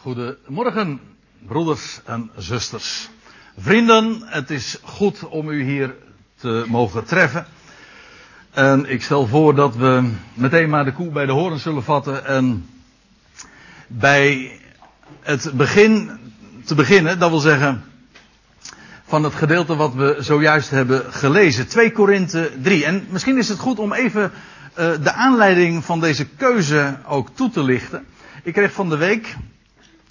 Goedemorgen, 0.00 1.00
broeders 1.46 2.00
en 2.04 2.30
zusters. 2.36 3.08
Vrienden, 3.56 4.22
het 4.24 4.50
is 4.50 4.78
goed 4.82 5.24
om 5.28 5.48
u 5.48 5.62
hier 5.62 5.94
te 6.36 6.64
mogen 6.68 7.04
treffen. 7.04 7.46
En 8.50 8.90
ik 8.90 9.02
stel 9.02 9.26
voor 9.26 9.54
dat 9.54 9.76
we 9.76 10.10
meteen 10.34 10.68
maar 10.68 10.84
de 10.84 10.92
koe 10.92 11.10
bij 11.10 11.26
de 11.26 11.32
horen 11.32 11.58
zullen 11.58 11.82
vatten 11.82 12.26
en 12.26 12.66
bij 13.86 14.60
het 15.20 15.52
begin 15.54 16.10
te 16.64 16.74
beginnen, 16.74 17.18
dat 17.18 17.30
wil 17.30 17.38
zeggen 17.38 17.84
van 19.06 19.24
het 19.24 19.34
gedeelte 19.34 19.76
wat 19.76 19.94
we 19.94 20.16
zojuist 20.18 20.70
hebben 20.70 21.12
gelezen, 21.12 21.68
2 21.68 21.92
Korinthe 21.92 22.50
3. 22.62 22.84
En 22.84 23.06
misschien 23.10 23.38
is 23.38 23.48
het 23.48 23.58
goed 23.58 23.78
om 23.78 23.92
even 23.92 24.22
uh, 24.22 24.90
de 25.02 25.12
aanleiding 25.12 25.84
van 25.84 26.00
deze 26.00 26.26
keuze 26.26 26.98
ook 27.06 27.28
toe 27.34 27.50
te 27.50 27.62
lichten. 27.62 28.06
Ik 28.42 28.52
kreeg 28.52 28.72
van 28.72 28.88
de 28.88 28.96
week 28.96 29.36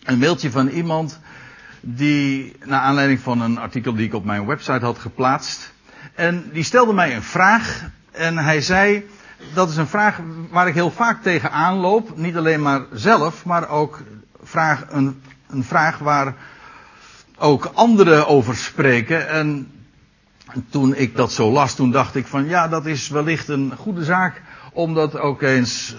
een 0.08 0.18
mailtje 0.18 0.52
van 0.52 0.68
iemand 0.68 1.20
die, 1.82 2.56
naar 2.66 2.80
aanleiding 2.80 3.20
van 3.20 3.42
een 3.42 3.58
artikel 3.58 3.96
die 3.96 4.06
ik 4.06 4.14
op 4.14 4.26
mijn 4.26 4.46
website 4.46 4.86
had 4.86 5.00
geplaatst, 5.00 5.74
en 6.16 6.50
die 6.54 6.64
stelde 6.64 6.94
mij 6.94 7.16
een 7.16 7.24
vraag 7.24 7.90
en 8.12 8.38
hij 8.38 8.62
zei, 8.62 9.06
dat 9.54 9.70
is 9.70 9.78
een 9.78 9.88
vraag 9.88 10.20
waar 10.50 10.68
ik 10.68 10.74
heel 10.74 10.92
vaak 10.92 11.22
tegenaan 11.22 11.76
loop, 11.76 12.18
niet 12.18 12.38
alleen 12.38 12.62
maar 12.62 12.82
zelf, 12.94 13.46
maar 13.46 13.70
ook 13.70 14.02
vraag, 14.44 14.86
een, 14.90 15.22
een 15.50 15.64
vraag 15.64 15.98
waar 15.98 16.36
ook 17.38 17.72
anderen 17.74 18.28
over 18.28 18.56
spreken. 18.56 19.30
En 19.30 19.72
toen 20.70 20.96
ik 20.96 21.16
dat 21.16 21.32
zo 21.32 21.52
las, 21.52 21.76
toen 21.76 21.92
dacht 21.92 22.16
ik 22.16 22.28
van 22.28 22.48
ja, 22.48 22.68
dat 22.68 22.86
is 22.86 23.10
wellicht 23.10 23.48
een 23.48 23.74
goede 23.78 24.04
zaak 24.04 24.42
om 24.74 24.94
dat 24.94 25.18
ook 25.18 25.42
eens 25.42 25.96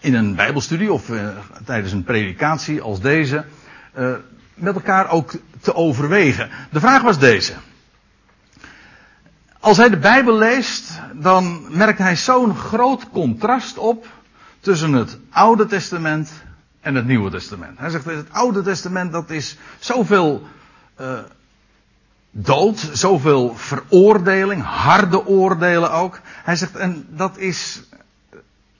in 0.00 0.14
een 0.14 0.34
bijbelstudie 0.34 0.92
of 0.92 1.08
uh, 1.08 1.28
tijdens 1.64 1.92
een 1.92 2.04
predikatie 2.04 2.80
als 2.80 3.00
deze 3.00 3.44
uh, 3.98 4.12
met 4.54 4.74
elkaar 4.74 5.10
ook 5.10 5.32
te 5.60 5.74
overwegen. 5.74 6.50
De 6.70 6.80
vraag 6.80 7.02
was 7.02 7.18
deze. 7.18 7.52
Als 9.60 9.76
hij 9.76 9.88
de 9.88 9.98
Bijbel 9.98 10.38
leest, 10.38 11.00
dan 11.12 11.66
merkt 11.76 11.98
hij 11.98 12.16
zo'n 12.16 12.56
groot 12.56 13.10
contrast 13.10 13.78
op 13.78 14.06
tussen 14.60 14.92
het 14.92 15.18
Oude 15.30 15.66
Testament 15.66 16.32
en 16.80 16.94
het 16.94 17.06
Nieuwe 17.06 17.30
Testament. 17.30 17.78
Hij 17.78 17.90
zegt, 17.90 18.04
het 18.04 18.32
Oude 18.32 18.62
Testament 18.62 19.12
dat 19.12 19.30
is 19.30 19.56
zoveel 19.78 20.46
uh, 21.00 21.18
dood, 22.30 22.90
zoveel 22.92 23.54
veroordeling, 23.56 24.62
harde 24.62 25.26
oordelen 25.26 25.92
ook. 25.92 26.20
Hij 26.24 26.56
zegt, 26.56 26.76
en 26.76 27.06
dat 27.10 27.38
is 27.38 27.82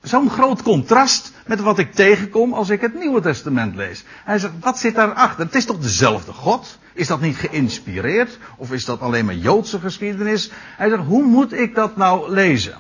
zo'n 0.08 0.30
groot 0.30 0.62
contrast 0.62 1.32
met 1.46 1.60
wat 1.60 1.78
ik 1.78 1.92
tegenkom 1.92 2.52
als 2.52 2.70
ik 2.70 2.80
het 2.80 2.94
Nieuwe 2.94 3.20
Testament 3.20 3.74
lees. 3.74 4.04
Hij 4.24 4.38
zegt, 4.38 4.52
wat 4.60 4.78
zit 4.78 4.94
daarachter? 4.94 5.44
Het 5.44 5.54
is 5.54 5.64
toch 5.64 5.78
dezelfde 5.78 6.32
God? 6.32 6.78
Is 6.92 7.06
dat 7.06 7.20
niet 7.20 7.36
geïnspireerd? 7.36 8.38
Of 8.56 8.72
is 8.72 8.84
dat 8.84 9.00
alleen 9.00 9.24
maar 9.24 9.34
Joodse 9.34 9.80
geschiedenis? 9.80 10.50
Hij 10.76 10.88
zegt, 10.88 11.02
hoe 11.02 11.24
moet 11.24 11.52
ik 11.52 11.74
dat 11.74 11.96
nou 11.96 12.32
lezen? 12.32 12.74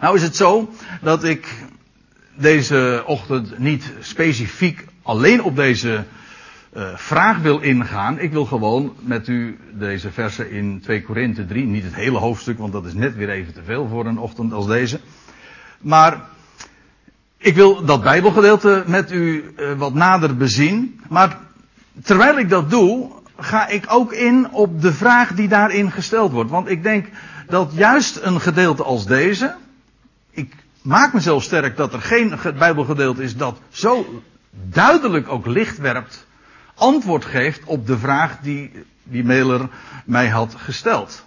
Nou 0.00 0.16
is 0.16 0.22
het 0.22 0.36
zo 0.36 0.70
dat 1.00 1.24
ik 1.24 1.48
deze 2.34 3.02
ochtend 3.06 3.58
niet 3.58 3.92
specifiek 4.00 4.84
alleen 5.02 5.42
op 5.42 5.56
deze 5.56 6.04
uh, 6.76 6.96
vraag 6.96 7.38
wil 7.38 7.58
ingaan. 7.58 8.18
Ik 8.18 8.32
wil 8.32 8.44
gewoon 8.44 8.94
met 9.00 9.28
u 9.28 9.58
deze 9.72 10.10
versen 10.10 10.50
in 10.50 10.80
2 10.80 11.02
Korinthe 11.02 11.46
3, 11.46 11.66
niet 11.66 11.84
het 11.84 11.94
hele 11.94 12.18
hoofdstuk, 12.18 12.58
want 12.58 12.72
dat 12.72 12.86
is 12.86 12.94
net 12.94 13.16
weer 13.16 13.30
even 13.30 13.52
te 13.52 13.62
veel 13.62 13.88
voor 13.88 14.06
een 14.06 14.18
ochtend 14.18 14.52
als 14.52 14.66
deze. 14.66 15.00
Maar 15.80 16.20
ik 17.36 17.54
wil 17.54 17.84
dat 17.84 18.02
Bijbelgedeelte 18.02 18.82
met 18.86 19.12
u 19.12 19.54
uh, 19.56 19.72
wat 19.72 19.94
nader 19.94 20.36
bezien. 20.36 21.00
Maar 21.08 21.38
terwijl 22.02 22.38
ik 22.38 22.48
dat 22.48 22.70
doe, 22.70 23.10
ga 23.38 23.68
ik 23.68 23.84
ook 23.88 24.12
in 24.12 24.50
op 24.50 24.82
de 24.82 24.92
vraag 24.92 25.34
die 25.34 25.48
daarin 25.48 25.90
gesteld 25.90 26.32
wordt. 26.32 26.50
Want 26.50 26.68
ik 26.68 26.82
denk 26.82 27.08
dat 27.46 27.70
juist 27.74 28.18
een 28.22 28.40
gedeelte 28.40 28.82
als 28.82 29.06
deze. 29.06 29.54
Ik 30.30 30.54
maak 30.82 31.12
mezelf 31.12 31.42
sterk 31.42 31.76
dat 31.76 31.92
er 31.92 32.00
geen 32.00 32.34
Bijbelgedeelte 32.58 33.22
is 33.22 33.36
dat 33.36 33.58
zo 33.68 34.22
duidelijk 34.50 35.28
ook 35.28 35.46
licht 35.46 35.78
werpt. 35.78 36.26
Antwoord 36.74 37.24
geeft 37.24 37.64
op 37.64 37.86
de 37.86 37.98
vraag 37.98 38.38
die 38.42 38.70
die 39.02 39.24
mailer 39.24 39.68
mij 40.04 40.28
had 40.28 40.54
gesteld. 40.56 41.24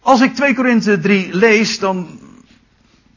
Als 0.00 0.20
ik 0.20 0.34
2 0.34 0.54
Korinthe 0.54 0.98
3 0.98 1.34
lees, 1.34 1.78
dan. 1.78 2.18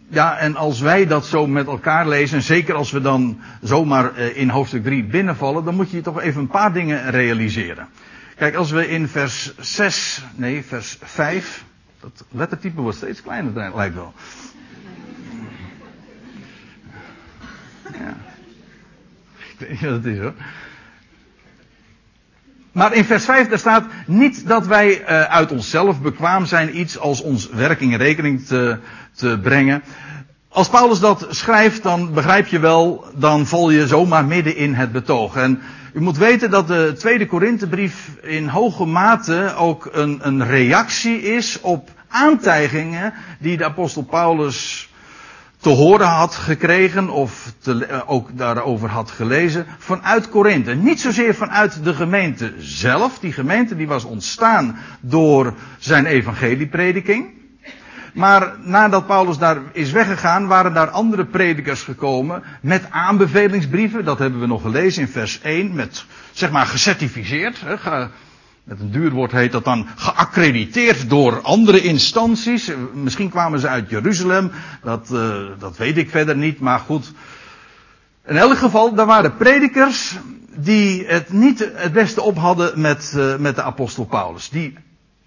Ja, 0.07 0.37
en 0.37 0.55
als 0.55 0.79
wij 0.79 1.07
dat 1.07 1.25
zo 1.25 1.47
met 1.47 1.67
elkaar 1.67 2.07
lezen, 2.07 2.37
en 2.37 2.43
zeker 2.43 2.75
als 2.75 2.91
we 2.91 3.01
dan 3.01 3.39
zomaar 3.61 4.17
in 4.17 4.49
hoofdstuk 4.49 4.83
3 4.83 5.03
binnenvallen, 5.03 5.63
dan 5.65 5.75
moet 5.75 5.91
je 5.91 6.01
toch 6.01 6.21
even 6.21 6.41
een 6.41 6.47
paar 6.47 6.73
dingen 6.73 7.11
realiseren. 7.11 7.87
Kijk, 8.35 8.55
als 8.55 8.71
we 8.71 8.89
in 8.89 9.07
vers 9.07 9.53
6, 9.57 10.23
nee, 10.35 10.63
vers 10.65 10.97
5, 11.01 11.63
dat 11.99 12.25
lettertype 12.31 12.81
wordt 12.81 12.97
steeds 12.97 13.21
kleiner, 13.21 13.75
lijkt 13.75 13.95
wel. 13.95 14.13
Ja. 17.91 18.15
Wat 19.59 19.79
het 19.79 20.05
is 20.05 20.17
hoor. 20.17 20.33
Maar 22.73 22.93
in 22.93 23.05
vers 23.05 23.25
5 23.25 23.47
daar 23.47 23.59
staat 23.59 23.85
niet 24.05 24.47
dat 24.47 24.67
wij 24.67 25.01
uh, 25.01 25.21
uit 25.21 25.51
onszelf 25.51 26.01
bekwaam 26.01 26.45
zijn 26.45 26.79
iets 26.79 26.99
als 26.99 27.21
ons 27.21 27.49
werk 27.49 27.79
in 27.79 27.95
rekening 27.95 28.45
te, 28.45 28.79
te 29.15 29.39
brengen. 29.41 29.83
Als 30.49 30.69
Paulus 30.69 30.99
dat 30.99 31.27
schrijft, 31.29 31.83
dan 31.83 32.13
begrijp 32.13 32.47
je 32.47 32.59
wel, 32.59 33.05
dan 33.15 33.45
val 33.45 33.69
je 33.69 33.87
zomaar 33.87 34.25
midden 34.25 34.55
in 34.55 34.73
het 34.73 34.91
betoog. 34.91 35.35
En 35.35 35.61
u 35.93 36.01
moet 36.01 36.17
weten 36.17 36.49
dat 36.49 36.67
de 36.67 36.93
tweede 36.97 37.25
Korinthebrief 37.25 38.09
in 38.21 38.47
hoge 38.47 38.85
mate 38.85 39.53
ook 39.57 39.89
een, 39.91 40.19
een 40.21 40.47
reactie 40.47 41.21
is 41.21 41.59
op 41.61 41.89
aantijgingen 42.07 43.13
die 43.39 43.57
de 43.57 43.65
apostel 43.65 44.03
Paulus 44.03 44.89
te 45.63 45.69
horen 45.69 46.07
had 46.07 46.35
gekregen 46.35 47.09
of 47.09 47.53
te, 47.59 48.03
ook 48.05 48.29
daarover 48.37 48.89
had 48.89 49.11
gelezen 49.11 49.65
vanuit 49.77 50.29
Korinthe. 50.29 50.75
Niet 50.75 51.01
zozeer 51.01 51.35
vanuit 51.35 51.83
de 51.83 51.93
gemeente 51.93 52.53
zelf. 52.57 53.19
Die 53.19 53.31
gemeente 53.31 53.75
die 53.75 53.87
was 53.87 54.03
ontstaan 54.03 54.77
door 54.99 55.53
zijn 55.77 56.05
evangelieprediking. 56.05 57.29
Maar 58.13 58.55
nadat 58.59 59.07
Paulus 59.07 59.37
daar 59.37 59.57
is 59.71 59.91
weggegaan, 59.91 60.47
waren 60.47 60.73
daar 60.73 60.89
andere 60.89 61.25
predikers 61.25 61.81
gekomen 61.81 62.43
met 62.61 62.85
aanbevelingsbrieven. 62.89 64.05
Dat 64.05 64.19
hebben 64.19 64.39
we 64.39 64.47
nog 64.47 64.61
gelezen 64.61 65.01
in 65.01 65.07
vers 65.07 65.41
1, 65.41 65.75
met 65.75 66.05
zeg 66.31 66.51
maar 66.51 66.65
gecertificeerd. 66.65 67.61
Hè, 67.61 67.77
met 68.63 68.79
een 68.79 68.91
duur 68.91 69.11
woord 69.11 69.31
heet 69.31 69.51
dat 69.51 69.63
dan 69.65 69.87
geaccrediteerd 69.95 71.09
door 71.09 71.41
andere 71.41 71.81
instanties. 71.81 72.71
Misschien 72.93 73.29
kwamen 73.29 73.59
ze 73.59 73.67
uit 73.67 73.89
Jeruzalem, 73.89 74.51
dat, 74.83 75.09
uh, 75.11 75.35
dat 75.59 75.77
weet 75.77 75.97
ik 75.97 76.09
verder 76.09 76.37
niet, 76.37 76.59
maar 76.59 76.79
goed. 76.79 77.11
In 78.25 78.37
elk 78.37 78.57
geval, 78.57 78.93
daar 78.93 79.05
waren 79.05 79.37
predikers 79.37 80.17
die 80.55 81.05
het 81.05 81.31
niet 81.31 81.71
het 81.73 81.93
beste 81.93 82.21
op 82.21 82.37
hadden 82.37 82.81
met, 82.81 83.13
uh, 83.15 83.35
met 83.37 83.55
de 83.55 83.63
apostel 83.63 84.05
Paulus. 84.05 84.49
Die, 84.49 84.73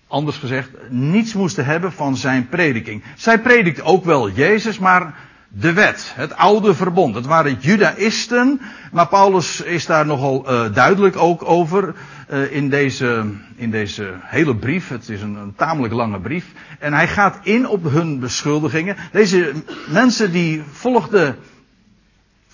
anders 0.07 0.37
gezegd, 0.37 0.71
niets 0.91 1.35
moesten 1.35 1.65
hebben 1.65 1.93
van 1.93 2.17
zijn 2.17 2.49
prediking. 2.49 3.03
Zij 3.17 3.41
predikte 3.41 3.83
ook 3.83 4.05
wel 4.05 4.31
Jezus, 4.31 4.79
maar 4.79 5.15
de 5.49 5.73
wet, 5.73 6.13
het 6.15 6.37
oude 6.37 6.75
verbond. 6.75 7.15
Het 7.15 7.27
waren 7.27 7.59
judaïsten, 7.61 8.61
maar 8.93 9.09
Paulus 9.09 9.61
is 9.61 9.87
daar 9.87 10.07
nogal 10.07 10.53
uh, 10.53 10.75
duidelijk 10.75 11.17
ook 11.17 11.45
over 11.45 11.95
uh, 12.31 12.53
in, 12.53 12.69
deze, 12.69 13.25
in 13.57 13.71
deze 13.71 14.15
hele 14.21 14.57
brief. 14.57 14.89
Het 14.89 15.09
is 15.09 15.23
een, 15.23 15.35
een, 15.35 15.55
tamelijk 15.55 15.95
lange 15.95 16.21
brief. 16.21 16.47
En 16.79 16.93
hij 16.93 17.09
gaat 17.09 17.39
in 17.43 17.69
op 17.69 17.85
hun 17.85 18.21
beschuldigingen. 18.21 18.97
Deze 19.13 19.53
mensen 19.89 20.33
die 20.33 20.63
volgden 20.73 21.37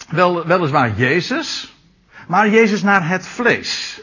wel, 0.09 0.47
weliswaar 0.47 0.93
Jezus, 0.97 1.77
maar 2.27 2.49
Jezus 2.49 2.83
naar 2.83 3.09
het 3.09 3.27
vlees. 3.27 4.01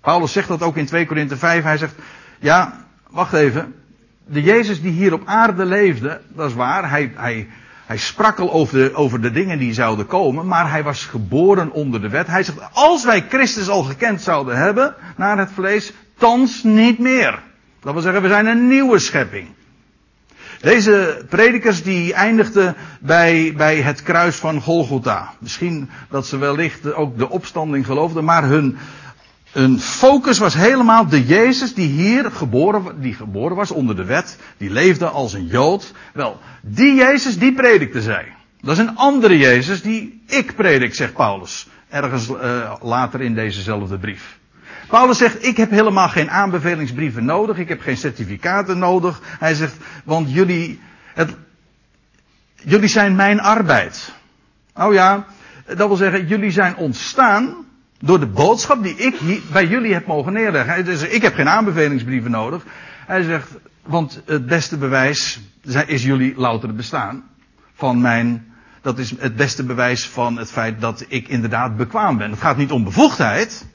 Paulus 0.00 0.32
zegt 0.32 0.48
dat 0.48 0.62
ook 0.62 0.76
in 0.76 0.86
2 0.86 1.06
Korinthe 1.06 1.36
5. 1.36 1.62
Hij 1.62 1.76
zegt, 1.76 1.94
ja, 2.38 2.86
wacht 3.10 3.32
even. 3.32 3.74
De 4.26 4.42
Jezus 4.42 4.82
die 4.82 4.92
hier 4.92 5.12
op 5.12 5.22
aarde 5.24 5.64
leefde, 5.64 6.20
dat 6.28 6.48
is 6.48 6.54
waar. 6.54 6.90
Hij, 6.90 7.12
hij, 7.14 7.48
hij 7.86 7.96
sprak 7.96 8.38
al 8.38 8.52
over 8.52 8.78
de, 8.78 8.94
over 8.94 9.20
de 9.20 9.30
dingen 9.30 9.58
die 9.58 9.72
zouden 9.72 10.06
komen, 10.06 10.46
maar 10.46 10.70
hij 10.70 10.82
was 10.82 11.04
geboren 11.04 11.72
onder 11.72 12.00
de 12.00 12.08
wet. 12.08 12.26
Hij 12.26 12.42
zegt, 12.42 12.58
als 12.72 13.04
wij 13.04 13.24
Christus 13.28 13.68
al 13.68 13.82
gekend 13.82 14.22
zouden 14.22 14.56
hebben, 14.56 14.94
naar 15.16 15.38
het 15.38 15.50
vlees, 15.54 15.92
thans 16.18 16.62
niet 16.62 16.98
meer. 16.98 17.42
Dat 17.80 17.92
wil 17.92 18.02
zeggen, 18.02 18.22
we 18.22 18.28
zijn 18.28 18.46
een 18.46 18.68
nieuwe 18.68 18.98
schepping. 18.98 19.48
Deze 20.60 21.24
predikers 21.28 21.82
die 21.82 22.14
eindigden 22.14 22.76
bij, 23.00 23.52
bij 23.56 23.76
het 23.76 24.02
kruis 24.02 24.36
van 24.36 24.60
Golgotha. 24.60 25.34
Misschien 25.38 25.90
dat 26.10 26.26
ze 26.26 26.38
wellicht 26.38 26.94
ook 26.94 27.18
de 27.18 27.30
opstanding 27.30 27.86
geloofden, 27.86 28.24
maar 28.24 28.44
hun, 28.44 28.78
hun 29.54 29.80
focus 29.80 30.38
was 30.38 30.54
helemaal 30.54 31.06
de 31.06 31.24
Jezus 31.24 31.74
die 31.74 31.88
hier 31.88 32.30
geboren, 32.30 33.00
die 33.00 33.14
geboren 33.14 33.56
was 33.56 33.70
onder 33.70 33.96
de 33.96 34.04
wet, 34.04 34.38
die 34.56 34.70
leefde 34.70 35.08
als 35.08 35.32
een 35.32 35.46
Jood. 35.46 35.92
Wel, 36.12 36.40
die 36.60 36.94
Jezus 36.94 37.38
die 37.38 37.52
predikte 37.52 38.02
zij. 38.02 38.32
Dat 38.60 38.72
is 38.72 38.78
een 38.78 38.96
andere 38.96 39.38
Jezus 39.38 39.82
die 39.82 40.22
ik 40.26 40.54
predik, 40.54 40.94
zegt 40.94 41.12
Paulus. 41.12 41.68
Ergens 41.88 42.28
uh, 42.28 42.74
later 42.80 43.20
in 43.20 43.34
dezezelfde 43.34 43.98
brief. 43.98 44.38
Paulus 44.88 45.18
zegt, 45.18 45.46
ik 45.46 45.56
heb 45.56 45.70
helemaal 45.70 46.08
geen 46.08 46.30
aanbevelingsbrieven 46.30 47.24
nodig, 47.24 47.58
ik 47.58 47.68
heb 47.68 47.80
geen 47.80 47.96
certificaten 47.96 48.78
nodig. 48.78 49.20
Hij 49.38 49.54
zegt, 49.54 49.76
want 50.04 50.32
jullie, 50.32 50.80
het, 51.14 51.34
jullie 52.54 52.88
zijn 52.88 53.14
mijn 53.14 53.40
arbeid. 53.40 54.12
Oh 54.74 54.92
ja, 54.92 55.24
dat 55.66 55.88
wil 55.88 55.96
zeggen, 55.96 56.26
jullie 56.26 56.50
zijn 56.50 56.76
ontstaan 56.76 57.63
door 58.04 58.20
de 58.20 58.26
boodschap 58.26 58.82
die 58.82 58.96
ik 58.96 59.14
hier 59.14 59.40
bij 59.52 59.66
jullie 59.66 59.92
heb 59.92 60.06
mogen 60.06 60.32
neerleggen. 60.32 60.74
Hij 60.74 60.96
zegt, 60.96 61.14
ik 61.14 61.22
heb 61.22 61.34
geen 61.34 61.48
aanbevelingsbrieven 61.48 62.30
nodig. 62.30 62.64
Hij 63.06 63.22
zegt, 63.22 63.50
want 63.82 64.22
het 64.24 64.46
beste 64.46 64.76
bewijs 64.76 65.40
is 65.86 66.02
jullie 66.02 66.34
louter 66.36 66.74
bestaan 66.74 67.24
van 67.74 68.00
mijn, 68.00 68.52
dat 68.80 68.98
is 68.98 69.14
het 69.18 69.36
beste 69.36 69.64
bewijs 69.64 70.08
van 70.08 70.36
het 70.36 70.50
feit 70.50 70.80
dat 70.80 71.04
ik 71.08 71.28
inderdaad 71.28 71.76
bekwaam 71.76 72.18
ben. 72.18 72.30
Het 72.30 72.40
gaat 72.40 72.56
niet 72.56 72.70
om 72.70 72.84
bevoegdheid, 72.84 73.66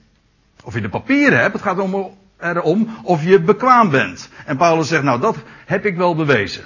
of 0.64 0.74
je 0.74 0.82
de 0.82 0.90
papieren 0.90 1.40
hebt, 1.40 1.54
het 1.54 1.62
gaat 1.62 1.80
om, 1.80 2.18
erom 2.40 2.90
of 3.04 3.24
je 3.24 3.42
bekwaam 3.42 3.90
bent. 3.90 4.30
En 4.46 4.58
Paulus 4.58 4.88
zegt, 4.88 5.04
nou 5.04 5.20
dat 5.20 5.38
heb 5.66 5.86
ik 5.86 5.98
wel 5.98 6.16
bewezen. 6.16 6.64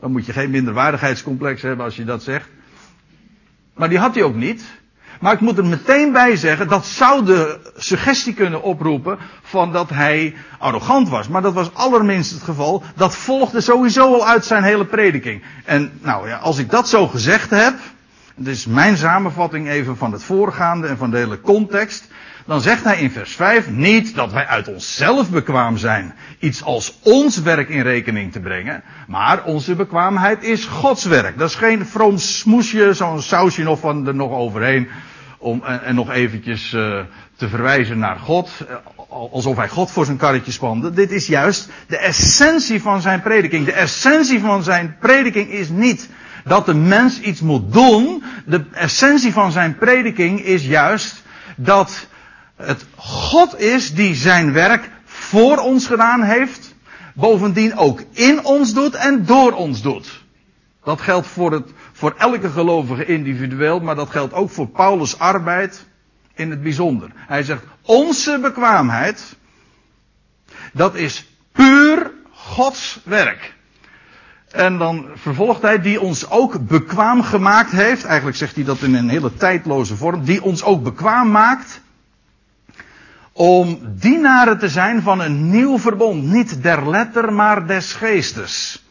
Dan 0.00 0.12
moet 0.12 0.26
je 0.26 0.32
geen 0.32 0.50
minderwaardigheidscomplex 0.50 1.62
hebben 1.62 1.84
als 1.84 1.96
je 1.96 2.04
dat 2.04 2.22
zegt. 2.22 2.48
Maar 3.74 3.88
die 3.88 3.98
had 3.98 4.14
hij 4.14 4.24
ook 4.24 4.34
niet. 4.34 4.64
Maar 5.20 5.32
ik 5.32 5.40
moet 5.40 5.58
er 5.58 5.64
meteen 5.64 6.12
bij 6.12 6.36
zeggen, 6.36 6.68
dat 6.68 6.86
zou 6.86 7.24
de 7.24 7.58
suggestie 7.76 8.34
kunnen 8.34 8.62
oproepen 8.62 9.18
van 9.42 9.72
dat 9.72 9.90
hij 9.90 10.34
arrogant 10.58 11.08
was. 11.08 11.28
Maar 11.28 11.42
dat 11.42 11.54
was 11.54 11.74
allerminst 11.74 12.30
het 12.32 12.42
geval. 12.42 12.82
Dat 12.96 13.16
volgde 13.16 13.60
sowieso 13.60 14.14
al 14.14 14.26
uit 14.26 14.44
zijn 14.44 14.62
hele 14.62 14.84
prediking. 14.84 15.42
En 15.64 15.92
nou 16.02 16.28
ja, 16.28 16.36
als 16.36 16.58
ik 16.58 16.70
dat 16.70 16.88
zo 16.88 17.06
gezegd 17.06 17.50
heb, 17.50 17.74
is 18.44 18.66
mijn 18.66 18.96
samenvatting 18.96 19.68
even 19.68 19.96
van 19.96 20.12
het 20.12 20.22
voorgaande 20.22 20.86
en 20.86 20.96
van 20.96 21.10
de 21.10 21.16
hele 21.16 21.40
context. 21.40 22.08
Dan 22.46 22.60
zegt 22.60 22.84
hij 22.84 23.00
in 23.00 23.10
vers 23.10 23.34
5 23.34 23.70
niet 23.70 24.14
dat 24.14 24.32
wij 24.32 24.46
uit 24.46 24.68
onszelf 24.68 25.30
bekwaam 25.30 25.76
zijn 25.76 26.14
iets 26.38 26.62
als 26.62 26.98
ons 27.02 27.42
werk 27.42 27.68
in 27.68 27.82
rekening 27.82 28.32
te 28.32 28.40
brengen. 28.40 28.82
Maar 29.06 29.44
onze 29.44 29.74
bekwaamheid 29.74 30.42
is 30.42 30.64
Gods 30.64 31.04
werk. 31.04 31.38
Dat 31.38 31.48
is 31.48 31.54
geen 31.54 31.86
vroom 31.86 32.18
smoesje, 32.18 32.94
zo'n 32.94 33.22
sausje 33.22 33.62
nog 33.62 33.78
van 33.78 34.06
er 34.06 34.14
nog 34.14 34.32
overheen. 34.32 34.88
Om, 35.38 35.62
en, 35.64 35.82
en 35.82 35.94
nog 35.94 36.10
eventjes 36.10 36.72
uh, 36.72 37.00
te 37.36 37.48
verwijzen 37.48 37.98
naar 37.98 38.16
God. 38.16 38.50
Alsof 39.08 39.56
hij 39.56 39.68
God 39.68 39.90
voor 39.90 40.04
zijn 40.04 40.16
karretje 40.16 40.52
spande. 40.52 40.90
Dit 40.90 41.10
is 41.10 41.26
juist 41.26 41.68
de 41.86 41.98
essentie 41.98 42.82
van 42.82 43.00
zijn 43.00 43.22
prediking. 43.22 43.64
De 43.64 43.72
essentie 43.72 44.40
van 44.40 44.62
zijn 44.62 44.96
prediking 45.00 45.48
is 45.50 45.68
niet 45.68 46.08
dat 46.44 46.66
de 46.66 46.74
mens 46.74 47.20
iets 47.20 47.40
moet 47.40 47.72
doen. 47.72 48.22
De 48.46 48.64
essentie 48.72 49.32
van 49.32 49.52
zijn 49.52 49.76
prediking 49.76 50.40
is 50.40 50.66
juist 50.66 51.22
dat 51.56 52.06
het 52.56 52.86
God 52.96 53.60
is 53.60 53.94
die 53.94 54.14
zijn 54.14 54.52
werk 54.52 54.90
voor 55.04 55.58
ons 55.58 55.86
gedaan 55.86 56.22
heeft, 56.22 56.74
bovendien 57.14 57.76
ook 57.76 58.02
in 58.12 58.44
ons 58.44 58.74
doet 58.74 58.94
en 58.94 59.24
door 59.24 59.52
ons 59.52 59.82
doet. 59.82 60.22
Dat 60.84 61.00
geldt 61.00 61.26
voor, 61.26 61.52
het, 61.52 61.70
voor 61.92 62.14
elke 62.18 62.50
gelovige 62.50 63.04
individueel, 63.04 63.80
maar 63.80 63.94
dat 63.94 64.10
geldt 64.10 64.32
ook 64.32 64.50
voor 64.50 64.68
Paulus' 64.68 65.18
arbeid 65.18 65.86
in 66.34 66.50
het 66.50 66.62
bijzonder. 66.62 67.10
Hij 67.14 67.42
zegt, 67.42 67.62
onze 67.82 68.38
bekwaamheid, 68.42 69.36
dat 70.72 70.94
is 70.94 71.26
puur 71.52 72.10
Gods 72.30 73.00
werk. 73.04 73.54
En 74.50 74.78
dan 74.78 75.06
vervolgt 75.14 75.62
hij, 75.62 75.80
die 75.80 76.00
ons 76.00 76.30
ook 76.30 76.66
bekwaam 76.66 77.22
gemaakt 77.22 77.70
heeft, 77.70 78.04
eigenlijk 78.04 78.36
zegt 78.36 78.54
hij 78.54 78.64
dat 78.64 78.82
in 78.82 78.94
een 78.94 79.08
hele 79.08 79.34
tijdloze 79.34 79.96
vorm, 79.96 80.24
die 80.24 80.42
ons 80.42 80.62
ook 80.62 80.82
bekwaam 80.82 81.30
maakt 81.30 81.82
om 83.36 83.78
dienaren 83.98 84.58
te 84.58 84.68
zijn 84.68 85.02
van 85.02 85.20
een 85.20 85.50
nieuw 85.50 85.78
verbond. 85.78 86.24
Niet 86.24 86.62
der 86.62 86.90
letter, 86.90 87.32
maar 87.32 87.66
des 87.66 87.92
geestes. 87.92 88.84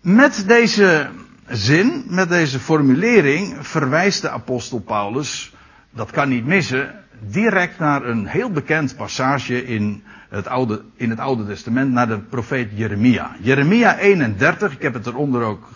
Met 0.00 0.44
deze 0.46 1.08
zin, 1.46 2.04
met 2.08 2.28
deze 2.28 2.58
formulering, 2.58 3.56
verwijst 3.60 4.22
de 4.22 4.30
apostel 4.30 4.78
Paulus, 4.78 5.52
dat 5.90 6.10
kan 6.10 6.28
niet 6.28 6.46
missen, 6.46 6.94
direct 7.20 7.78
naar 7.78 8.04
een 8.04 8.26
heel 8.26 8.50
bekend 8.50 8.96
passage 8.96 9.66
in 9.66 10.02
het 10.28 10.46
Oude, 10.46 10.82
in 10.96 11.10
het 11.10 11.18
Oude 11.18 11.46
Testament, 11.46 11.92
naar 11.92 12.08
de 12.08 12.18
profeet 12.18 12.70
Jeremia. 12.74 13.36
Jeremia 13.40 13.98
31, 13.98 14.72
ik 14.72 14.82
heb 14.82 14.94
het 14.94 15.06
eronder 15.06 15.42
ook 15.42 15.68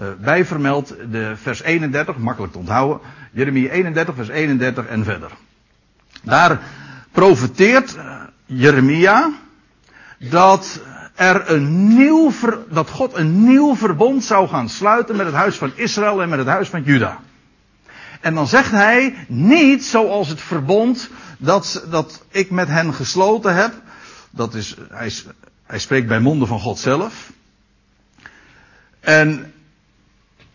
uh, 0.00 0.06
bij 0.20 0.44
vermeld, 0.44 0.94
de 1.10 1.32
vers 1.36 1.62
31, 1.62 2.16
makkelijk 2.16 2.52
te 2.52 2.58
onthouden. 2.58 3.00
Jeremia 3.32 3.70
31, 3.70 4.14
vers 4.14 4.28
31 4.28 4.86
en 4.86 5.04
verder. 5.04 5.30
Daar 6.22 6.60
profeteert 7.12 7.96
Jeremia 8.46 9.30
dat 10.18 10.80
er 11.14 11.50
een 11.50 11.96
nieuw, 11.96 12.32
dat 12.68 12.90
God 12.90 13.14
een 13.14 13.44
nieuw 13.44 13.76
verbond 13.76 14.24
zou 14.24 14.48
gaan 14.48 14.68
sluiten 14.68 15.16
met 15.16 15.26
het 15.26 15.34
huis 15.34 15.56
van 15.56 15.72
Israël 15.74 16.22
en 16.22 16.28
met 16.28 16.38
het 16.38 16.48
huis 16.48 16.68
van 16.68 16.82
Juda. 16.82 17.18
En 18.20 18.34
dan 18.34 18.46
zegt 18.46 18.70
hij 18.70 19.14
niet 19.28 19.84
zoals 19.84 20.28
het 20.28 20.40
verbond 20.40 21.10
dat, 21.38 21.84
dat 21.90 22.24
ik 22.28 22.50
met 22.50 22.68
hen 22.68 22.94
gesloten 22.94 23.54
heb. 23.54 23.72
Dat 24.30 24.54
is, 24.54 24.76
hij, 24.90 25.12
hij 25.66 25.78
spreekt 25.78 26.08
bij 26.08 26.20
monden 26.20 26.48
van 26.48 26.60
God 26.60 26.78
zelf. 26.78 27.32
En 29.00 29.52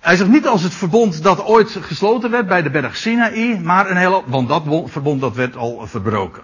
hij 0.05 0.15
zegt 0.15 0.29
niet 0.29 0.47
als 0.47 0.63
het 0.63 0.73
verbond 0.73 1.23
dat 1.23 1.43
ooit 1.43 1.77
gesloten 1.81 2.31
werd 2.31 2.47
bij 2.47 2.61
de 2.61 2.69
berg 2.69 2.97
Sinaï, 2.97 3.59
maar 3.59 3.89
een 3.89 3.97
hele, 3.97 4.23
want 4.25 4.47
dat 4.47 4.63
verbond 4.85 5.21
dat 5.21 5.35
werd 5.35 5.55
al 5.55 5.87
verbroken. 5.87 6.43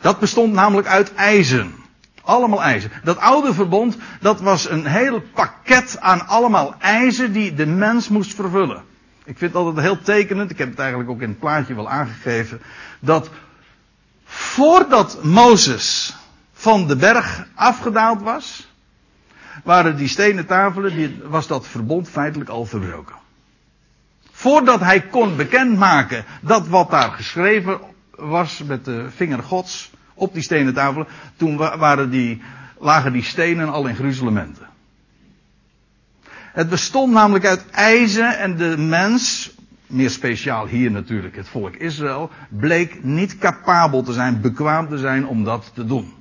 Dat 0.00 0.18
bestond 0.18 0.52
namelijk 0.52 0.86
uit 0.86 1.14
ijzen. 1.14 1.74
Allemaal 2.22 2.62
ijzer. 2.62 3.00
Dat 3.04 3.18
oude 3.18 3.54
verbond, 3.54 3.96
dat 4.20 4.40
was 4.40 4.70
een 4.70 4.86
heel 4.86 5.22
pakket 5.34 5.96
aan 6.00 6.26
allemaal 6.26 6.74
ijzer 6.78 7.32
die 7.32 7.54
de 7.54 7.66
mens 7.66 8.08
moest 8.08 8.34
vervullen. 8.34 8.82
Ik 9.24 9.38
vind 9.38 9.52
het 9.52 9.62
altijd 9.62 9.86
heel 9.86 10.00
tekenend, 10.02 10.50
ik 10.50 10.58
heb 10.58 10.70
het 10.70 10.78
eigenlijk 10.78 11.10
ook 11.10 11.20
in 11.20 11.28
het 11.28 11.38
plaatje 11.38 11.74
wel 11.74 11.88
aangegeven, 11.88 12.60
dat 13.00 13.30
voordat 14.24 15.18
Mozes 15.24 16.16
van 16.52 16.86
de 16.86 16.96
berg 16.96 17.46
afgedaald 17.54 18.22
was, 18.22 18.71
waren 19.64 19.96
die 19.96 20.08
stenen 20.08 20.46
tafelen, 20.46 20.96
die, 20.96 21.20
was 21.24 21.46
dat 21.46 21.66
verbond 21.66 22.08
feitelijk 22.08 22.50
al 22.50 22.64
verbroken. 22.64 23.16
Voordat 24.30 24.80
hij 24.80 25.00
kon 25.00 25.36
bekendmaken 25.36 26.24
dat 26.40 26.68
wat 26.68 26.90
daar 26.90 27.10
geschreven 27.10 27.80
was 28.10 28.62
met 28.62 28.84
de 28.84 29.06
vinger 29.10 29.42
gods 29.42 29.90
op 30.14 30.34
die 30.34 30.42
stenen 30.42 30.74
tafelen, 30.74 31.06
toen 31.36 31.56
waren 31.56 32.10
die, 32.10 32.42
lagen 32.78 33.12
die 33.12 33.22
stenen 33.22 33.68
al 33.68 33.86
in 33.86 33.94
gruzelementen. 33.94 34.70
Het 36.52 36.68
bestond 36.68 37.12
namelijk 37.12 37.46
uit 37.46 37.70
ijzer 37.70 38.28
en 38.28 38.56
de 38.56 38.76
mens, 38.78 39.50
meer 39.86 40.10
speciaal 40.10 40.66
hier 40.66 40.90
natuurlijk 40.90 41.36
het 41.36 41.48
volk 41.48 41.74
Israël, 41.74 42.30
bleek 42.48 43.04
niet 43.04 43.38
capabel 43.38 44.02
te 44.02 44.12
zijn, 44.12 44.40
bekwaam 44.40 44.88
te 44.88 44.98
zijn 44.98 45.26
om 45.26 45.44
dat 45.44 45.70
te 45.74 45.86
doen. 45.86 46.12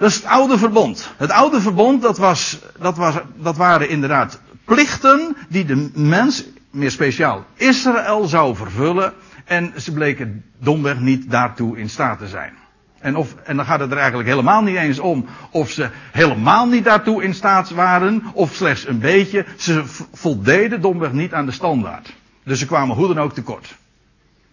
Dat 0.00 0.10
is 0.10 0.16
het 0.16 0.24
oude 0.24 0.58
verbond. 0.58 1.12
Het 1.16 1.30
oude 1.30 1.60
verbond, 1.60 2.02
dat, 2.02 2.18
was, 2.18 2.58
dat, 2.78 2.96
was, 2.96 3.14
dat 3.36 3.56
waren 3.56 3.88
inderdaad 3.88 4.40
plichten 4.64 5.36
die 5.48 5.64
de 5.64 5.90
mens, 5.94 6.44
meer 6.70 6.90
speciaal 6.90 7.44
Israël, 7.54 8.24
zou 8.24 8.56
vervullen. 8.56 9.12
En 9.44 9.72
ze 9.76 9.92
bleken 9.92 10.44
domweg 10.58 11.00
niet 11.00 11.30
daartoe 11.30 11.78
in 11.78 11.88
staat 11.88 12.18
te 12.18 12.28
zijn. 12.28 12.52
En, 12.98 13.16
of, 13.16 13.34
en 13.34 13.56
dan 13.56 13.64
gaat 13.64 13.80
het 13.80 13.90
er 13.90 13.96
eigenlijk 13.96 14.28
helemaal 14.28 14.62
niet 14.62 14.76
eens 14.76 14.98
om 14.98 15.26
of 15.50 15.70
ze 15.70 15.88
helemaal 16.12 16.66
niet 16.66 16.84
daartoe 16.84 17.22
in 17.22 17.34
staat 17.34 17.70
waren, 17.70 18.22
of 18.32 18.54
slechts 18.54 18.86
een 18.86 18.98
beetje. 18.98 19.44
Ze 19.56 19.82
voldeden 20.12 20.80
domweg 20.80 21.12
niet 21.12 21.34
aan 21.34 21.46
de 21.46 21.52
standaard. 21.52 22.14
Dus 22.44 22.58
ze 22.58 22.66
kwamen 22.66 22.96
hoe 22.96 23.06
dan 23.06 23.18
ook 23.18 23.34
tekort. 23.34 23.76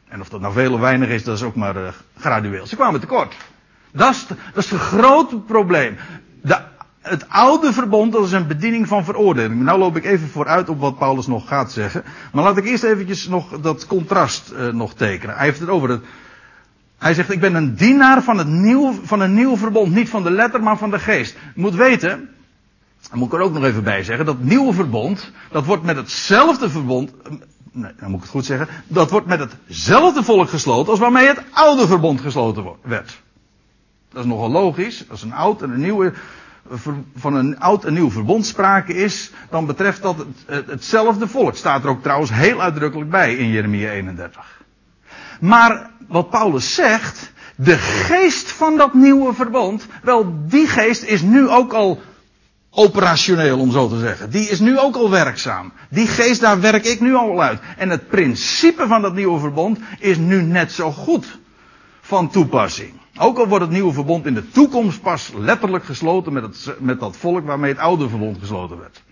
En 0.08 0.22
of 0.22 0.30
dat 0.30 0.42
nou 0.42 0.54
veel 0.54 0.74
of 0.74 0.80
weinig 0.80 1.10
is, 1.10 1.24
dat 1.24 1.38
is 1.38 1.44
ook 1.44 1.56
maar 1.56 1.76
uh, 1.76 1.88
gradueel. 2.18 2.66
Ze 2.66 2.76
kwamen 2.76 3.00
tekort. 3.00 3.36
Dat 3.92 4.14
is, 4.14 4.28
dat 4.28 4.70
het 4.70 4.80
grote 4.80 5.38
probleem. 5.38 5.98
De, 6.42 6.58
het 7.08 7.30
oude 7.30 7.74
verbond, 7.74 8.12
dat 8.12 8.26
is 8.26 8.32
een 8.32 8.48
bediening 8.48 8.88
van 8.88 9.04
veroordeling. 9.04 9.62
Nou 9.62 9.80
loop 9.80 9.96
ik 9.96 10.06
even 10.06 10.30
vooruit 10.30 10.70
op 10.70 10.80
wat 10.80 10.98
Paulus 10.98 11.28
nog 11.28 11.48
gaat 11.48 11.72
zeggen. 11.72 12.04
Maar 12.32 12.44
laat 12.44 12.58
ik 12.58 12.66
eerst 12.66 12.84
eventjes 12.84 13.28
nog 13.28 13.60
dat 13.60 13.88
contrast 13.88 14.52
uh, 14.54 14.68
nog 14.74 14.94
tekenen. 14.94 15.36
Hij 15.36 15.46
heeft 15.46 15.60
het 15.60 15.70
over 15.70 15.90
het... 15.90 16.02
Hij 16.98 17.14
zegt, 17.14 17.32
ik 17.32 17.40
ben 17.40 17.56
een 17.56 17.76
dienaar 17.76 18.24
van, 18.24 18.38
het 18.38 18.48
nieuw, 18.48 18.94
van 19.04 19.20
een 19.20 19.34
nieuw 19.34 19.58
verbond. 19.58 19.94
Niet 19.94 20.10
van 20.10 20.24
de 20.24 20.32
letter, 20.32 20.64
maar 20.64 20.78
van 20.78 20.92
de 20.92 21.00
geest. 21.00 21.36
Je 21.56 21.62
moet 21.62 21.76
weten, 21.76 22.30
daar 23.10 23.18
moet 23.18 23.28
ik 23.28 23.34
er 23.34 23.46
ook 23.46 23.54
nog 23.54 23.64
even 23.64 23.84
bij 23.84 24.04
zeggen, 24.04 24.26
dat 24.26 24.40
nieuwe 24.40 24.74
verbond, 24.74 25.32
dat 25.52 25.66
wordt 25.66 25.84
met 25.84 25.96
hetzelfde 25.96 26.70
verbond, 26.70 27.12
eh, 27.24 27.32
nee, 27.72 27.92
dan 28.00 28.10
moet 28.10 28.16
ik 28.16 28.22
het 28.22 28.32
goed 28.32 28.46
zeggen, 28.46 28.68
dat 28.88 29.10
wordt 29.10 29.28
met 29.28 29.40
hetzelfde 29.40 30.24
volk 30.24 30.50
gesloten 30.50 30.92
als 30.92 31.00
waarmee 31.00 31.28
het 31.28 31.44
oude 31.52 31.88
verbond 31.88 32.22
gesloten 32.22 32.66
werd. 32.82 33.22
Dat 34.18 34.26
is 34.26 34.32
nogal 34.32 34.52
logisch. 34.52 35.06
Is 35.12 35.22
een 35.22 35.34
oud 35.34 35.62
en 35.62 35.70
een 35.70 35.82
nieuwe 35.82 36.14
van 37.16 37.34
een 37.34 37.60
oud 37.60 37.86
en 37.86 37.94
nieuw 37.94 38.12
verbond 38.12 38.46
sprake 38.46 38.94
is, 38.94 39.32
dan 39.50 39.66
betreft 39.66 40.02
dat 40.02 40.26
het, 40.46 40.68
hetzelfde 40.68 41.28
volk. 41.28 41.56
Staat 41.56 41.84
er 41.84 41.90
ook 41.90 42.02
trouwens 42.02 42.32
heel 42.34 42.62
uitdrukkelijk 42.62 43.10
bij 43.10 43.36
in 43.36 43.50
Jeremia 43.50 43.90
31. 43.90 44.62
Maar 45.40 45.90
wat 46.08 46.30
Paulus 46.30 46.76
zegt, 46.76 47.32
de 47.56 47.78
geest 47.78 48.52
van 48.52 48.78
dat 48.78 48.94
nieuwe 48.94 49.34
verbond, 49.34 49.88
wel 50.02 50.34
die 50.48 50.68
geest 50.68 51.04
is 51.04 51.22
nu 51.22 51.50
ook 51.50 51.74
al 51.74 52.02
operationeel 52.70 53.60
om 53.60 53.72
zo 53.72 53.88
te 53.88 54.00
zeggen. 54.00 54.30
Die 54.30 54.50
is 54.50 54.60
nu 54.60 54.80
ook 54.80 54.96
al 54.96 55.10
werkzaam. 55.10 55.74
Die 55.90 56.08
geest 56.08 56.42
daar 56.42 56.62
werk 56.62 56.86
ik 56.86 57.00
nu 57.00 57.16
al 57.16 57.42
uit. 57.42 57.60
En 57.78 57.90
het 57.90 58.08
principe 58.08 58.88
van 58.88 59.02
dat 59.02 59.14
nieuwe 59.14 59.40
verbond 59.40 59.80
is 60.00 60.18
nu 60.18 60.42
net 60.42 60.72
zo 60.72 60.92
goed 60.92 61.40
van 62.02 62.30
toepassing. 62.30 62.94
Ook 63.18 63.38
al 63.38 63.48
wordt 63.48 63.64
het 63.64 63.74
nieuwe 63.74 63.94
verbond 63.94 64.26
in 64.26 64.34
de 64.34 64.50
toekomst 64.50 65.02
pas 65.02 65.32
letterlijk 65.38 65.86
gesloten 65.86 66.34
met, 66.34 66.76
met 66.80 67.00
dat 67.00 67.18
volk 67.18 67.46
waarmee 67.46 67.72
het 67.72 67.80
oude 67.80 68.10
verbond 68.10 68.38
gesloten 68.40 68.80
werd. 68.80 69.04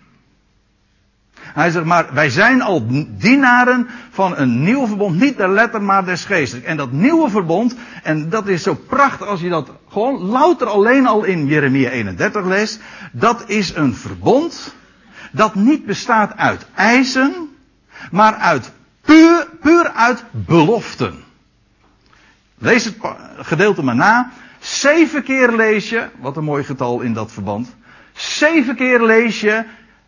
Hij 1.38 1.70
zegt 1.70 1.84
maar, 1.84 2.14
wij 2.14 2.30
zijn 2.30 2.62
al 2.62 2.86
dienaren 3.08 3.88
van 4.10 4.36
een 4.36 4.62
nieuw 4.62 4.86
verbond, 4.86 5.20
niet 5.20 5.36
de 5.36 5.48
letter, 5.48 5.82
maar 5.82 6.04
des 6.04 6.24
geestes. 6.24 6.62
En 6.62 6.76
dat 6.76 6.92
nieuwe 6.92 7.30
verbond, 7.30 7.76
en 8.02 8.28
dat 8.28 8.46
is 8.46 8.62
zo 8.62 8.74
prachtig 8.74 9.26
als 9.26 9.40
je 9.40 9.48
dat 9.48 9.70
gewoon 9.88 10.20
louter 10.20 10.66
alleen 10.66 11.06
al 11.06 11.24
in 11.24 11.46
Jeremia 11.46 11.90
31 11.90 12.44
leest, 12.44 12.80
dat 13.12 13.44
is 13.48 13.74
een 13.74 13.94
verbond 13.94 14.74
dat 15.32 15.54
niet 15.54 15.86
bestaat 15.86 16.36
uit 16.36 16.66
eisen, 16.74 17.48
maar 18.10 18.34
uit 18.34 18.72
puur, 19.00 19.48
puur 19.60 19.90
uit 19.90 20.24
beloften. 20.30 21.24
Lees 22.58 22.84
het 22.84 22.96
gedeelte 23.38 23.82
maar 23.82 23.94
na. 23.94 24.30
Zeven 24.58 25.22
keer 25.22 25.52
lees 25.52 25.88
je, 25.90 26.08
wat 26.18 26.36
een 26.36 26.44
mooi 26.44 26.64
getal 26.64 27.00
in 27.00 27.12
dat 27.12 27.32
verband. 27.32 27.74
Zeven 28.12 28.76
keer 28.76 29.02
lees 29.02 29.40
je 29.40 29.64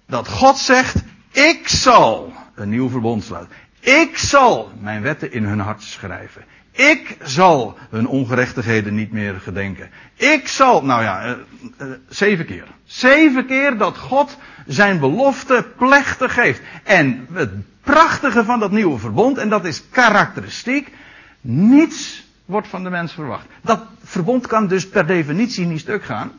dat 0.07 0.28
God 0.28 0.59
zegt, 0.59 0.97
ik 1.31 1.69
zal 1.69 2.33
een 2.55 2.69
nieuw 2.69 2.88
verbond 2.88 3.25
sluiten. 3.25 3.57
Ik 3.81 4.19
zal 4.19 4.73
mijn 4.81 5.02
wetten 5.02 5.33
in 5.33 5.45
hun 5.45 5.61
hart 5.61 5.83
schrijven. 5.83 6.45
Ik 6.73 7.17
zal 7.23 7.78
hun 7.90 8.07
ongerechtigheden 8.07 8.95
niet 8.95 9.12
meer 9.12 9.35
gedenken. 9.40 9.90
Ik 10.14 10.49
zal, 10.49 10.85
nou 10.85 11.02
ja, 11.02 11.26
uh, 11.26 11.35
uh, 11.81 11.93
zeven 12.09 12.47
keer. 12.47 12.64
Zeven 12.85 13.47
keer 13.47 13.76
dat 13.78 13.97
God 13.97 14.37
zijn 14.67 14.99
belofte 14.99 15.67
plechtig 15.76 16.35
geeft. 16.35 16.61
En 16.83 17.26
het 17.33 17.50
prachtige 17.81 18.45
van 18.45 18.61
dat 18.61 18.71
nieuwe 18.71 18.99
verbond, 18.99 19.38
en 19.38 19.49
dat 19.49 19.64
is 19.64 19.83
karakteristiek, 19.90 20.93
niets 21.40 22.28
wordt 22.49 22.69
van 22.69 22.83
de 22.83 22.90
mens 22.90 23.12
verwacht. 23.12 23.47
Dat 23.62 23.81
verbond 24.02 24.47
kan 24.47 24.67
dus 24.67 24.88
per 24.88 25.07
definitie 25.07 25.67
niet 25.67 25.81
stuk 25.81 26.05
gaan. 26.05 26.33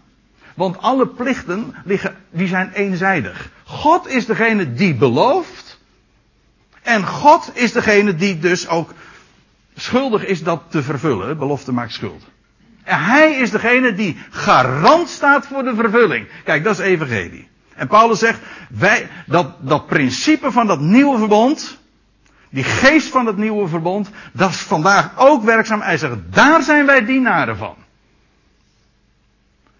Want 0.55 0.77
alle 0.77 1.07
plichten 1.07 1.75
liggen, 1.85 2.15
die 2.29 2.47
zijn 2.47 2.71
eenzijdig. 2.73 3.49
God 3.63 4.07
is 4.07 4.25
degene 4.25 4.73
die 4.73 4.95
belooft. 4.95 5.79
En 6.81 7.05
God 7.05 7.51
is 7.53 7.71
degene 7.71 8.15
die 8.15 8.39
dus 8.39 8.67
ook 8.67 8.93
schuldig 9.75 10.25
is 10.25 10.43
dat 10.43 10.61
te 10.69 10.83
vervullen. 10.83 11.37
Belofte 11.37 11.71
maakt 11.71 11.93
schuld. 11.93 12.23
En 12.83 13.03
hij 13.03 13.35
is 13.35 13.51
degene 13.51 13.93
die 13.93 14.17
garant 14.29 15.09
staat 15.09 15.47
voor 15.47 15.63
de 15.63 15.75
vervulling. 15.75 16.27
Kijk, 16.43 16.63
dat 16.63 16.79
is 16.79 16.85
evangelie. 16.85 17.47
En 17.75 17.87
Paulus 17.87 18.19
zegt, 18.19 18.39
wij, 18.69 19.09
dat, 19.25 19.55
dat 19.59 19.87
principe 19.87 20.51
van 20.51 20.67
dat 20.67 20.79
nieuwe 20.79 21.17
verbond, 21.17 21.78
die 22.49 22.63
geest 22.63 23.07
van 23.07 23.25
het 23.25 23.37
nieuwe 23.37 23.67
verbond, 23.67 24.09
dat 24.31 24.49
is 24.49 24.59
vandaag 24.61 25.11
ook 25.17 25.43
werkzaam. 25.43 25.81
Hij 25.81 25.97
zegt, 25.97 26.15
daar 26.29 26.63
zijn 26.63 26.85
wij 26.85 27.05
dienaren 27.05 27.57
van. 27.57 27.75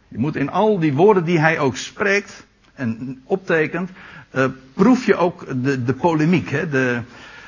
Je 0.08 0.18
moet 0.18 0.36
in 0.36 0.50
al 0.52 0.80
die 0.80 0.94
woorden 0.94 1.24
die 1.24 1.40
hij 1.40 1.60
ook 1.60 1.76
spreekt 1.76 2.48
en 2.74 3.22
optekent, 3.24 3.90
uh, 4.32 4.46
proef 4.74 5.06
je 5.06 5.16
ook 5.16 5.64
de, 5.64 5.84
de 5.84 5.94
polemiek. 5.94 6.50
Hè? 6.50 6.70
De, 6.70 7.02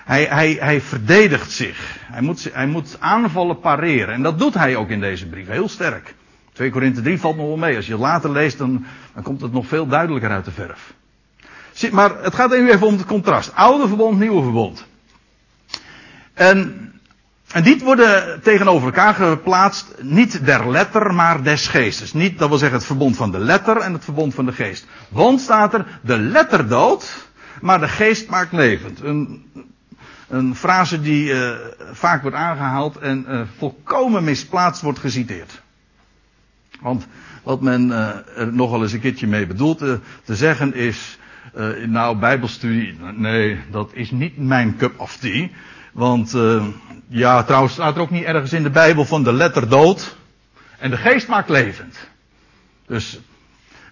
hij, 0.06 0.24
hij, 0.24 0.58
hij 0.60 0.82
verdedigt 0.82 1.52
zich. 1.52 1.98
Hij 2.00 2.22
moet, 2.22 2.50
hij 2.54 2.68
moet 2.68 2.98
aanvallen 3.00 3.60
pareren. 3.60 4.14
En 4.14 4.22
dat 4.22 4.40
doet 4.40 4.54
hij 4.54 4.76
ook 4.76 4.90
in 4.90 5.00
deze 5.00 5.28
brief. 5.28 5.48
Heel 5.48 5.70
sterk. 5.70 6.16
2 6.54 6.70
Korinthe 6.70 7.02
3 7.02 7.20
valt 7.20 7.36
nog 7.38 7.48
wel 7.48 7.58
mee. 7.58 7.76
Als 7.76 7.86
je 7.86 7.92
het 7.92 8.02
later 8.02 8.32
leest, 8.32 8.58
dan, 8.58 8.86
dan 9.14 9.24
komt 9.24 9.42
het 9.42 9.52
nog 9.52 9.68
veel 9.68 9.88
duidelijker 9.88 10.30
uit 10.30 10.46
de 10.46 10.52
verf. 10.52 10.94
Maar 11.92 12.24
het 12.24 12.36
gaat 12.36 12.52
even 12.52 12.88
om 12.88 12.98
het 12.98 13.06
contrast. 13.06 13.56
Oude 13.56 13.88
verbond, 13.88 14.20
nieuwe 14.20 14.44
verbond. 14.44 14.90
En 16.34 16.92
en 17.52 17.64
die 17.64 17.80
worden 17.80 18.42
tegenover 18.42 18.88
elkaar 18.88 19.14
geplaatst, 19.14 19.96
niet 20.02 20.46
der 20.46 20.70
letter, 20.72 21.14
maar 21.14 21.44
des 21.44 21.68
geestes. 21.68 22.14
Niet, 22.14 22.40
dat 22.40 22.50
wil 22.50 22.58
zeggen 22.58 22.78
het 22.78 22.88
verbond 22.88 23.16
van 23.16 23.32
de 23.32 23.40
letter 23.40 23.78
en 23.78 23.94
het 23.94 24.04
verbond 24.04 24.34
van 24.34 24.46
de 24.46 24.52
geest. 24.52 24.88
Want 25.10 25.42
staat 25.42 25.74
er, 25.74 25.86
de 26.02 26.20
letter 26.20 26.68
dood, 26.68 27.28
maar 27.62 27.80
de 27.80 27.88
geest 27.88 28.30
maakt 28.30 28.52
levend. 28.52 29.02
Een, 29.02 29.46
een 30.28 30.56
frase 30.56 31.02
die 31.02 31.34
uh, 31.34 31.52
vaak 31.92 32.22
wordt 32.22 32.38
aangehaald 32.38 32.98
en 32.98 33.26
uh, 33.30 33.42
volkomen 33.58 34.24
misplaatst 34.24 34.82
wordt 34.82 35.00
geciteerd. 35.00 35.62
Want 36.82 37.08
wat 37.44 37.62
men 37.62 37.88
uh, 37.88 38.10
er 38.36 38.54
nogal 38.54 38.82
eens 38.82 38.94
een 38.94 39.00
keertje 39.00 39.28
mee 39.28 39.48
bedoelt 39.48 39.78
te 40.24 40.36
zeggen 40.36 40.74
is, 40.74 41.20
nou 41.86 42.18
bijbelstudie, 42.18 42.98
nee, 43.16 43.60
dat 43.72 43.90
is 43.94 44.12
niet 44.12 44.38
mijn 44.38 44.76
cup 44.78 45.00
of 45.00 45.18
tea. 45.18 45.50
Want 45.92 46.34
uh, 46.36 46.66
ja, 47.08 47.44
trouwens 47.44 47.74
staat 47.74 47.96
er 47.96 48.02
ook 48.02 48.10
niet 48.10 48.24
ergens 48.24 48.54
in 48.54 48.64
de 48.64 48.70
Bijbel 48.70 49.06
van 49.06 49.24
de 49.24 49.34
letter 49.34 49.70
dood. 49.70 50.16
En 50.78 50.90
de 50.90 50.98
geest 50.98 51.28
maakt 51.28 51.50
levend. 51.50 52.10
Dus 52.86 53.20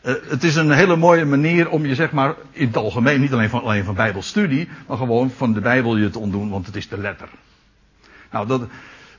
uh, 0.03 0.13
het 0.27 0.43
is 0.43 0.55
een 0.55 0.71
hele 0.71 0.95
mooie 0.95 1.25
manier 1.25 1.69
om 1.69 1.85
je 1.85 1.95
zeg 1.95 2.11
maar 2.11 2.35
in 2.51 2.67
het 2.67 2.77
algemeen, 2.77 3.21
niet 3.21 3.33
alleen 3.33 3.49
van, 3.49 3.61
alleen 3.61 3.83
van 3.83 3.95
Bijbelstudie, 3.95 4.69
maar 4.87 4.97
gewoon 4.97 5.31
van 5.31 5.53
de 5.53 5.59
Bijbel 5.59 5.97
je 5.97 6.09
te 6.09 6.19
ontdoen, 6.19 6.49
want 6.49 6.65
het 6.65 6.75
is 6.75 6.87
de 6.87 6.97
letter. 6.97 7.29
Nou, 8.31 8.47
dat, 8.47 8.61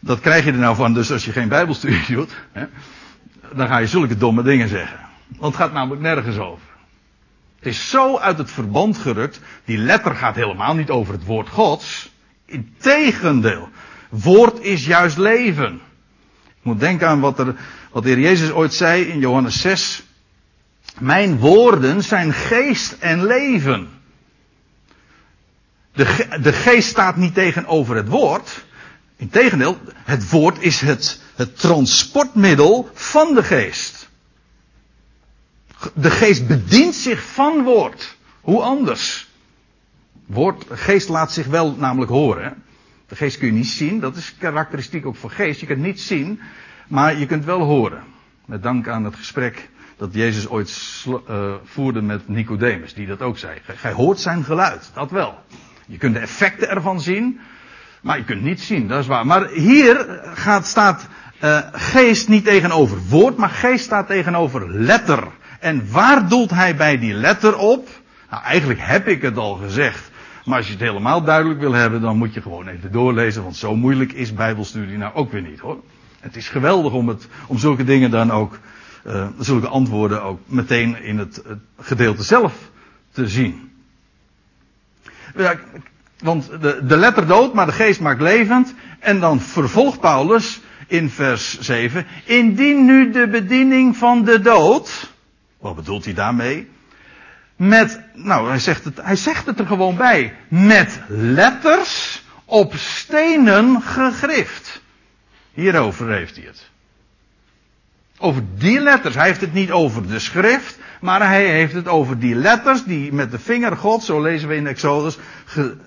dat 0.01 0.21
krijg 0.21 0.45
je 0.45 0.53
er 0.53 0.59
nou 0.59 0.77
van, 0.77 0.95
dus 0.95 1.13
als 1.13 1.25
je 1.25 1.33
geen 1.33 1.49
Bijbelstudie 1.49 2.15
doet, 2.17 2.37
hè, 2.53 2.65
dan 3.55 3.69
ga 3.69 3.79
je 3.79 3.87
zulke 3.87 4.17
domme 4.17 4.43
dingen 4.43 4.69
zeggen. 4.69 4.99
Want 5.39 5.55
het 5.55 5.63
gaat 5.63 5.73
namelijk 5.73 6.03
nergens 6.03 6.39
over. 6.39 6.69
Het 7.57 7.69
is 7.69 7.91
zo 7.91 8.19
uit 8.19 8.39
het 8.39 8.51
verband 8.51 8.99
gerukt, 8.99 9.41
die 9.65 9.79
letter 9.79 10.15
gaat 10.15 10.35
helemaal 10.35 10.75
niet 10.75 10.91
over 10.91 11.15
het 11.15 11.25
woord 11.25 11.49
Gods. 11.49 12.11
Integendeel. 12.51 13.69
Woord 14.09 14.61
is 14.61 14.87
juist 14.87 15.17
leven. 15.17 15.81
Ik 16.47 16.63
moet 16.63 16.81
denken 16.81 17.09
aan 17.09 17.21
wat, 17.21 17.39
er, 17.39 17.55
wat 17.91 18.03
de 18.03 18.09
Heer 18.09 18.19
Jezus 18.19 18.51
ooit 18.51 18.75
zei 18.75 19.05
in 19.05 19.19
Johannes 19.19 19.61
6. 19.61 20.03
Mijn 20.99 21.39
woorden 21.39 22.03
zijn 22.03 22.33
geest 22.33 22.97
en 22.99 23.27
leven. 23.27 23.89
De, 25.93 26.39
de 26.43 26.53
geest 26.53 26.89
staat 26.89 27.17
niet 27.17 27.35
tegenover 27.35 27.97
het 27.97 28.09
woord. 28.09 28.65
Integendeel, 29.17 29.79
het 29.95 30.31
woord 30.31 30.63
is 30.63 30.81
het, 30.81 31.21
het 31.35 31.59
transportmiddel 31.59 32.91
van 32.95 33.35
de 33.35 33.43
geest. 33.43 34.09
De 35.95 36.11
geest 36.11 36.47
bedient 36.47 36.95
zich 36.95 37.23
van 37.23 37.63
woord. 37.63 38.17
Hoe 38.41 38.63
anders? 38.63 39.30
Woord, 40.33 40.67
geest 40.69 41.09
laat 41.09 41.33
zich 41.33 41.47
wel 41.47 41.75
namelijk 41.79 42.11
horen. 42.11 42.63
De 43.07 43.17
geest 43.17 43.39
kun 43.39 43.47
je 43.47 43.53
niet 43.53 43.67
zien, 43.67 44.01
dat 44.01 44.17
is 44.17 44.37
karakteristiek 44.39 45.07
ook 45.07 45.17
voor 45.17 45.31
geest. 45.31 45.61
Je 45.61 45.67
kunt 45.67 45.83
niet 45.83 46.01
zien, 46.01 46.41
maar 46.89 47.19
je 47.19 47.27
kunt 47.27 47.45
wel 47.45 47.61
horen. 47.61 48.03
Met 48.45 48.63
dank 48.63 48.89
aan 48.89 49.05
het 49.05 49.15
gesprek 49.17 49.69
dat 49.97 50.15
Jezus 50.15 50.49
ooit 50.49 51.05
uh, 51.07 51.55
voerde 51.65 52.03
met 52.03 52.29
Nicodemus, 52.29 52.95
die 52.95 53.07
dat 53.07 53.23
ook 53.23 53.39
zei. 53.39 53.59
Gij 53.65 53.93
hoort 53.93 54.21
zijn 54.21 54.45
geluid, 54.45 54.91
dat 54.95 55.11
wel. 55.11 55.39
Je 55.87 55.99
kunt 55.99 56.15
de 56.15 56.21
effecten 56.21 56.69
ervan 56.69 57.01
zien, 57.01 57.41
maar 58.03 58.17
je 58.17 58.25
kunt 58.25 58.43
niet 58.43 58.61
zien, 58.61 58.89
dat 58.89 59.01
is 59.01 59.07
waar. 59.07 59.27
Maar 59.27 59.49
hier 59.49 60.21
gaat, 60.35 60.67
staat 60.67 61.09
uh, 61.45 61.59
geest 61.73 62.29
niet 62.29 62.45
tegenover 62.45 62.99
woord, 63.09 63.37
maar 63.37 63.51
geest 63.51 63.85
staat 63.85 64.07
tegenover 64.07 64.71
letter. 64.71 65.27
En 65.61 65.91
waar 65.91 66.29
doelt 66.29 66.51
hij 66.51 66.77
bij 66.77 66.99
die 66.99 67.15
letter 67.15 67.57
op? 67.57 67.89
Nou, 68.31 68.43
eigenlijk 68.43 68.81
heb 68.83 69.09
ik 69.09 69.23
het 69.23 69.37
al 69.37 69.55
gezegd. 69.55 70.10
Maar 70.51 70.59
als 70.59 70.69
je 70.69 70.75
het 70.75 70.83
helemaal 70.83 71.23
duidelijk 71.23 71.61
wil 71.61 71.73
hebben, 71.73 72.01
dan 72.01 72.17
moet 72.17 72.35
je 72.35 72.43
gewoon 72.43 72.69
even 72.69 72.93
doorlezen, 72.93 73.43
want 73.43 73.57
zo 73.57 73.77
moeilijk 73.77 74.13
is 74.13 74.35
Bijbelstudie 74.35 74.99
nou 74.99 75.15
ook 75.15 75.33
weer 75.33 75.43
niet 75.43 75.59
hoor. 75.59 75.81
Het 76.21 76.37
is 76.37 76.49
geweldig 76.49 76.93
om, 76.93 77.09
het, 77.09 77.29
om 77.47 77.59
zulke 77.59 77.85
dingen 77.85 78.11
dan 78.11 78.31
ook, 78.31 78.59
uh, 79.07 79.27
zulke 79.39 79.69
antwoorden 79.69 80.23
ook 80.23 80.41
meteen 80.47 81.03
in 81.03 81.19
het, 81.19 81.43
gedeelte 81.81 82.23
zelf 82.23 82.71
te 83.13 83.29
zien. 83.29 83.71
Want 86.19 86.51
de, 86.61 86.81
de 86.87 86.97
letter 86.97 87.27
dood, 87.27 87.55
maar 87.55 87.67
de 87.67 87.73
geest 87.73 88.01
maakt 88.01 88.21
levend. 88.21 88.75
En 88.99 89.21
dan 89.21 89.41
vervolgt 89.41 90.01
Paulus 90.01 90.61
in 90.87 91.11
vers 91.11 91.61
7. 91.61 92.07
Indien 92.25 92.85
nu 92.85 93.11
de 93.11 93.29
bediening 93.29 93.97
van 93.97 94.25
de 94.25 94.41
dood. 94.41 95.13
Wat 95.59 95.77
bedoelt 95.77 96.05
hij 96.05 96.15
daarmee? 96.15 96.69
Met, 97.61 98.01
nou 98.15 98.49
hij 98.49 98.59
zegt, 98.59 98.85
het, 98.85 99.01
hij 99.03 99.17
zegt 99.17 99.47
het 99.47 99.59
er 99.59 99.67
gewoon 99.67 99.97
bij, 99.97 100.35
met 100.49 101.01
letters 101.09 102.23
op 102.45 102.75
stenen 102.75 103.83
gegrift. 103.83 104.83
Hierover 105.53 106.11
heeft 106.13 106.37
hij 106.37 106.45
het. 106.45 106.71
Over 108.19 108.43
die 108.55 108.81
letters. 108.81 109.15
Hij 109.15 109.27
heeft 109.27 109.41
het 109.41 109.53
niet 109.53 109.71
over 109.71 110.09
de 110.09 110.19
schrift, 110.19 110.79
maar 111.01 111.27
hij 111.27 111.47
heeft 111.47 111.73
het 111.73 111.89
over 111.89 112.19
die 112.19 112.35
letters 112.35 112.85
die 112.85 113.13
met 113.13 113.31
de 113.31 113.39
vinger 113.39 113.77
God, 113.77 114.03
zo 114.03 114.23
lezen 114.23 114.49
we 114.49 114.55
in 114.55 114.67
Exodus, 114.67 115.19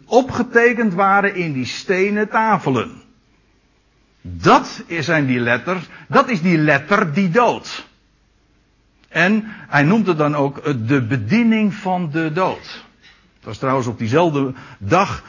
opgetekend 0.06 0.94
waren 0.94 1.36
in 1.36 1.54
die 1.54 1.66
stenen 1.66 2.30
tafelen. 2.30 3.02
Dat 4.22 4.84
zijn 5.00 5.26
die 5.26 5.40
letters, 5.40 5.84
dat 6.08 6.30
is 6.30 6.42
die 6.42 6.58
letter 6.58 7.14
die 7.14 7.30
dood. 7.30 7.86
En 9.14 9.44
hij 9.48 9.84
noemt 9.84 10.08
het 10.08 10.18
dan 10.18 10.36
ook 10.36 10.64
de 10.88 11.02
bediening 11.02 11.74
van 11.74 12.10
de 12.12 12.32
dood. 12.32 12.84
Dat 13.36 13.44
was 13.44 13.58
trouwens 13.58 13.88
op 13.88 13.98
diezelfde 13.98 14.54
dag, 14.78 15.24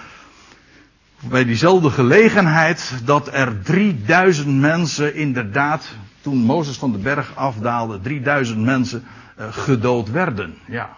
bij 1.21 1.45
diezelfde 1.45 1.91
gelegenheid, 1.91 2.93
dat 3.05 3.29
er 3.33 3.63
3000 3.63 4.61
mensen 4.61 5.15
inderdaad, 5.15 5.95
toen 6.21 6.37
Mozes 6.37 6.77
van 6.77 6.93
de 6.93 6.99
berg 6.99 7.37
afdaalde, 7.37 8.01
3000 8.01 8.61
mensen 8.61 9.05
uh, 9.39 9.47
gedood 9.51 10.11
werden. 10.11 10.55
Ja. 10.67 10.97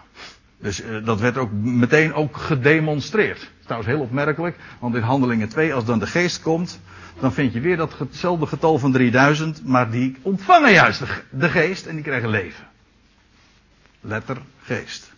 Dus 0.59 0.83
uh, 0.83 1.05
dat 1.05 1.19
werd 1.19 1.37
ook 1.37 1.51
meteen 1.51 2.13
ook 2.13 2.37
gedemonstreerd. 2.37 3.51
Trouwens 3.63 3.91
heel 3.91 4.01
opmerkelijk, 4.01 4.57
want 4.79 4.95
in 4.95 5.01
Handelingen 5.01 5.49
2, 5.49 5.73
als 5.73 5.85
dan 5.85 5.99
de 5.99 6.07
geest 6.07 6.41
komt, 6.41 6.79
dan 7.19 7.33
vind 7.33 7.53
je 7.53 7.59
weer 7.59 7.77
datzelfde 7.77 8.45
getal 8.45 8.77
van 8.77 8.91
3000, 8.91 9.65
maar 9.65 9.91
die 9.91 10.15
ontvangen 10.21 10.71
juist 10.71 11.03
de 11.29 11.49
geest 11.49 11.85
en 11.85 11.95
die 11.95 12.03
krijgen 12.03 12.29
leven. 12.29 12.63
Letter 14.07 14.37
geest. 14.63 15.11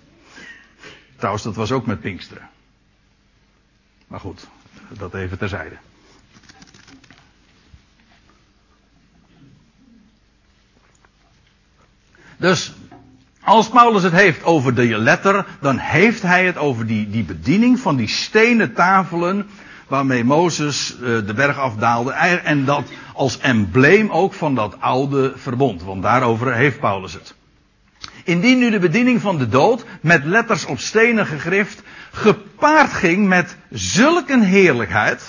Trouwens, 1.16 1.44
dat 1.44 1.56
was 1.56 1.72
ook 1.72 1.86
met 1.86 2.02
Pinksteren. 2.02 2.50
Maar 4.08 4.20
goed, 4.20 4.48
dat 4.90 5.14
even 5.14 5.38
terzijde. 5.38 5.78
Dus 12.38 12.74
als 13.42 13.70
Paulus 13.70 14.04
het 14.04 14.14
heeft 14.14 14.44
over 14.44 14.76
de 14.76 14.98
letter, 14.98 15.46
dan 15.62 15.78
heeft 15.78 16.22
hij 16.22 16.46
het 16.46 16.58
over 16.58 16.88
die, 16.88 17.10
die 17.10 17.24
bediening 17.24 17.80
van 17.80 17.96
die 17.96 18.08
stenen 18.08 18.74
tafelen 18.74 19.48
waarmee 19.88 20.24
Mozes 20.24 20.96
uh, 20.96 21.00
de 21.02 21.34
berg 21.36 21.58
afdaalde. 21.58 22.12
En 22.12 22.66
dat 22.66 22.84
als 23.14 23.40
embleem 23.40 24.10
ook 24.10 24.34
van 24.34 24.56
dat 24.56 24.82
oude 24.82 25.34
verbond. 25.36 25.84
Want 25.84 26.02
daarover 26.04 26.54
heeft 26.54 26.80
Paulus 26.80 27.14
het. 27.14 27.38
Indien 28.30 28.58
nu 28.58 28.70
de 28.70 28.80
bediening 28.80 29.22
van 29.22 29.38
de 29.38 29.50
dood 29.50 29.86
met 30.02 30.26
letters 30.26 30.66
op 30.66 30.80
stenen 30.80 31.26
gegrift 31.26 31.82
gepaard 32.12 32.94
ging 32.94 33.28
met 33.28 33.56
zulke 33.70 34.44
heerlijkheid, 34.44 35.24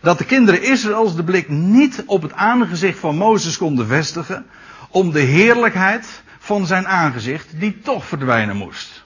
dat 0.00 0.18
de 0.18 0.24
kinderen 0.24 0.62
Israëls 0.62 1.16
de 1.16 1.24
blik 1.24 1.48
niet 1.48 2.02
op 2.06 2.22
het 2.22 2.32
aangezicht 2.32 2.98
van 2.98 3.16
Mozes 3.16 3.56
konden 3.56 3.86
vestigen, 3.86 4.46
om 4.88 5.12
de 5.12 5.20
heerlijkheid 5.20 6.22
van 6.38 6.66
zijn 6.66 6.88
aangezicht, 6.88 7.60
die 7.60 7.80
toch 7.80 8.06
verdwijnen 8.06 8.56
moest. 8.56 9.04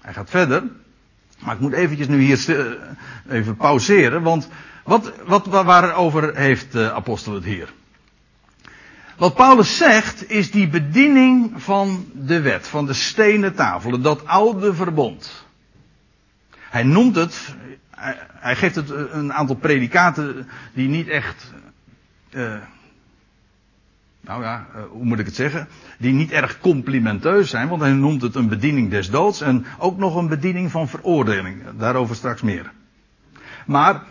Hij 0.00 0.12
gaat 0.12 0.30
verder, 0.30 0.62
maar 1.38 1.54
ik 1.54 1.60
moet 1.60 1.72
eventjes 1.72 2.08
nu 2.08 2.20
hier 2.20 2.78
even 3.28 3.56
pauzeren, 3.56 4.22
want 4.22 4.48
wat, 4.84 5.12
wat, 5.24 5.46
waarover 5.46 6.36
heeft 6.36 6.72
de 6.72 6.92
apostel 6.92 7.34
het 7.34 7.44
hier? 7.44 7.72
Wat 9.16 9.34
Paulus 9.34 9.76
zegt 9.76 10.30
is 10.30 10.50
die 10.50 10.68
bediening 10.68 11.52
van 11.56 12.06
de 12.12 12.40
wet, 12.40 12.68
van 12.68 12.86
de 12.86 12.92
stenen 12.92 13.54
tafelen, 13.54 14.02
dat 14.02 14.26
oude 14.26 14.74
verbond. 14.74 15.46
Hij 16.70 16.82
noemt 16.82 17.16
het, 17.16 17.54
hij, 18.30 18.56
geeft 18.56 18.74
het 18.74 18.90
een 18.90 19.32
aantal 19.32 19.56
predicaten 19.56 20.48
die 20.74 20.88
niet 20.88 21.08
echt, 21.08 21.52
uh, 22.30 22.54
nou 24.20 24.42
ja, 24.42 24.66
uh, 24.76 24.82
hoe 24.90 25.04
moet 25.04 25.18
ik 25.18 25.26
het 25.26 25.34
zeggen, 25.34 25.68
die 25.98 26.12
niet 26.12 26.30
erg 26.30 26.58
complimenteus 26.58 27.50
zijn, 27.50 27.68
want 27.68 27.80
hij 27.80 27.92
noemt 27.92 28.22
het 28.22 28.34
een 28.34 28.48
bediening 28.48 28.90
des 28.90 29.10
doods 29.10 29.40
en 29.40 29.66
ook 29.78 29.98
nog 29.98 30.16
een 30.16 30.28
bediening 30.28 30.70
van 30.70 30.88
veroordeling. 30.88 31.62
Daarover 31.78 32.16
straks 32.16 32.42
meer. 32.42 32.72
Maar 33.66 34.02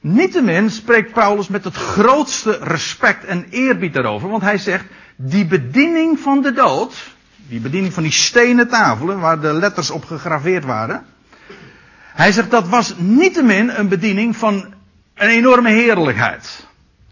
Niettemin 0.00 0.70
spreekt 0.70 1.12
Paulus 1.12 1.48
met 1.48 1.64
het 1.64 1.74
grootste 1.74 2.58
respect 2.62 3.24
en 3.24 3.46
eerbied 3.50 3.94
daarover, 3.94 4.28
want 4.28 4.42
hij 4.42 4.58
zegt, 4.58 4.84
die 5.16 5.46
bediening 5.46 6.18
van 6.18 6.42
de 6.42 6.52
dood, 6.52 6.94
die 7.48 7.60
bediening 7.60 7.92
van 7.92 8.02
die 8.02 8.12
stenen 8.12 8.68
tafelen 8.68 9.20
waar 9.20 9.40
de 9.40 9.52
letters 9.52 9.90
op 9.90 10.04
gegraveerd 10.04 10.64
waren, 10.64 11.04
hij 12.14 12.32
zegt 12.32 12.50
dat 12.50 12.68
was 12.68 12.94
niettemin 12.96 13.68
een 13.68 13.88
bediening 13.88 14.36
van 14.36 14.74
een 15.14 15.28
enorme 15.28 15.70
heerlijkheid. 15.70 16.66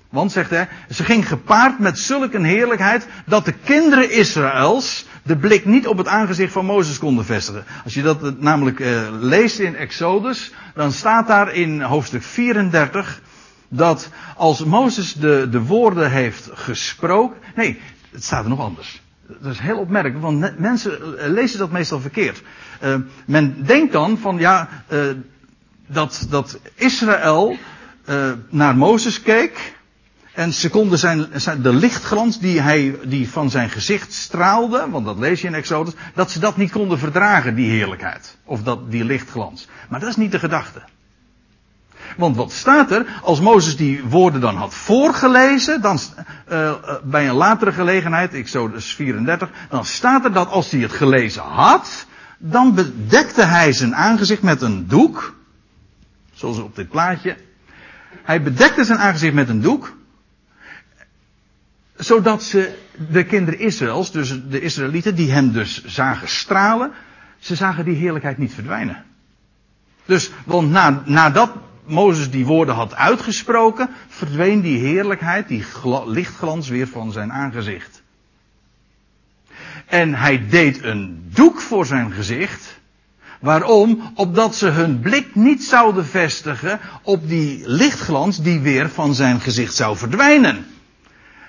Want, 0.08 0.32
zegt 0.32 0.50
hij, 0.50 0.68
ze 0.90 1.04
ging 1.04 1.28
gepaard 1.28 1.78
met 1.78 1.98
zulke 1.98 2.46
heerlijkheid 2.46 3.06
dat 3.26 3.44
de 3.44 3.52
kinderen 3.52 4.10
Israëls 4.10 5.06
de 5.22 5.36
blik 5.36 5.64
niet 5.64 5.86
op 5.86 5.98
het 5.98 6.06
aangezicht 6.06 6.52
van 6.52 6.64
Mozes 6.64 6.98
konden 6.98 7.24
vestigen. 7.24 7.64
Als 7.84 7.94
je 7.94 8.02
dat 8.02 8.24
eh, 8.24 8.30
namelijk 8.38 8.78
uh, 8.78 9.08
leest 9.20 9.58
in 9.58 9.76
Exodus, 9.76 10.52
dan 10.74 10.92
staat 10.92 11.26
daar 11.26 11.54
in 11.54 11.80
hoofdstuk 11.80 12.22
34 12.22 13.20
dat 13.68 14.10
als 14.36 14.64
Mozes 14.64 15.12
de, 15.12 15.48
de 15.50 15.60
woorden 15.60 16.10
heeft 16.10 16.48
gesproken. 16.52 17.36
Nee, 17.54 17.80
het 18.10 18.24
staat 18.24 18.44
er 18.44 18.50
nog 18.50 18.60
anders. 18.60 19.02
Dat 19.40 19.52
is 19.52 19.58
heel 19.58 19.78
opmerkelijk, 19.78 20.20
want 20.20 20.58
mensen 20.58 21.18
eh, 21.18 21.28
lezen 21.28 21.58
dat 21.58 21.70
meestal 21.70 22.00
verkeerd. 22.00 22.42
Men 23.26 23.64
denkt 23.64 23.92
dan 23.92 24.18
van 24.18 24.38
ja, 24.38 24.68
dat, 25.86 26.26
dat 26.30 26.58
Israël 26.74 27.56
naar 28.48 28.76
Mozes 28.76 29.22
keek. 29.22 29.77
En 30.38 30.52
ze 30.52 30.70
konden 30.70 30.98
zijn, 30.98 31.26
de 31.62 31.72
lichtglans 31.72 32.38
die, 32.40 32.60
hij, 32.60 32.98
die 33.04 33.30
van 33.30 33.50
zijn 33.50 33.70
gezicht 33.70 34.12
straalde, 34.12 34.86
want 34.90 35.06
dat 35.06 35.18
lees 35.18 35.40
je 35.40 35.46
in 35.46 35.54
Exodus, 35.54 35.92
dat 36.14 36.30
ze 36.30 36.38
dat 36.38 36.56
niet 36.56 36.70
konden 36.70 36.98
verdragen, 36.98 37.54
die 37.54 37.70
heerlijkheid. 37.70 38.36
Of 38.44 38.62
dat, 38.62 38.90
die 38.90 39.04
lichtglans. 39.04 39.68
Maar 39.88 40.00
dat 40.00 40.08
is 40.08 40.16
niet 40.16 40.32
de 40.32 40.38
gedachte. 40.38 40.82
Want 42.16 42.36
wat 42.36 42.52
staat 42.52 42.90
er, 42.90 43.06
als 43.22 43.40
Mozes 43.40 43.76
die 43.76 44.04
woorden 44.04 44.40
dan 44.40 44.56
had 44.56 44.74
voorgelezen, 44.74 45.80
dan, 45.80 45.98
uh, 46.52 46.72
bij 47.02 47.28
een 47.28 47.34
latere 47.34 47.72
gelegenheid, 47.72 48.34
Exodus 48.34 48.94
34, 48.94 49.50
dan 49.68 49.84
staat 49.84 50.24
er 50.24 50.32
dat 50.32 50.48
als 50.48 50.70
hij 50.70 50.80
het 50.80 50.92
gelezen 50.92 51.42
had, 51.42 52.06
dan 52.38 52.74
bedekte 52.74 53.42
hij 53.42 53.72
zijn 53.72 53.94
aangezicht 53.94 54.42
met 54.42 54.62
een 54.62 54.88
doek, 54.88 55.34
zoals 56.32 56.58
op 56.58 56.76
dit 56.76 56.88
plaatje. 56.88 57.36
Hij 58.22 58.42
bedekte 58.42 58.84
zijn 58.84 58.98
aangezicht 58.98 59.34
met 59.34 59.48
een 59.48 59.60
doek, 59.60 59.96
zodat 61.98 62.42
ze, 62.42 62.74
de 63.10 63.24
kinderen 63.24 63.60
Israëls, 63.60 64.10
dus 64.10 64.40
de 64.48 64.60
Israëlieten, 64.60 65.14
die 65.14 65.30
hem 65.30 65.52
dus 65.52 65.84
zagen 65.84 66.28
stralen, 66.28 66.92
ze 67.38 67.54
zagen 67.54 67.84
die 67.84 67.96
heerlijkheid 67.96 68.38
niet 68.38 68.54
verdwijnen. 68.54 69.04
Dus, 70.04 70.30
want 70.44 70.70
na, 70.70 71.02
nadat 71.04 71.50
Mozes 71.86 72.30
die 72.30 72.46
woorden 72.46 72.74
had 72.74 72.94
uitgesproken, 72.94 73.90
verdween 74.08 74.60
die 74.60 74.78
heerlijkheid, 74.78 75.48
die 75.48 75.64
lichtglans 76.06 76.68
weer 76.68 76.88
van 76.88 77.12
zijn 77.12 77.32
aangezicht. 77.32 78.02
En 79.86 80.14
hij 80.14 80.48
deed 80.48 80.84
een 80.84 81.22
doek 81.32 81.60
voor 81.60 81.86
zijn 81.86 82.12
gezicht. 82.12 82.80
Waarom? 83.40 84.12
Opdat 84.14 84.54
ze 84.54 84.66
hun 84.66 85.00
blik 85.00 85.34
niet 85.34 85.64
zouden 85.64 86.06
vestigen 86.06 86.80
op 87.02 87.28
die 87.28 87.62
lichtglans 87.64 88.42
die 88.42 88.60
weer 88.60 88.88
van 88.88 89.14
zijn 89.14 89.40
gezicht 89.40 89.74
zou 89.74 89.96
verdwijnen. 89.96 90.66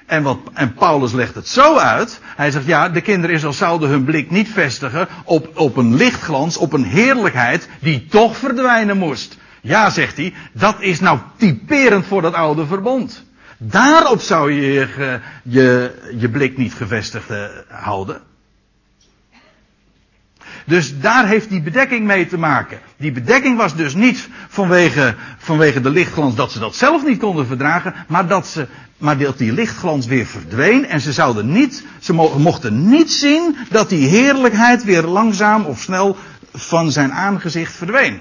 En, 0.09 0.23
wat, 0.23 0.39
en 0.53 0.73
Paulus 0.73 1.11
legt 1.11 1.35
het 1.35 1.47
zo 1.47 1.77
uit. 1.77 2.21
Hij 2.35 2.51
zegt, 2.51 2.65
ja, 2.65 2.89
de 2.89 3.01
kinderen 3.01 3.35
Israël 3.35 3.53
zouden 3.53 3.89
hun 3.89 4.03
blik 4.03 4.31
niet 4.31 4.49
vestigen 4.49 5.07
op, 5.23 5.57
op 5.57 5.77
een 5.77 5.95
lichtglans, 5.95 6.57
op 6.57 6.73
een 6.73 6.83
heerlijkheid 6.83 7.69
die 7.79 8.05
toch 8.05 8.37
verdwijnen 8.37 8.97
moest. 8.97 9.37
Ja, 9.61 9.89
zegt 9.89 10.17
hij, 10.17 10.33
dat 10.51 10.75
is 10.79 10.99
nou 10.99 11.19
typerend 11.37 12.05
voor 12.05 12.21
dat 12.21 12.33
oude 12.33 12.65
verbond. 12.65 13.23
Daarop 13.57 14.21
zou 14.21 14.51
je 14.51 14.71
je, 14.73 15.19
je, 15.43 15.95
je 16.17 16.29
blik 16.29 16.57
niet 16.57 16.73
gevestigd 16.73 17.31
uh, 17.31 17.43
houden. 17.67 18.21
Dus 20.69 20.99
daar 20.99 21.27
heeft 21.27 21.49
die 21.49 21.61
bedekking 21.61 22.05
mee 22.05 22.27
te 22.27 22.37
maken. 22.37 22.79
Die 22.97 23.11
bedekking 23.11 23.57
was 23.57 23.75
dus 23.75 23.93
niet 23.93 24.29
vanwege, 24.47 25.15
vanwege 25.37 25.81
de 25.81 25.89
lichtglans 25.89 26.35
dat 26.35 26.51
ze 26.51 26.59
dat 26.59 26.75
zelf 26.75 27.05
niet 27.05 27.19
konden 27.19 27.47
verdragen, 27.47 27.93
maar 28.07 28.27
dat, 28.27 28.47
ze, 28.47 28.67
maar 28.97 29.17
dat 29.17 29.37
die 29.37 29.53
lichtglans 29.53 30.05
weer 30.05 30.25
verdween 30.25 30.85
en 30.85 31.01
ze 31.01 31.13
zouden 31.13 31.51
niet, 31.51 31.85
ze 31.99 32.13
mochten 32.37 32.89
niet 32.89 33.11
zien 33.11 33.55
dat 33.69 33.89
die 33.89 34.07
heerlijkheid 34.07 34.83
weer 34.83 35.03
langzaam 35.03 35.65
of 35.65 35.79
snel 35.79 36.17
van 36.53 36.91
zijn 36.91 37.11
aangezicht 37.11 37.75
verdween. 37.75 38.19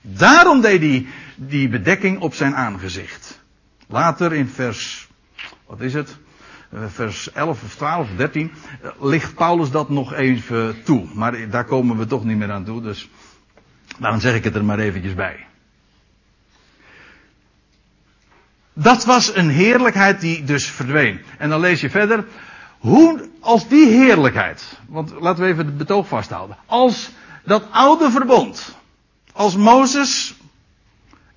Daarom 0.00 0.60
deed 0.60 0.80
hij 0.80 1.06
die 1.36 1.68
bedekking 1.68 2.20
op 2.20 2.34
zijn 2.34 2.54
aangezicht. 2.54 3.40
Later 3.86 4.32
in 4.32 4.48
vers, 4.48 5.08
wat 5.66 5.80
is 5.80 5.94
het? 5.94 6.16
Eh, 6.70 6.80
vers 6.88 7.32
11 7.32 7.62
of 7.62 7.74
12 7.74 8.10
of 8.10 8.16
13, 8.16 8.52
eh, 8.82 8.90
ligt 9.00 9.34
Paulus 9.34 9.70
dat 9.70 9.88
nog 9.88 10.12
even 10.12 10.82
toe. 10.84 11.06
Maar 11.14 11.50
daar 11.50 11.64
komen 11.64 11.96
we 11.96 12.06
toch 12.06 12.24
niet 12.24 12.36
meer 12.36 12.52
aan 12.52 12.64
toe, 12.64 12.82
dus 12.82 13.08
daarom 13.98 14.20
zeg 14.20 14.34
ik 14.34 14.44
het 14.44 14.54
er 14.54 14.64
maar 14.64 14.78
eventjes 14.78 15.14
bij. 15.14 15.46
Dat 18.72 19.04
was 19.04 19.36
een 19.36 19.48
heerlijkheid 19.48 20.20
die 20.20 20.44
dus 20.44 20.66
verdween. 20.66 21.20
En 21.38 21.48
dan 21.48 21.60
lees 21.60 21.80
je 21.80 21.90
verder 21.90 22.24
Hoe, 22.78 23.28
als 23.40 23.68
die 23.68 23.86
heerlijkheid, 23.86 24.78
want 24.86 25.12
laten 25.20 25.44
we 25.44 25.50
even 25.50 25.66
het 25.66 25.78
betoog 25.78 26.08
vasthouden. 26.08 26.56
Als 26.66 27.10
dat 27.44 27.64
oude 27.70 28.10
verbond, 28.10 28.76
als 29.32 29.56
Mozes 29.56 30.34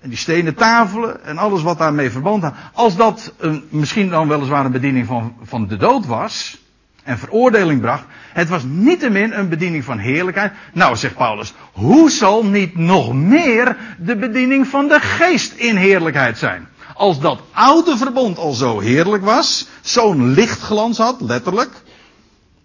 en 0.02 0.10
die 0.10 0.18
stenen 0.18 0.56
tafelen 0.56 1.26
en 1.26 1.38
alles 1.38 1.62
wat 1.62 1.78
daarmee 1.78 2.12
verband 2.12 2.44
had, 2.44 2.54
als 2.74 2.96
dat 2.96 3.34
een, 3.38 3.64
misschien 3.70 4.10
dan 4.10 4.28
weliswaar 4.28 4.66
een 4.66 4.72
bediening 4.72 5.06
van, 5.06 5.36
van 5.44 5.68
de 5.68 5.78
dood 5.78 6.06
was 6.06 6.60
en 7.04 7.18
veroordeling 7.18 7.82
bracht, 7.82 8.06
het 8.34 8.50
was 8.50 8.64
niettemin 8.64 9.34
een 9.34 9.50
bediening 9.50 9.84
van 9.84 9.98
heerlijkheid. 9.98 10.54
Nou, 10.74 10.96
zegt 10.96 11.16
Paulus, 11.16 11.54
hoe 11.72 12.10
zal 12.10 12.46
niet 12.46 12.78
nog 12.78 13.14
meer 13.14 13.78
de 13.98 14.16
bediening 14.16 14.68
van 14.68 14.88
de 14.88 15.00
geest 15.00 15.54
in 15.54 15.76
heerlijkheid 15.76 16.38
zijn? 16.38 16.68
Als 16.96 17.20
dat 17.20 17.42
oude 17.52 17.98
verbond 17.98 18.38
al 18.38 18.52
zo 18.52 18.80
heerlijk 18.80 19.24
was, 19.24 19.68
zo'n 19.82 20.34
lichtglans 20.34 20.98
had, 20.98 21.22
letterlijk, 21.22 21.72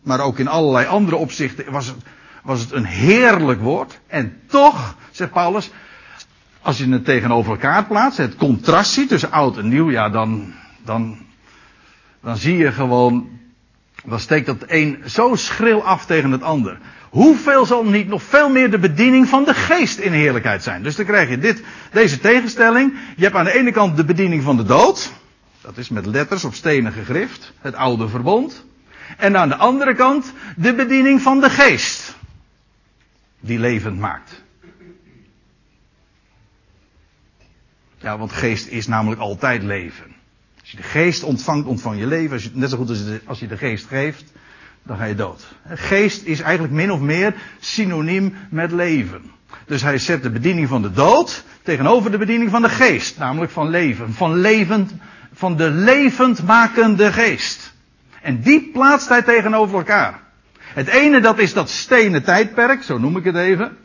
maar 0.03 0.21
ook 0.21 0.39
in 0.39 0.49
allerlei 0.49 0.87
andere 0.87 1.17
opzichten 1.17 1.73
was 1.73 1.87
het, 1.87 1.97
was 2.43 2.61
het 2.61 2.73
een 2.73 2.85
heerlijk 2.85 3.61
woord. 3.61 3.99
En 4.07 4.41
toch, 4.47 4.97
zegt 5.11 5.33
Paulus, 5.33 5.71
als 6.67 6.79
je 6.79 6.89
het 6.89 7.05
tegenover 7.05 7.53
elkaar 7.53 7.85
plaatst, 7.85 8.19
het 8.19 8.37
contrast 8.37 8.93
ziet 8.93 9.09
tussen 9.09 9.31
oud 9.31 9.57
en 9.59 9.69
nieuw, 9.69 9.91
ja, 9.91 10.09
dan, 10.09 10.53
dan, 10.85 11.19
dan 12.23 12.37
zie 12.37 12.57
je 12.57 12.73
gewoon, 12.73 13.29
dan 14.05 14.21
steekt 14.21 14.47
dat 14.47 14.65
een 14.67 15.03
zo 15.05 15.35
schril 15.35 15.85
af 15.85 16.07
tegen 16.07 16.31
het 16.31 16.43
ander. 16.43 16.79
Hoeveel 17.11 17.67
zal 17.67 17.85
niet 17.85 18.09
nog 18.09 18.23
veel 18.23 18.49
meer 18.49 18.71
de 18.71 18.79
bediening 18.79 19.29
van 19.29 19.45
de 19.45 19.55
geest 19.55 19.99
in 19.99 20.13
heerlijkheid 20.13 20.63
zijn? 20.63 20.83
Dus 20.83 20.97
dan 20.97 21.05
krijg 21.05 21.29
je 21.29 21.39
dit, 21.39 21.63
deze 21.93 22.19
tegenstelling. 22.19 22.93
Je 23.17 23.23
hebt 23.23 23.37
aan 23.37 23.45
de 23.45 23.59
ene 23.59 23.73
kant 23.73 23.97
de 23.97 24.05
bediening 24.05 24.43
van 24.43 24.57
de 24.57 24.65
dood. 24.65 25.13
Dat 25.61 25.77
is 25.77 25.89
met 25.89 26.07
letters 26.07 26.45
op 26.45 26.55
stenen 26.55 26.93
gegrift. 26.93 27.53
Het 27.61 27.75
oude 27.75 28.09
verbond. 28.09 28.65
En 29.17 29.37
aan 29.37 29.49
de 29.49 29.57
andere 29.57 29.95
kant 29.95 30.33
de 30.57 30.75
bediening 30.75 31.23
van 31.23 31.41
de 31.41 31.51
geest. 31.51 32.17
Die 33.41 33.59
levend 33.59 33.99
maakt. 33.99 34.45
Ja, 38.07 38.19
want 38.19 38.33
geest 38.33 38.67
is 38.67 38.87
namelijk 38.87 39.21
altijd 39.21 39.63
leven. 39.63 40.05
Als 40.61 40.71
je 40.71 40.77
de 40.77 40.83
geest 40.83 41.23
ontvangt, 41.23 41.67
ontvang 41.67 41.99
je 41.99 42.07
leven. 42.07 42.33
Als 42.33 42.43
je, 42.43 42.51
net 42.53 42.71
zo 42.71 42.77
goed 42.77 42.89
als 42.89 42.99
als 43.25 43.39
je 43.39 43.47
de 43.47 43.57
geest 43.57 43.87
geeft, 43.87 44.25
dan 44.83 44.97
ga 44.97 45.05
je 45.05 45.15
dood. 45.15 45.55
Geest 45.69 46.23
is 46.23 46.41
eigenlijk 46.41 46.75
min 46.75 46.93
of 46.93 47.01
meer 47.01 47.35
synoniem 47.61 48.35
met 48.51 48.73
leven. 48.73 49.23
Dus 49.65 49.83
hij 49.83 49.99
zet 49.99 50.23
de 50.23 50.31
bediening 50.31 50.69
van 50.69 50.83
de 50.83 50.93
dood 50.93 51.45
tegenover 51.63 52.11
de 52.11 52.19
bediening 52.19 52.51
van 52.51 52.63
de 52.63 52.69
geest, 52.69 53.19
namelijk 53.19 53.53
van 53.53 53.69
leven, 53.69 54.13
van 54.13 54.37
levend, 54.37 54.93
van 55.33 55.57
de 55.57 55.71
levendmakende 55.71 57.13
geest. 57.13 57.73
En 58.23 58.41
die 58.41 58.71
plaatst 58.73 59.09
hij 59.09 59.23
tegenover 59.23 59.77
elkaar. 59.77 60.21
Het 60.59 60.89
ene 60.89 61.21
dat 61.21 61.39
is 61.39 61.53
dat 61.53 61.71
stenen 61.71 62.25
tijdperk, 62.25 62.83
zo 62.83 62.99
noem 62.99 63.17
ik 63.17 63.25
het 63.25 63.37
even. 63.37 63.77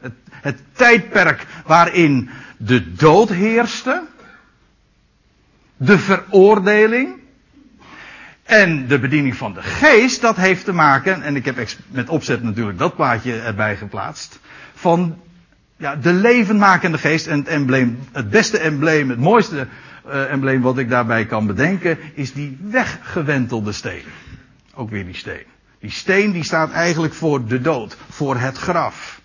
Het, 0.00 0.14
het 0.30 0.60
tijdperk 0.72 1.46
waarin 1.66 2.30
de 2.64 2.92
dood 2.94 3.28
heerste. 3.28 4.02
De 5.76 5.98
veroordeling. 5.98 7.20
En 8.42 8.86
de 8.86 8.98
bediening 8.98 9.36
van 9.36 9.52
de 9.52 9.62
geest, 9.62 10.20
dat 10.20 10.36
heeft 10.36 10.64
te 10.64 10.72
maken, 10.72 11.22
en 11.22 11.36
ik 11.36 11.44
heb 11.44 11.68
met 11.88 12.08
opzet 12.08 12.42
natuurlijk 12.42 12.78
dat 12.78 12.96
plaatje 12.96 13.40
erbij 13.40 13.76
geplaatst, 13.76 14.38
van 14.74 15.18
ja, 15.76 15.96
de 15.96 16.12
levenmakende 16.12 16.98
geest. 16.98 17.26
En 17.26 17.38
het 17.38 17.48
embleem, 17.48 17.98
het 18.12 18.30
beste 18.30 18.58
embleem, 18.58 19.10
het 19.10 19.18
mooiste 19.18 19.66
uh, 20.06 20.30
embleem 20.30 20.60
wat 20.60 20.78
ik 20.78 20.88
daarbij 20.88 21.26
kan 21.26 21.46
bedenken, 21.46 21.98
is 22.14 22.32
die 22.32 22.58
weggewentelde 22.60 23.72
steen. 23.72 24.04
Ook 24.74 24.90
weer 24.90 25.04
die 25.04 25.16
steen. 25.16 25.44
Die 25.80 25.90
steen 25.90 26.32
die 26.32 26.44
staat 26.44 26.70
eigenlijk 26.70 27.14
voor 27.14 27.46
de 27.46 27.60
dood, 27.60 27.96
voor 28.08 28.36
het 28.36 28.56
graf. 28.58 29.21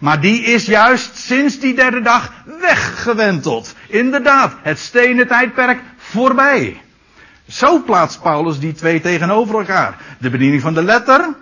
Maar 0.00 0.20
die 0.20 0.42
is 0.42 0.66
juist 0.66 1.16
sinds 1.16 1.58
die 1.58 1.74
derde 1.74 2.00
dag 2.00 2.32
weggewenteld. 2.60 3.74
Inderdaad, 3.88 4.56
het 4.62 4.78
stenen 4.78 5.26
tijdperk 5.26 5.80
voorbij. 5.96 6.80
Zo 7.48 7.82
plaatst 7.82 8.22
Paulus 8.22 8.58
die 8.58 8.72
twee 8.72 9.00
tegenover 9.00 9.54
elkaar. 9.54 9.98
De 10.18 10.30
bediening 10.30 10.62
van 10.62 10.74
de 10.74 10.82
letter, 10.82 11.34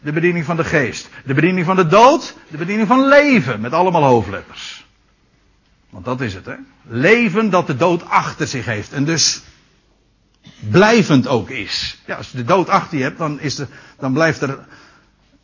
de 0.00 0.12
bediening 0.12 0.44
van 0.44 0.56
de 0.56 0.64
geest. 0.64 1.08
De 1.24 1.34
bediening 1.34 1.66
van 1.66 1.76
de 1.76 1.86
dood, 1.86 2.36
de 2.48 2.56
bediening 2.56 2.88
van 2.88 3.08
leven, 3.08 3.60
met 3.60 3.72
allemaal 3.72 4.04
hoofdletters. 4.04 4.86
Want 5.90 6.04
dat 6.04 6.20
is 6.20 6.34
het, 6.34 6.46
hè. 6.46 6.54
Leven 6.82 7.50
dat 7.50 7.66
de 7.66 7.76
dood 7.76 8.08
achter 8.08 8.46
zich 8.46 8.64
heeft. 8.64 8.92
En 8.92 9.04
dus 9.04 9.42
blijvend 10.58 11.28
ook 11.28 11.50
is. 11.50 12.02
Ja, 12.06 12.16
als 12.16 12.30
je 12.30 12.36
de 12.36 12.44
dood 12.44 12.68
achter 12.68 12.98
je 12.98 13.04
hebt, 13.04 13.18
dan, 13.18 13.40
is 13.40 13.58
er, 13.58 13.68
dan 13.98 14.12
blijft 14.12 14.40
er 14.40 14.58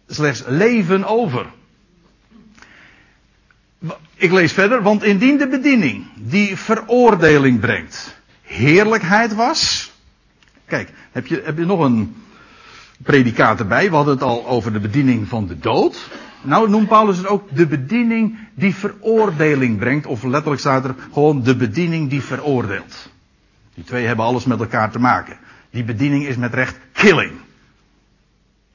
slechts 0.08 0.42
leven 0.46 1.04
over. 1.04 1.46
Ik 4.14 4.32
lees 4.32 4.52
verder, 4.52 4.82
want 4.82 5.02
indien 5.02 5.38
de 5.38 5.48
bediening 5.48 6.04
die 6.14 6.56
veroordeling 6.56 7.60
brengt, 7.60 8.16
heerlijkheid 8.42 9.34
was. 9.34 9.92
Kijk, 10.66 10.92
heb 11.12 11.26
je, 11.26 11.42
heb 11.44 11.58
je 11.58 11.64
nog 11.64 11.80
een 11.80 12.16
predicaat 13.02 13.58
erbij? 13.60 13.90
We 13.90 13.96
hadden 13.96 14.14
het 14.14 14.22
al 14.22 14.46
over 14.46 14.72
de 14.72 14.80
bediening 14.80 15.28
van 15.28 15.46
de 15.46 15.58
dood. 15.58 16.10
Nou 16.42 16.70
noemt 16.70 16.88
Paulus 16.88 17.16
het 17.16 17.26
ook 17.26 17.56
de 17.56 17.66
bediening 17.66 18.38
die 18.54 18.74
veroordeling 18.74 19.78
brengt. 19.78 20.06
Of 20.06 20.22
letterlijk 20.22 20.60
staat 20.60 20.84
er 20.84 20.94
gewoon 21.12 21.42
de 21.42 21.56
bediening 21.56 22.10
die 22.10 22.22
veroordeelt. 22.22 23.10
Die 23.74 23.84
twee 23.84 24.06
hebben 24.06 24.24
alles 24.24 24.44
met 24.44 24.60
elkaar 24.60 24.90
te 24.90 24.98
maken. 24.98 25.36
Die 25.70 25.84
bediening 25.84 26.26
is 26.26 26.36
met 26.36 26.54
recht 26.54 26.78
killing. 26.92 27.32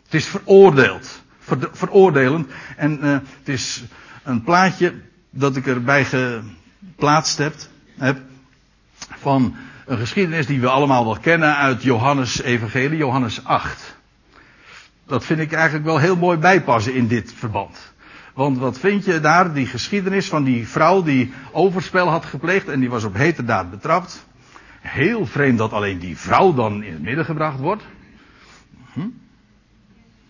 Het 0.03 0.13
is 0.13 0.25
veroordeeld. 0.25 1.21
Ver, 1.39 1.69
veroordelend. 1.71 2.47
En 2.75 2.99
uh, 3.03 3.11
het 3.11 3.49
is 3.49 3.83
een 4.27 4.43
plaatje 4.43 4.93
dat 5.29 5.55
ik 5.55 5.67
erbij 5.67 6.05
geplaatst 6.05 7.37
heb, 7.37 7.55
heb. 7.97 8.19
Van 8.97 9.55
een 9.85 9.97
geschiedenis 9.97 10.45
die 10.45 10.59
we 10.59 10.69
allemaal 10.69 11.05
wel 11.05 11.17
kennen 11.17 11.55
uit 11.55 11.83
Johannes 11.83 12.41
Evangelie, 12.41 12.97
Johannes 12.97 13.43
8. 13.43 13.95
Dat 15.05 15.25
vind 15.25 15.39
ik 15.39 15.51
eigenlijk 15.51 15.85
wel 15.85 15.97
heel 15.97 16.15
mooi 16.15 16.37
bijpassen 16.37 16.93
in 16.93 17.07
dit 17.07 17.33
verband. 17.33 17.93
Want 18.33 18.57
wat 18.57 18.79
vind 18.79 19.05
je 19.05 19.19
daar? 19.19 19.53
Die 19.53 19.65
geschiedenis 19.65 20.27
van 20.27 20.43
die 20.43 20.67
vrouw 20.67 21.03
die 21.03 21.33
overspel 21.51 22.07
had 22.07 22.25
gepleegd 22.25 22.67
en 22.67 22.79
die 22.79 22.89
was 22.89 23.03
op 23.03 23.13
heterdaad 23.13 23.69
betrapt. 23.69 24.25
Heel 24.81 25.25
vreemd 25.25 25.57
dat 25.57 25.73
alleen 25.73 25.99
die 25.99 26.17
vrouw 26.17 26.53
dan 26.53 26.83
in 26.83 26.93
het 26.93 27.01
midden 27.01 27.25
gebracht 27.25 27.59
wordt. 27.59 27.83
Hm? 28.93 29.07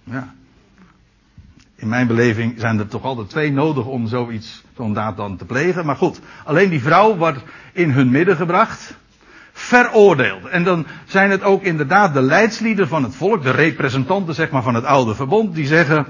Ja. 0.04 0.36
In 1.80 1.88
mijn 1.88 2.08
beleving 2.08 2.54
zijn 2.58 2.80
er 2.80 2.88
toch 2.88 3.04
altijd 3.04 3.30
twee 3.30 3.52
nodig 3.52 3.86
om 3.86 4.08
zoiets, 4.08 4.64
zo'n 4.76 4.94
daad 4.94 5.18
dan 5.18 5.38
te 5.38 5.46
plegen. 5.46 5.86
Maar 5.86 5.96
goed, 5.96 6.20
alleen 6.44 6.70
die 6.70 6.82
vrouw 6.82 7.16
wordt 7.16 7.40
in 7.74 7.92
hun 7.92 8.10
midden 8.10 8.36
gebracht. 8.36 8.96
Veroordeeld. 9.52 10.46
En 10.46 10.64
dan 10.64 10.86
zijn 11.06 11.30
het 11.30 11.44
ook 11.44 11.64
inderdaad 11.64 12.14
de 12.14 12.22
leidslieden 12.22 12.88
van 12.88 13.04
het 13.04 13.16
volk, 13.16 13.44
de 13.44 13.52
representanten 13.52 14.36
zeg 14.36 14.50
maar 14.50 14.64
van 14.64 14.76
het 14.76 14.84
oude 14.84 15.16
verbond, 15.16 15.56
die 15.56 15.66
zeggen, 15.66 16.06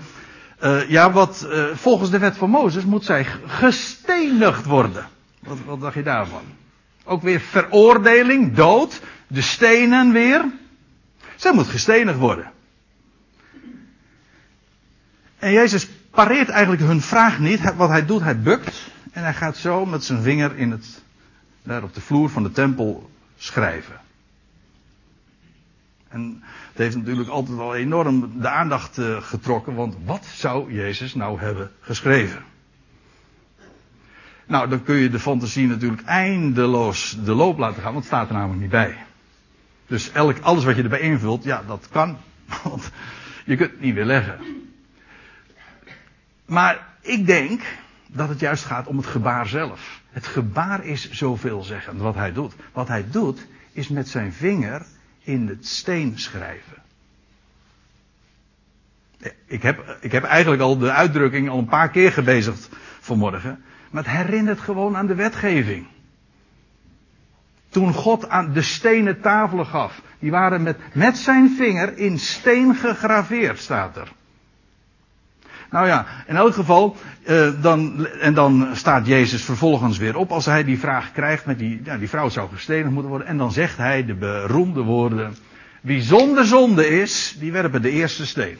uh, 0.63 0.89
ja 0.89 1.12
wat, 1.12 1.47
uh, 1.49 1.63
volgens 1.73 2.10
de 2.10 2.19
wet 2.19 2.38
van 2.38 2.49
Mozes 2.49 2.86
moet 2.86 3.06
zij 3.06 3.25
gestenigd 3.45 4.65
worden. 4.65 5.08
Wat, 5.39 5.58
wat 5.65 5.82
dacht 5.82 5.95
je 5.95 6.03
daarvan? 6.03 6.41
Ook 7.06 7.21
weer 7.21 7.39
veroordeling, 7.39 8.56
dood, 8.56 9.01
de 9.27 9.41
stenen 9.41 10.12
weer. 10.12 10.45
Zij 11.36 11.53
moet 11.53 11.67
gestenigd 11.67 12.17
worden. 12.17 12.51
En 15.39 15.52
Jezus 15.52 15.88
pareert 16.12 16.50
eigenlijk 16.50 16.82
hun 16.82 17.02
vraag 17.02 17.39
niet. 17.39 17.76
Wat 17.76 17.89
hij 17.89 18.06
doet, 18.06 18.21
hij 18.21 18.39
bukt. 18.39 18.91
En 19.12 19.23
hij 19.23 19.34
gaat 19.34 19.58
zo 19.58 19.86
met 19.86 20.04
zijn 20.04 20.21
vinger 20.21 20.58
in 20.58 20.71
het, 20.71 21.02
daar 21.63 21.84
op 21.84 21.93
de 21.93 22.02
vloer 22.02 22.30
van 22.30 22.43
de 22.43 22.52
tempel 22.52 23.10
schrijven. 23.38 24.00
En 26.08 26.43
het 26.69 26.78
heeft 26.78 26.95
natuurlijk 26.95 27.30
altijd 27.30 27.60
al 27.60 27.76
enorm 27.76 28.41
de 28.41 28.50
aandacht 28.50 28.97
uh, 28.97 29.21
getrokken. 29.21 29.76
Want 29.76 29.95
wat 30.06 30.26
zou 30.26 30.73
Jezus 30.73 31.15
nou 31.15 31.39
hebben 31.39 31.71
geschreven? 31.82 32.43
Nou, 34.45 34.69
dan 34.69 34.84
kun 34.84 34.95
je 34.95 35.10
de 35.10 35.19
fantasie 35.19 35.67
natuurlijk 35.67 36.02
eindeloos 36.04 37.17
de 37.23 37.34
loop 37.34 37.58
laten 37.58 37.82
gaan, 37.82 37.93
want 37.93 38.04
het 38.04 38.13
staat 38.13 38.28
er 38.28 38.36
namelijk 38.36 38.62
niet 38.62 38.69
bij. 38.69 38.97
Dus 39.88 40.12
elk, 40.12 40.39
alles 40.39 40.63
wat 40.63 40.76
je 40.76 40.84
erbij 40.84 41.00
invult, 41.00 41.43
ja, 41.43 41.63
dat 41.67 41.88
kan. 41.91 42.17
Want 42.63 42.91
je 43.45 43.56
kunt 43.56 43.71
het 43.71 43.82
niet 43.82 43.93
weer 43.93 44.06
leggen. 44.06 44.39
Maar 46.47 46.88
ik 47.01 47.25
denk 47.25 47.62
dat 48.07 48.29
het 48.29 48.39
juist 48.39 48.65
gaat 48.65 48.88
om 48.88 48.97
het 48.97 49.05
gebaar 49.05 49.47
zelf. 49.47 50.01
Het 50.10 50.27
gebaar 50.27 50.86
is 50.86 51.12
zoveelzeggend 51.12 52.01
wat 52.01 52.15
hij 52.15 52.33
doet. 52.33 52.55
Wat 52.73 52.88
hij 52.88 53.05
doet 53.10 53.47
is 53.71 53.88
met 53.88 54.07
zijn 54.07 54.33
vinger 54.33 54.86
in 55.19 55.47
het 55.47 55.67
steen 55.67 56.19
schrijven. 56.19 56.75
Ik 59.45 59.62
heb, 59.62 59.97
ik 60.01 60.12
heb 60.12 60.23
eigenlijk 60.23 60.62
al 60.62 60.77
de 60.77 60.91
uitdrukking 60.91 61.49
al 61.49 61.57
een 61.57 61.65
paar 61.65 61.89
keer 61.89 62.12
gebezigd 62.12 62.69
vanmorgen. 62.99 63.63
Maar 63.91 64.03
het 64.03 64.12
herinnert 64.12 64.60
gewoon 64.60 64.95
aan 64.95 65.07
de 65.07 65.15
wetgeving. 65.15 65.88
Toen 67.69 67.93
God 67.93 68.29
aan 68.29 68.53
de 68.53 68.62
stenen 68.62 69.21
tafelen 69.21 69.65
gaf. 69.65 70.01
Die 70.19 70.31
waren 70.31 70.63
met, 70.63 70.77
met 70.93 71.17
zijn 71.17 71.55
vinger 71.57 71.97
in 71.97 72.19
steen 72.19 72.75
gegraveerd, 72.75 73.60
staat 73.60 73.97
er. 73.97 74.12
Nou 75.69 75.88
ja, 75.88 76.06
in 76.27 76.36
elk 76.36 76.53
geval, 76.53 76.95
uh, 77.27 77.62
dan, 77.62 78.08
en 78.08 78.34
dan 78.34 78.67
staat 78.73 79.08
Jezus 79.08 79.43
vervolgens 79.43 79.97
weer 79.97 80.15
op 80.15 80.32
als 80.32 80.45
hij 80.45 80.63
die 80.63 80.80
vraag 80.80 81.12
krijgt 81.12 81.45
met 81.45 81.60
die, 81.60 81.82
ja, 81.84 81.97
die 81.97 82.10
vrouw 82.10 82.30
zou 82.30 82.49
gestenigd 82.49 82.91
moeten 82.91 83.10
worden. 83.10 83.27
En 83.27 83.38
dan 83.38 83.51
zegt 83.51 83.77
hij 83.77 84.06
de 84.06 84.13
beroemde 84.13 84.82
woorden, 84.82 85.36
wie 85.82 86.01
zonder 86.01 86.45
zonde 86.45 86.88
is, 86.88 87.36
die 87.39 87.51
werpen 87.51 87.82
de 87.82 87.89
eerste 87.91 88.25
steen. 88.25 88.58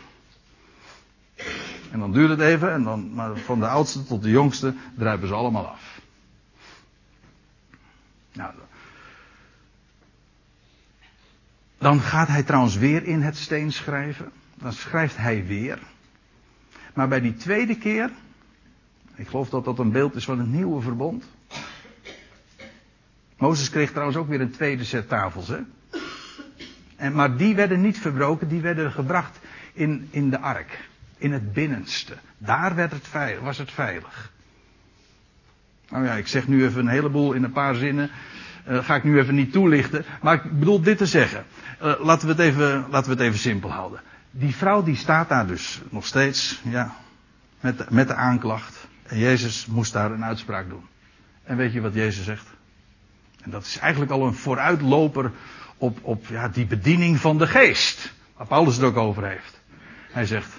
En 1.92 2.00
dan 2.00 2.12
duurt 2.12 2.30
het 2.30 2.40
even, 2.40 2.72
en 2.72 2.84
dan, 2.84 3.14
maar 3.14 3.38
van 3.38 3.60
de 3.60 3.68
oudste 3.68 4.04
tot 4.04 4.24
de 4.24 4.30
jongste 4.30 4.74
druipen 4.98 5.28
ze 5.28 5.34
allemaal 5.34 5.68
af. 5.68 6.00
Nou, 8.34 8.52
dan 11.78 12.00
gaat 12.00 12.28
hij 12.28 12.44
trouwens 12.44 12.76
weer 12.76 13.04
in 13.04 13.22
het 13.22 13.38
steen 13.38 13.72
schrijven. 13.72 14.32
Dan 14.56 14.74
schrijft 14.74 15.18
hij 15.18 15.46
weer. 15.46 15.80
Maar 16.98 17.08
bij 17.08 17.22
die 17.22 17.36
tweede 17.36 17.78
keer, 17.78 18.10
ik 19.16 19.28
geloof 19.28 19.50
dat 19.50 19.66
dat 19.66 19.80
een 19.80 19.92
beeld 19.92 20.16
is 20.16 20.26
van 20.26 20.40
het 20.40 20.48
nieuwe 20.48 20.82
verbond. 20.82 21.30
Mozes 23.38 23.70
kreeg 23.70 23.90
trouwens 23.90 24.18
ook 24.18 24.28
weer 24.28 24.42
een 24.42 24.52
tweede 24.52 24.84
set 24.84 25.08
tafels, 25.08 25.48
hè? 25.48 25.58
En, 26.96 27.14
maar 27.14 27.38
die 27.38 27.56
werden 27.56 27.82
niet 27.82 28.00
verbroken, 28.00 28.48
die 28.48 28.62
werden 28.62 28.92
gebracht 28.92 29.40
in, 29.74 30.08
in 30.12 30.30
de 30.30 30.40
ark. 30.40 30.90
In 31.18 31.32
het 31.32 31.54
binnenste. 31.54 32.14
Daar 32.38 32.76
werd 32.76 32.92
het 32.92 33.08
veilig, 33.08 33.44
was 33.44 33.58
het 33.58 33.72
veilig. 33.72 34.32
Nou 35.90 36.06
ja, 36.06 36.14
ik 36.14 36.28
zeg 36.28 36.48
nu 36.48 36.66
even 36.66 36.82
een 36.82 36.88
heleboel 36.88 37.34
in 37.34 37.44
een 37.44 37.52
paar 37.52 37.76
zinnen. 37.76 38.10
Uh, 38.70 38.84
ga 38.84 38.96
ik 38.96 39.04
nu 39.04 39.20
even 39.20 39.36
niet 39.36 39.52
toelichten. 39.52 40.06
Maar 40.22 40.34
ik 40.34 40.60
bedoel 40.60 40.82
dit 40.82 40.98
te 40.98 41.06
zeggen. 41.06 41.46
Uh, 41.84 41.94
laten, 42.00 42.28
we 42.28 42.34
het 42.34 42.42
even, 42.42 42.86
laten 42.90 43.12
we 43.12 43.18
het 43.18 43.26
even 43.26 43.40
simpel 43.40 43.72
houden. 43.72 44.02
Die 44.40 44.56
vrouw 44.56 44.84
die 44.84 44.96
staat 44.96 45.30
daar 45.30 45.48
dus 45.48 45.82
nog 45.90 46.06
steeds, 46.06 46.62
ja, 46.64 46.96
met, 47.60 47.90
met 47.90 48.08
de 48.08 48.14
aanklacht. 48.14 48.88
En 49.04 49.18
Jezus 49.18 49.66
moest 49.66 49.94
daar 49.94 50.12
een 50.12 50.24
uitspraak 50.24 50.70
doen. 50.70 50.86
En 51.44 51.58
weet 51.58 51.74
je 51.74 51.82
wat 51.82 51.94
Jezus 51.94 52.26
zegt? 52.26 52.48
En 53.42 53.52
dat 53.52 53.66
is 53.66 53.78
eigenlijk 53.78 54.12
al 54.12 54.26
een 54.26 54.34
vooruitloper 54.34 55.32
op, 55.78 56.00
op 56.02 56.26
ja, 56.28 56.48
die 56.48 56.66
bediening 56.66 57.20
van 57.20 57.38
de 57.38 57.48
geest. 57.48 58.14
Waar 58.36 58.48
Paulus 58.48 58.76
het 58.76 58.86
ook 58.86 58.98
over 58.98 59.28
heeft. 59.28 59.62
Hij 60.12 60.26
zegt, 60.26 60.54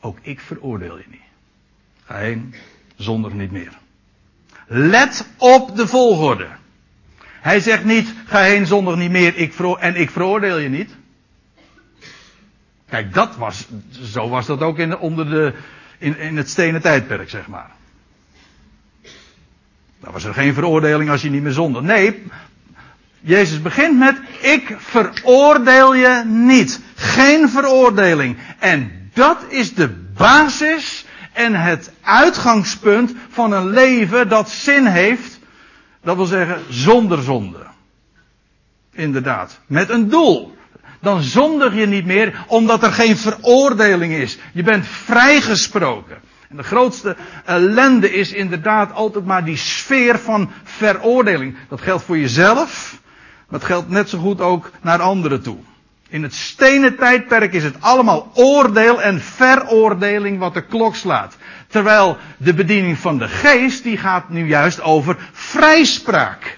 ook 0.00 0.18
ik 0.22 0.40
veroordeel 0.40 0.98
je 0.98 1.06
niet. 1.10 1.20
Ga 2.04 2.16
heen, 2.16 2.54
zonder 2.96 3.34
niet 3.34 3.50
meer. 3.50 3.78
Let 4.66 5.28
op 5.36 5.76
de 5.76 5.86
volgorde. 5.86 6.48
Hij 7.40 7.60
zegt 7.60 7.84
niet, 7.84 8.14
ga 8.26 8.42
heen 8.42 8.66
zonder 8.66 8.96
niet 8.96 9.10
meer 9.10 9.36
ik 9.36 9.54
en 9.58 9.94
ik 9.94 10.10
veroordeel 10.10 10.58
je 10.58 10.68
niet. 10.68 10.96
Kijk, 12.88 13.14
dat 13.14 13.36
was, 13.36 13.68
zo 14.02 14.28
was 14.28 14.46
dat 14.46 14.62
ook 14.62 14.78
in, 14.78 14.98
onder 14.98 15.30
de, 15.30 15.54
in, 15.98 16.18
in 16.18 16.36
het 16.36 16.50
stenen 16.50 16.80
tijdperk, 16.80 17.30
zeg 17.30 17.46
maar. 17.46 17.70
Dan 20.00 20.12
was 20.12 20.24
er 20.24 20.34
geen 20.34 20.54
veroordeling 20.54 21.10
als 21.10 21.22
je 21.22 21.30
niet 21.30 21.42
meer 21.42 21.52
zonde. 21.52 21.82
Nee, 21.82 22.22
Jezus 23.20 23.62
begint 23.62 23.98
met, 23.98 24.20
ik 24.40 24.76
veroordeel 24.78 25.94
je 25.94 26.22
niet. 26.26 26.80
Geen 26.94 27.48
veroordeling. 27.48 28.36
En 28.58 29.10
dat 29.14 29.44
is 29.48 29.74
de 29.74 29.88
basis 30.14 31.06
en 31.32 31.54
het 31.54 31.92
uitgangspunt 32.00 33.14
van 33.28 33.52
een 33.52 33.68
leven 33.70 34.28
dat 34.28 34.50
zin 34.50 34.86
heeft. 34.86 35.38
Dat 36.02 36.16
wil 36.16 36.24
zeggen, 36.24 36.62
zonder 36.68 37.22
zonde. 37.22 37.66
Inderdaad. 38.92 39.60
Met 39.66 39.88
een 39.90 40.08
doel. 40.08 40.57
Dan 41.00 41.22
zondig 41.22 41.74
je 41.74 41.86
niet 41.86 42.06
meer 42.06 42.44
omdat 42.46 42.82
er 42.82 42.92
geen 42.92 43.16
veroordeling 43.16 44.12
is. 44.12 44.38
Je 44.52 44.62
bent 44.62 44.86
vrijgesproken. 44.86 46.16
En 46.48 46.56
de 46.56 46.62
grootste 46.62 47.16
ellende 47.44 48.12
is 48.12 48.32
inderdaad 48.32 48.92
altijd 48.92 49.24
maar 49.24 49.44
die 49.44 49.56
sfeer 49.56 50.18
van 50.18 50.50
veroordeling. 50.64 51.56
Dat 51.68 51.80
geldt 51.80 52.04
voor 52.04 52.18
jezelf. 52.18 53.00
Maar 53.48 53.58
het 53.58 53.68
geldt 53.68 53.88
net 53.88 54.08
zo 54.08 54.18
goed 54.18 54.40
ook 54.40 54.70
naar 54.80 55.00
anderen 55.00 55.42
toe. 55.42 55.58
In 56.08 56.22
het 56.22 56.34
stenen 56.34 56.96
tijdperk 56.96 57.52
is 57.52 57.64
het 57.64 57.76
allemaal 57.80 58.30
oordeel 58.34 59.02
en 59.02 59.20
veroordeling 59.20 60.38
wat 60.38 60.54
de 60.54 60.66
klok 60.66 60.96
slaat. 60.96 61.36
Terwijl 61.66 62.16
de 62.36 62.54
bediening 62.54 62.98
van 62.98 63.18
de 63.18 63.28
geest, 63.28 63.82
die 63.82 63.96
gaat 63.96 64.28
nu 64.28 64.46
juist 64.46 64.80
over 64.80 65.16
vrijspraak. 65.32 66.57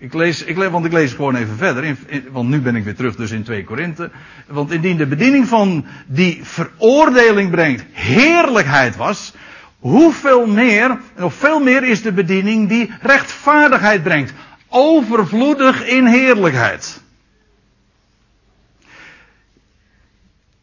Ik 0.00 0.14
lees, 0.14 0.42
ik 0.42 0.56
lees, 0.56 0.70
want 0.70 0.84
ik 0.84 0.92
lees 0.92 1.12
gewoon 1.12 1.34
even 1.34 1.56
verder, 1.56 1.96
want 2.30 2.48
nu 2.48 2.60
ben 2.60 2.76
ik 2.76 2.84
weer 2.84 2.94
terug 2.94 3.16
dus 3.16 3.30
in 3.30 3.42
2 3.42 3.64
Korinthe. 3.64 4.10
Want 4.46 4.70
indien 4.70 4.96
de 4.96 5.06
bediening 5.06 5.48
van 5.48 5.86
die 6.06 6.40
veroordeling 6.42 7.50
brengt 7.50 7.84
heerlijkheid 7.92 8.96
was, 8.96 9.34
hoeveel 9.78 10.46
meer, 10.46 11.00
of 11.18 11.34
veel 11.34 11.60
meer 11.60 11.84
is 11.84 12.02
de 12.02 12.12
bediening 12.12 12.68
die 12.68 12.92
rechtvaardigheid 13.00 14.02
brengt. 14.02 14.32
Overvloedig 14.68 15.86
in 15.86 16.06
heerlijkheid. 16.06 17.00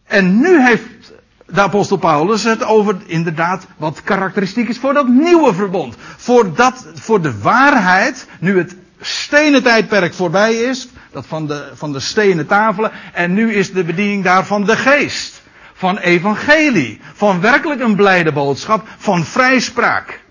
En 0.03 0.39
nu 0.39 0.61
heeft 0.61 1.13
de 1.45 1.61
apostel 1.61 1.97
Paulus 1.97 2.43
het 2.43 2.63
over 2.63 2.97
inderdaad 3.05 3.67
wat 3.77 4.03
karakteristiek 4.03 4.69
is 4.69 4.77
voor 4.77 4.93
dat 4.93 5.07
nieuwe 5.07 5.53
verbond. 5.53 5.95
Voor, 5.97 6.55
dat, 6.55 6.85
voor 6.93 7.21
de 7.21 7.39
waarheid, 7.39 8.27
nu 8.39 8.57
het 8.57 8.75
stenen 8.99 9.63
tijdperk 9.63 10.13
voorbij 10.13 10.55
is, 10.55 10.87
dat 11.11 11.25
van 11.25 11.47
de, 11.47 11.71
van 11.73 11.91
de 11.91 11.99
stenen 11.99 12.47
tafelen, 12.47 12.91
en 13.13 13.33
nu 13.33 13.53
is 13.53 13.71
de 13.71 13.83
bediening 13.83 14.23
daarvan 14.23 14.65
de 14.65 14.75
geest. 14.75 15.43
Van 15.73 15.97
evangelie. 15.97 16.99
Van 17.13 17.41
werkelijk 17.41 17.81
een 17.81 17.95
blijde 17.95 18.31
boodschap. 18.31 18.87
Van 18.97 19.23
vrijspraak. 19.23 20.21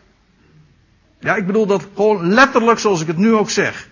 Ja, 1.21 1.35
ik 1.35 1.47
bedoel 1.47 1.67
dat 1.67 1.87
gewoon 1.95 2.29
letterlijk 2.29 2.79
zoals 2.79 3.01
ik 3.01 3.07
het 3.07 3.17
nu 3.17 3.33
ook 3.33 3.51
zeg. 3.51 3.89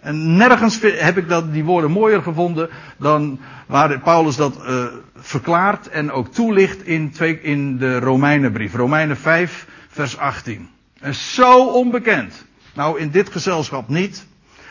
En 0.00 0.36
nergens 0.36 0.80
heb 0.80 1.16
ik 1.16 1.28
dat, 1.28 1.52
die 1.52 1.64
woorden 1.64 1.90
mooier 1.90 2.22
gevonden 2.22 2.68
dan 2.96 3.40
waar 3.66 4.00
Paulus 4.00 4.36
dat 4.36 4.56
uh, 4.56 4.84
verklaart 5.16 5.88
en 5.88 6.10
ook 6.10 6.28
toelicht 6.28 6.86
in, 6.86 7.10
twee, 7.10 7.40
in 7.40 7.78
de 7.78 7.98
Romeinenbrief. 7.98 8.74
Romeinen 8.74 9.16
5, 9.16 9.66
vers 9.88 10.18
18. 10.18 10.68
En 11.00 11.14
zo 11.14 11.66
onbekend. 11.66 12.44
Nou, 12.76 13.00
in 13.00 13.10
dit 13.10 13.30
gezelschap 13.30 13.88
niet. 13.88 14.26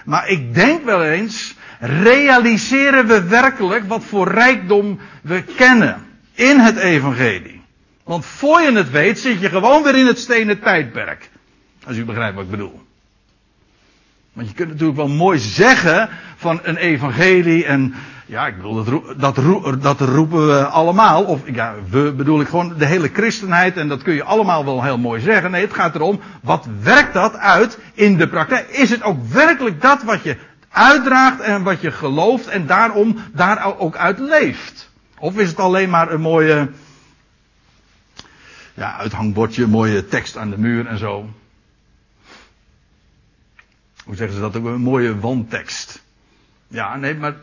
Maar 0.06 0.30
ik 0.30 0.54
denk 0.54 0.84
wel 0.86 1.04
eens, 1.04 1.56
realiseren 1.80 3.08
we 3.08 3.24
werkelijk 3.24 3.88
wat 3.88 4.04
voor 4.04 4.28
rijkdom 4.28 5.00
we 5.22 5.44
kennen 5.44 6.06
in 6.34 6.60
het 6.60 6.78
evangelie. 6.78 7.62
Want 8.04 8.26
voor 8.26 8.62
je 8.62 8.72
het 8.72 8.90
weet, 8.90 9.20
zit 9.20 9.40
je 9.40 9.50
gewoon 9.50 9.84
weer 9.84 9.96
in 9.96 10.06
het 10.06 10.20
stenen 10.20 10.60
tijdperk. 10.60 11.30
Als 11.86 11.98
u 11.98 12.06
begrijpt 12.06 12.36
wat 12.36 12.44
ik 12.44 12.52
bedoel. 12.52 12.82
Want 14.36 14.48
je 14.48 14.54
kunt 14.54 14.70
natuurlijk 14.70 14.98
wel 14.98 15.08
mooi 15.08 15.40
zeggen 15.40 16.10
van 16.36 16.60
een 16.64 16.78
evangelie 16.78 17.66
en 17.66 17.94
ja, 18.26 18.48
ik 18.48 18.56
bedoel, 18.56 18.84
dat, 19.18 19.36
dat, 19.36 19.82
dat 19.82 20.00
roepen 20.00 20.48
we 20.48 20.66
allemaal. 20.66 21.24
Of 21.24 21.42
ja, 21.54 21.76
we 21.90 22.14
bedoel 22.14 22.42
ik 22.42 22.48
gewoon 22.48 22.74
de 22.78 22.86
hele 22.86 23.10
christenheid 23.14 23.78
en 23.78 23.88
dat 23.88 24.02
kun 24.02 24.14
je 24.14 24.24
allemaal 24.24 24.66
wel 24.66 24.84
heel 24.84 24.98
mooi 24.98 25.22
zeggen. 25.22 25.52
Nee, 25.52 25.62
het 25.62 25.74
gaat 25.74 25.96
erom, 25.96 26.20
wat 26.42 26.68
werkt 26.82 27.14
dat 27.14 27.38
uit 27.38 27.80
in 27.94 28.18
de 28.18 28.28
praktijk? 28.28 28.70
Is 28.70 28.90
het 28.90 29.04
ook 29.04 29.28
werkelijk 29.28 29.82
dat 29.82 30.04
wat 30.04 30.24
je 30.24 30.38
uitdraagt 30.70 31.40
en 31.40 31.64
wat 31.64 31.82
je 31.82 31.92
gelooft 31.92 32.48
en 32.48 32.66
daarom 32.66 33.18
daar 33.34 33.78
ook 33.78 33.96
uit 33.96 34.20
leeft? 34.20 34.90
Of 35.20 35.38
is 35.38 35.50
het 35.50 35.60
alleen 35.60 35.90
maar 35.90 36.12
een 36.12 36.22
mooie, 36.22 36.70
ja, 38.74 38.98
uithangbordje, 38.98 39.64
een 39.64 39.70
mooie 39.70 40.08
tekst 40.08 40.38
aan 40.38 40.50
de 40.50 40.58
muur 40.58 40.88
en 40.88 40.98
zo? 40.98 41.30
Hoe 44.06 44.16
zeggen 44.16 44.36
ze 44.36 44.42
dat 44.42 44.56
ook? 44.56 44.66
Een 44.66 44.82
mooie 44.82 45.20
wandtekst. 45.20 46.04
Ja, 46.68 46.96
nee, 46.96 47.16
maar 47.16 47.36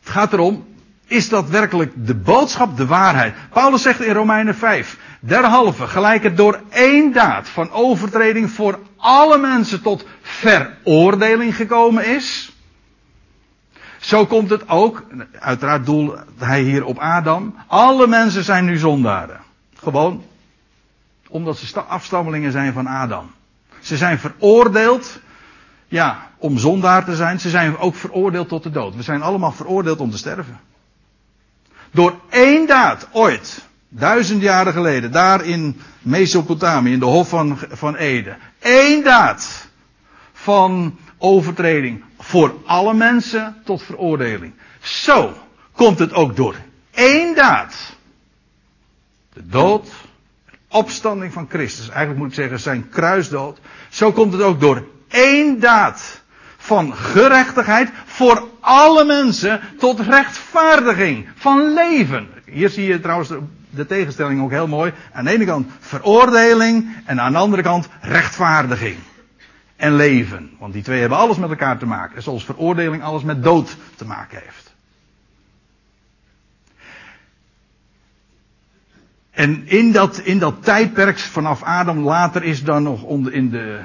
het 0.00 0.08
gaat 0.08 0.32
erom, 0.32 0.66
is 1.06 1.28
dat 1.28 1.48
werkelijk 1.48 1.92
de 2.06 2.14
boodschap, 2.14 2.76
de 2.76 2.86
waarheid? 2.86 3.34
Paulus 3.50 3.82
zegt 3.82 4.00
in 4.00 4.14
Romeinen 4.14 4.54
5, 4.54 4.98
derhalve, 5.20 5.86
gelijk 5.86 6.22
het 6.22 6.36
door 6.36 6.60
één 6.68 7.12
daad 7.12 7.48
van 7.48 7.70
overtreding 7.70 8.50
voor 8.50 8.78
alle 8.96 9.38
mensen 9.38 9.82
tot 9.82 10.06
veroordeling 10.20 11.56
gekomen 11.56 12.06
is. 12.06 12.52
Zo 13.98 14.26
komt 14.26 14.50
het 14.50 14.68
ook, 14.68 15.04
uiteraard 15.38 15.86
doelt 15.86 16.18
hij 16.38 16.62
hier 16.62 16.84
op 16.84 16.98
Adam, 16.98 17.54
alle 17.66 18.06
mensen 18.06 18.44
zijn 18.44 18.64
nu 18.64 18.76
zondaren. 18.76 19.40
Gewoon, 19.76 20.24
omdat 21.28 21.58
ze 21.58 21.80
afstammelingen 21.80 22.52
zijn 22.52 22.72
van 22.72 22.86
Adam. 22.86 23.30
Ze 23.80 23.96
zijn 23.96 24.18
veroordeeld 24.18 25.20
ja, 25.88 26.30
om 26.38 26.58
zondaar 26.58 27.04
te 27.04 27.16
zijn. 27.16 27.40
Ze 27.40 27.50
zijn 27.50 27.78
ook 27.78 27.94
veroordeeld 27.94 28.48
tot 28.48 28.62
de 28.62 28.70
dood. 28.70 28.96
We 28.96 29.02
zijn 29.02 29.22
allemaal 29.22 29.52
veroordeeld 29.52 30.00
om 30.00 30.10
te 30.10 30.18
sterven. 30.18 30.60
Door 31.90 32.20
één 32.28 32.66
daad, 32.66 33.08
ooit, 33.12 33.66
duizend 33.88 34.42
jaren 34.42 34.72
geleden, 34.72 35.12
daar 35.12 35.44
in 35.44 35.80
Mesopotamië, 35.98 36.92
in 36.92 36.98
de 36.98 37.04
Hof 37.04 37.28
van, 37.28 37.58
van 37.70 37.96
Ede. 37.96 38.36
Eén 38.60 39.02
daad 39.02 39.68
van 40.32 40.98
overtreding 41.18 42.04
voor 42.18 42.54
alle 42.66 42.94
mensen 42.94 43.56
tot 43.64 43.82
veroordeling. 43.82 44.52
Zo 44.80 45.32
komt 45.72 45.98
het 45.98 46.12
ook 46.12 46.36
door 46.36 46.54
één 46.90 47.34
daad. 47.34 47.96
De 49.32 49.46
dood, 49.46 49.86
de 50.50 50.56
opstanding 50.68 51.32
van 51.32 51.46
Christus. 51.48 51.88
Eigenlijk 51.88 52.18
moet 52.18 52.28
ik 52.28 52.34
zeggen 52.34 52.60
zijn 52.60 52.88
kruisdood. 52.88 53.58
Zo 53.88 54.12
komt 54.12 54.32
het 54.32 54.42
ook 54.42 54.60
door 54.60 54.86
één 55.08 55.60
daad 55.60 56.22
van 56.56 56.94
gerechtigheid 56.94 57.90
voor 58.04 58.48
alle 58.60 59.04
mensen 59.04 59.60
tot 59.78 60.00
rechtvaardiging 60.00 61.28
van 61.34 61.72
leven. 61.74 62.28
Hier 62.44 62.68
zie 62.68 62.86
je 62.86 63.00
trouwens 63.00 63.32
de, 63.70 63.86
tegenstelling 63.86 64.42
ook 64.42 64.50
heel 64.50 64.66
mooi. 64.66 64.92
Aan 65.12 65.24
de 65.24 65.30
ene 65.30 65.44
kant 65.44 65.70
veroordeling 65.78 66.96
en 67.04 67.20
aan 67.20 67.32
de 67.32 67.38
andere 67.38 67.62
kant 67.62 67.88
rechtvaardiging. 68.00 68.96
En 69.76 69.94
leven. 69.96 70.50
Want 70.58 70.72
die 70.72 70.82
twee 70.82 71.00
hebben 71.00 71.18
alles 71.18 71.36
met 71.36 71.50
elkaar 71.50 71.78
te 71.78 71.86
maken. 71.86 72.22
Zoals 72.22 72.44
veroordeling 72.44 73.02
alles 73.02 73.22
met 73.22 73.42
dood 73.42 73.76
te 73.96 74.04
maken 74.04 74.40
heeft. 74.44 74.68
En 79.30 79.66
in 79.66 79.92
dat, 79.92 80.18
in 80.18 80.38
dat 80.38 80.64
tijdperk 80.64 81.18
vanaf 81.18 81.62
Adam 81.62 81.98
later 81.98 82.42
is 82.42 82.64
dan 82.64 82.82
nog 82.82 83.02
onder, 83.02 83.32
in 83.32 83.50
de 83.50 83.80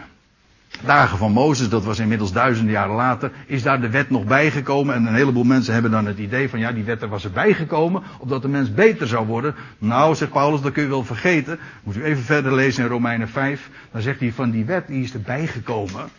dagen 0.81 1.17
van 1.17 1.31
Mozes, 1.31 1.69
dat 1.69 1.83
was 1.83 1.99
inmiddels 1.99 2.31
duizenden 2.31 2.73
jaren 2.73 2.95
later, 2.95 3.31
is 3.45 3.63
daar 3.63 3.81
de 3.81 3.89
wet 3.89 4.09
nog 4.09 4.25
bijgekomen. 4.25 4.95
En 4.95 5.05
een 5.05 5.15
heleboel 5.15 5.43
mensen 5.43 5.73
hebben 5.73 5.91
dan 5.91 6.05
het 6.05 6.17
idee 6.17 6.49
van 6.49 6.59
ja, 6.59 6.71
die 6.71 6.83
wet 6.83 7.01
er 7.01 7.09
was 7.09 7.23
erbij 7.23 7.53
gekomen, 7.53 8.03
opdat 8.19 8.41
de 8.41 8.47
mens 8.47 8.73
beter 8.73 9.07
zou 9.07 9.25
worden. 9.25 9.55
Nou, 9.77 10.15
zegt 10.15 10.31
Paulus, 10.31 10.61
dat 10.61 10.71
kun 10.71 10.83
je 10.83 10.89
wel 10.89 11.03
vergeten. 11.03 11.59
Moet 11.83 11.95
u 11.95 12.03
even 12.03 12.23
verder 12.23 12.53
lezen 12.53 12.83
in 12.83 12.89
Romeinen 12.89 13.29
5. 13.29 13.69
Dan 13.91 14.01
zegt 14.01 14.19
hij 14.19 14.31
van 14.31 14.51
die 14.51 14.65
wet, 14.65 14.87
die 14.87 15.03
is 15.03 15.13
erbij 15.13 15.47
gekomen. 15.47 16.09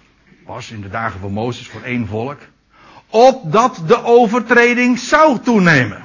Was 0.46 0.70
in 0.70 0.80
de 0.80 0.90
dagen 0.90 1.20
van 1.20 1.32
Mozes 1.32 1.68
voor 1.68 1.82
één 1.82 2.06
volk. 2.06 2.38
Opdat 3.10 3.82
de 3.86 4.04
overtreding 4.04 4.98
zou 4.98 5.38
toenemen. 5.38 6.03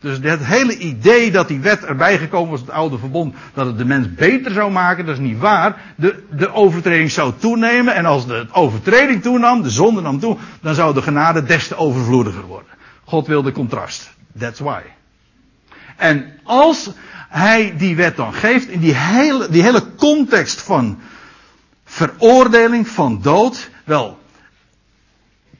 Dus 0.00 0.18
het 0.22 0.44
hele 0.44 0.76
idee 0.76 1.30
dat 1.30 1.48
die 1.48 1.60
wet 1.60 1.84
erbij 1.84 2.18
gekomen 2.18 2.50
was, 2.50 2.60
het 2.60 2.70
oude 2.70 2.98
verbond, 2.98 3.34
dat 3.54 3.66
het 3.66 3.78
de 3.78 3.84
mens 3.84 4.14
beter 4.14 4.52
zou 4.52 4.70
maken, 4.70 5.06
dat 5.06 5.14
is 5.14 5.20
niet 5.20 5.38
waar. 5.38 5.80
De, 5.96 6.22
de 6.30 6.52
overtreding 6.52 7.10
zou 7.10 7.32
toenemen 7.38 7.94
en 7.94 8.06
als 8.06 8.26
de 8.26 8.46
overtreding 8.52 9.22
toenam, 9.22 9.62
de 9.62 9.70
zonde 9.70 10.00
nam 10.00 10.20
toe, 10.20 10.36
dan 10.60 10.74
zou 10.74 10.94
de 10.94 11.02
genade 11.02 11.42
des 11.42 11.68
te 11.68 11.76
overvloediger 11.76 12.42
worden. 12.42 12.70
God 13.04 13.26
wilde 13.26 13.52
contrast. 13.52 14.10
That's 14.38 14.60
why. 14.60 14.80
En 15.96 16.32
als 16.44 16.90
hij 17.28 17.74
die 17.76 17.96
wet 17.96 18.16
dan 18.16 18.34
geeft, 18.34 18.68
in 18.68 18.80
die 18.80 18.94
hele, 18.94 19.48
die 19.48 19.62
hele 19.62 19.94
context 19.96 20.62
van 20.62 20.98
veroordeling, 21.84 22.88
van 22.88 23.22
dood, 23.22 23.70
wel, 23.84 24.18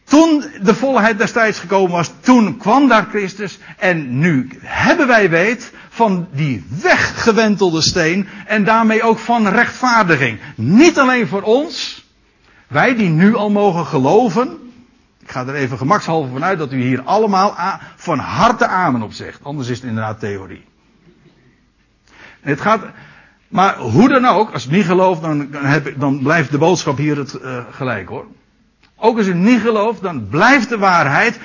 toen 0.08 0.44
de 0.62 0.74
volheid 0.74 1.18
destijds 1.18 1.58
gekomen 1.58 1.90
was, 1.90 2.12
toen 2.20 2.56
kwam 2.56 2.88
daar 2.88 3.06
Christus. 3.08 3.58
En 3.78 4.18
nu 4.18 4.48
hebben 4.62 5.06
wij 5.06 5.30
weet 5.30 5.72
van 5.88 6.28
die 6.32 6.66
weggewentelde 6.82 7.82
steen. 7.82 8.28
En 8.46 8.64
daarmee 8.64 9.02
ook 9.02 9.18
van 9.18 9.48
rechtvaardiging. 9.48 10.38
Niet 10.54 10.98
alleen 10.98 11.28
voor 11.28 11.42
ons. 11.42 12.06
Wij 12.66 12.94
die 12.94 13.08
nu 13.08 13.34
al 13.34 13.50
mogen 13.50 13.86
geloven. 13.86 14.72
Ik 15.20 15.30
ga 15.30 15.46
er 15.46 15.54
even 15.54 15.78
gemakshalve 15.78 16.32
vanuit 16.32 16.58
dat 16.58 16.72
u 16.72 16.82
hier 16.82 17.02
allemaal 17.02 17.56
van 17.96 18.18
harte 18.18 18.66
amen 18.66 19.02
op 19.02 19.12
zegt. 19.12 19.44
Anders 19.44 19.68
is 19.68 19.76
het 19.76 19.88
inderdaad 19.88 20.20
theorie. 20.20 20.64
Het 22.40 22.60
gaat, 22.60 22.80
maar 23.48 23.76
hoe 23.78 24.08
dan 24.08 24.24
ook, 24.24 24.50
als 24.50 24.66
u 24.66 24.70
niet 24.70 24.84
gelooft, 24.84 25.22
dan, 25.22 25.50
dan, 25.50 25.82
dan 25.96 26.22
blijft 26.22 26.50
de 26.50 26.58
boodschap 26.58 26.96
hier 26.96 27.16
het 27.16 27.38
uh, 27.42 27.64
gelijk 27.70 28.08
hoor. 28.08 28.26
Ook 29.00 29.16
als 29.16 29.26
u 29.26 29.34
niet 29.34 29.60
gelooft, 29.60 30.02
dan 30.02 30.28
blijft 30.28 30.68
de 30.68 30.78
waarheid. 30.78 31.38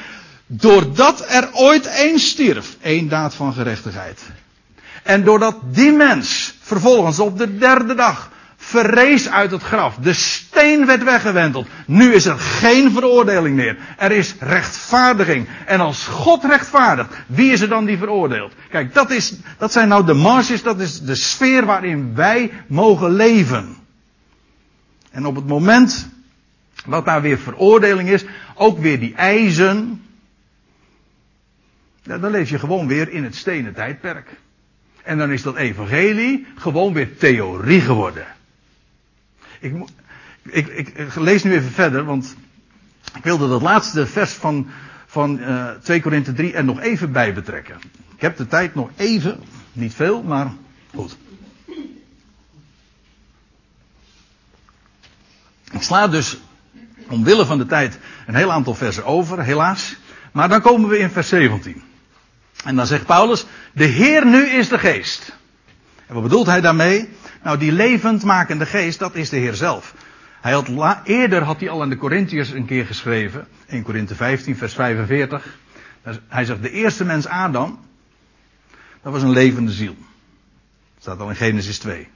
Doordat 0.46 1.26
er 1.28 1.50
ooit 1.54 1.86
één 1.86 2.20
stierf, 2.20 2.78
één 2.82 3.10
daad 3.10 3.36
van 3.36 3.54
gerechtigheid. 3.54 4.22
En 5.04 5.24
doordat 5.24 5.56
die 5.64 5.92
mens 5.92 6.58
vervolgens 6.62 7.20
op 7.20 7.38
de 7.38 7.58
derde 7.58 7.96
dag 7.96 8.32
verrees 8.58 9.30
uit 9.30 9.52
het 9.52 9.64
graf. 9.64 9.96
De 9.96 10.14
steen 10.14 10.86
werd 10.86 11.04
weggewenteld. 11.04 11.68
Nu 11.86 12.14
is 12.14 12.26
er 12.26 12.40
geen 12.40 12.92
veroordeling 12.92 13.56
meer. 13.56 13.78
Er 13.98 14.12
is 14.12 14.36
rechtvaardiging. 14.40 15.48
En 15.66 15.80
als 15.80 16.08
God 16.08 16.44
rechtvaardigt, 16.44 17.14
wie 17.28 17.52
is 17.52 17.62
er 17.62 17.70
dan 17.70 17.86
die 17.86 17.98
veroordeelt? 17.98 18.54
Kijk, 18.70 18.94
dat, 18.94 19.12
is, 19.12 19.34
dat 19.58 19.72
zijn 19.72 19.88
nou 19.88 20.06
de 20.06 20.14
marges, 20.14 20.64
dat 20.64 20.80
is 20.80 21.02
de 21.02 21.16
sfeer 21.16 21.66
waarin 21.66 22.16
wij 22.16 22.52
mogen 22.68 23.12
leven. 23.12 23.76
En 25.12 25.26
op 25.26 25.36
het 25.36 25.48
moment 25.48 26.10
wat 26.86 27.06
daar 27.06 27.22
weer 27.22 27.38
veroordeling 27.38 28.10
is, 28.10 28.26
ook 28.56 28.80
weer 28.80 29.00
die 29.00 29.16
eisen. 29.16 30.06
Dan 32.04 32.32
leef 32.32 32.50
je 32.50 32.60
gewoon 32.60 32.88
weer 32.88 33.10
in 33.10 33.24
het 33.24 33.36
stenen 33.36 33.74
tijdperk. 33.74 34.30
En 35.04 35.18
dan 35.18 35.32
is 35.32 35.42
dat 35.42 35.56
evangelie 35.56 36.48
gewoon 36.56 36.94
weer 36.94 37.18
theorie 37.18 37.82
geworden. 37.82 38.26
Ik, 39.60 39.74
ik, 40.44 40.68
ik, 40.68 41.16
lees 41.16 41.44
nu 41.44 41.54
even 41.54 41.72
verder, 41.72 42.04
want 42.04 42.36
ik 43.16 43.24
wilde 43.24 43.48
dat 43.50 43.62
laatste 43.62 44.08
vers 44.08 44.32
van, 44.32 44.68
van 45.06 45.40
uh, 45.40 45.72
2 45.72 46.02
Korinthe 46.02 46.34
3 46.34 46.54
er 46.54 46.64
nog 46.64 46.80
even 46.80 47.12
bij 47.12 47.34
betrekken. 47.34 47.76
Ik 48.16 48.22
heb 48.22 48.38
de 48.38 48.48
tijd 48.48 48.76
nog 48.76 48.90
even, 48.96 49.40
niet 49.72 49.94
veel, 49.94 50.24
maar 50.24 50.52
goed. 50.96 51.18
Ik 55.72 55.82
sla 55.82 56.08
dus 56.08 56.40
omwille 57.10 57.46
van 57.46 57.58
de 57.58 57.66
tijd 57.66 58.00
een 58.28 58.36
heel 58.36 58.52
aantal 58.52 58.76
versen 58.76 59.06
over, 59.06 59.44
helaas. 59.44 59.96
Maar 60.32 60.50
dan 60.50 60.62
komen 60.62 60.90
we 60.90 60.98
in 60.98 61.10
vers 61.10 61.28
17. 61.28 61.84
En 62.64 62.76
dan 62.76 62.88
zegt 62.88 63.06
Paulus, 63.06 63.46
de 63.72 63.86
Heer 63.86 64.26
nu 64.26 64.46
is 64.46 64.70
de 64.70 64.80
geest. 64.80 65.36
En 66.08 66.14
wat 66.14 66.24
bedoelt 66.24 66.46
hij 66.46 66.62
daarmee? 66.62 67.10
Nou, 67.44 67.58
die 67.58 67.72
levendmakende 67.72 68.66
geest, 68.66 69.00
dat 69.00 69.16
is 69.16 69.30
de 69.30 69.38
Heer 69.38 69.54
zelf. 69.54 69.94
Hij 70.42 70.52
had 70.52 70.70
eerder 71.04 71.44
had 71.44 71.60
hij 71.60 71.70
al 71.70 71.82
aan 71.82 71.90
de 71.90 71.98
Corinthiërs 71.98 72.50
een 72.50 72.66
keer 72.66 72.86
geschreven, 72.86 73.48
in 73.66 73.84
Korinthe 73.84 74.16
15, 74.16 74.58
vers 74.58 74.74
45. 74.74 75.58
Hij 76.28 76.46
zegt, 76.46 76.62
de 76.62 76.72
eerste 76.72 77.06
mens 77.06 77.28
Adam, 77.28 77.80
dat 79.02 79.14
was 79.14 79.22
een 79.22 79.32
levende 79.32 79.72
ziel. 79.72 79.96
Dat 80.94 81.02
staat 81.02 81.20
al 81.20 81.30
in 81.30 81.36
Genesis 81.36 81.80
2. 81.80 82.08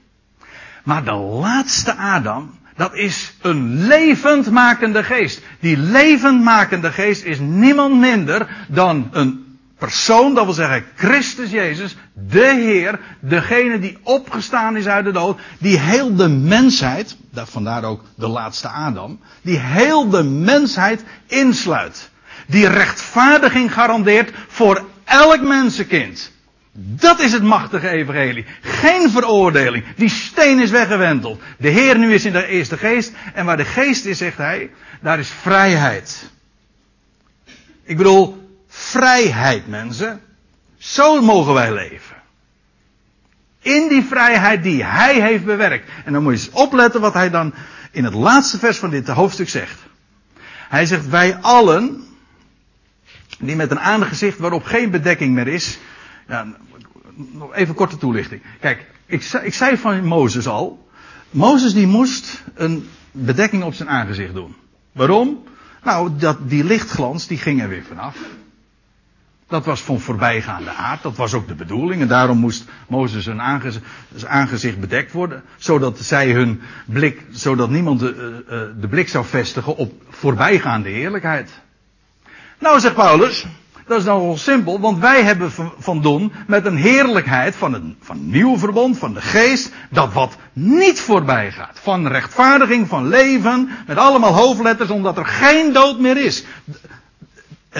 Maar 0.84 1.04
de 1.04 1.12
laatste 1.12 1.96
Adam, 1.96 2.58
dat 2.78 2.94
is 2.94 3.34
een 3.42 3.86
levendmakende 3.86 5.04
geest. 5.04 5.40
Die 5.60 5.76
levendmakende 5.76 6.92
geest 6.92 7.24
is 7.24 7.38
niemand 7.38 7.98
minder 7.98 8.48
dan 8.68 9.08
een 9.12 9.58
persoon, 9.78 10.34
dat 10.34 10.44
wil 10.44 10.54
zeggen 10.54 10.84
Christus 10.96 11.50
Jezus, 11.50 11.96
de 12.12 12.54
Heer, 12.54 13.00
degene 13.20 13.78
die 13.78 13.98
opgestaan 14.02 14.76
is 14.76 14.86
uit 14.86 15.04
de 15.04 15.12
dood, 15.12 15.40
die 15.58 15.78
heel 15.78 16.16
de 16.16 16.28
mensheid, 16.28 17.16
vandaar 17.32 17.84
ook 17.84 18.04
de 18.14 18.28
laatste 18.28 18.68
Adam, 18.68 19.20
die 19.42 19.58
heel 19.58 20.08
de 20.08 20.22
mensheid 20.22 21.04
insluit. 21.26 22.10
Die 22.46 22.68
rechtvaardiging 22.68 23.72
garandeert 23.72 24.32
voor 24.48 24.84
elk 25.04 25.40
mensenkind. 25.40 26.32
Dat 26.80 27.20
is 27.20 27.32
het 27.32 27.42
machtige 27.42 27.88
evangelie. 27.88 28.44
Geen 28.60 29.10
veroordeling. 29.10 29.84
Die 29.96 30.08
steen 30.08 30.58
is 30.58 30.70
weggewenteld. 30.70 31.40
De 31.56 31.68
Heer 31.68 31.98
nu 31.98 32.14
is 32.14 32.24
in 32.24 32.32
de 32.32 32.46
eerste 32.46 32.76
geest. 32.76 33.12
En 33.34 33.44
waar 33.44 33.56
de 33.56 33.64
geest 33.64 34.04
is, 34.04 34.18
zegt 34.18 34.36
hij, 34.36 34.70
daar 35.00 35.18
is 35.18 35.28
vrijheid. 35.28 36.30
Ik 37.82 37.96
bedoel, 37.96 38.48
vrijheid 38.68 39.68
mensen. 39.68 40.20
Zo 40.76 41.22
mogen 41.22 41.54
wij 41.54 41.72
leven. 41.72 42.16
In 43.60 43.88
die 43.88 44.02
vrijheid 44.02 44.62
die 44.62 44.84
hij 44.84 45.20
heeft 45.20 45.44
bewerkt. 45.44 45.90
En 46.04 46.12
dan 46.12 46.22
moet 46.22 46.32
je 46.32 46.38
eens 46.38 46.50
opletten 46.50 47.00
wat 47.00 47.14
hij 47.14 47.30
dan 47.30 47.54
in 47.90 48.04
het 48.04 48.14
laatste 48.14 48.58
vers 48.58 48.78
van 48.78 48.90
dit 48.90 49.08
hoofdstuk 49.08 49.48
zegt. 49.48 49.78
Hij 50.68 50.86
zegt, 50.86 51.08
wij 51.08 51.36
allen, 51.36 52.04
die 53.38 53.56
met 53.56 53.70
een 53.70 53.80
aangezicht 53.80 54.38
waarop 54.38 54.64
geen 54.64 54.90
bedekking 54.90 55.34
meer 55.34 55.48
is, 55.48 55.78
ja, 56.28 56.46
nog 57.32 57.54
even 57.54 57.74
korte 57.74 57.96
toelichting. 57.96 58.42
Kijk, 58.60 58.86
ik, 59.06 59.22
ik 59.42 59.54
zei 59.54 59.76
van 59.76 60.04
Mozes 60.04 60.48
al. 60.48 60.88
Mozes 61.30 61.74
die 61.74 61.86
moest 61.86 62.44
een 62.54 62.88
bedekking 63.12 63.62
op 63.62 63.74
zijn 63.74 63.88
aangezicht 63.88 64.34
doen. 64.34 64.54
Waarom? 64.92 65.42
Nou, 65.84 66.10
dat, 66.18 66.50
die 66.50 66.64
lichtglans 66.64 67.26
die 67.26 67.38
ging 67.38 67.62
er 67.62 67.68
weer 67.68 67.84
vanaf. 67.84 68.16
Dat 69.48 69.64
was 69.64 69.80
van 69.80 70.00
voorbijgaande 70.00 70.70
aard. 70.70 71.02
Dat 71.02 71.16
was 71.16 71.34
ook 71.34 71.48
de 71.48 71.54
bedoeling. 71.54 72.02
En 72.02 72.08
daarom 72.08 72.38
moest 72.38 72.64
Mozes 72.88 73.24
zijn 73.24 73.40
aangezicht, 74.26 74.80
bedekt 74.80 75.12
worden. 75.12 75.42
Zodat 75.56 75.98
zij 75.98 76.32
hun 76.32 76.60
blik, 76.84 77.26
zodat 77.30 77.70
niemand 77.70 78.00
de, 78.00 78.44
uh, 78.44 78.80
de 78.80 78.88
blik 78.88 79.08
zou 79.08 79.24
vestigen 79.24 79.76
op 79.76 79.92
voorbijgaande 80.08 80.88
heerlijkheid. 80.88 81.50
Nou, 82.58 82.80
zegt 82.80 82.94
Paulus, 82.94 83.46
Dat 83.88 83.98
is 83.98 84.04
wel 84.04 84.36
simpel, 84.38 84.80
want 84.80 84.98
wij 84.98 85.22
hebben 85.22 85.50
van 85.78 86.02
doen 86.02 86.32
met 86.46 86.66
een 86.66 86.76
heerlijkheid 86.76 87.56
van 87.56 87.74
een 87.74 87.96
van 88.00 88.30
nieuw 88.30 88.58
verbond, 88.58 88.98
van 88.98 89.14
de 89.14 89.20
geest, 89.20 89.72
dat 89.90 90.12
wat 90.12 90.36
niet 90.52 91.00
voorbij 91.00 91.50
gaat. 91.52 91.78
Van 91.82 92.06
rechtvaardiging, 92.06 92.88
van 92.88 93.08
leven, 93.08 93.70
met 93.86 93.96
allemaal 93.96 94.32
hoofdletters, 94.32 94.90
omdat 94.90 95.18
er 95.18 95.26
geen 95.26 95.72
dood 95.72 95.98
meer 95.98 96.16
is. 96.16 96.44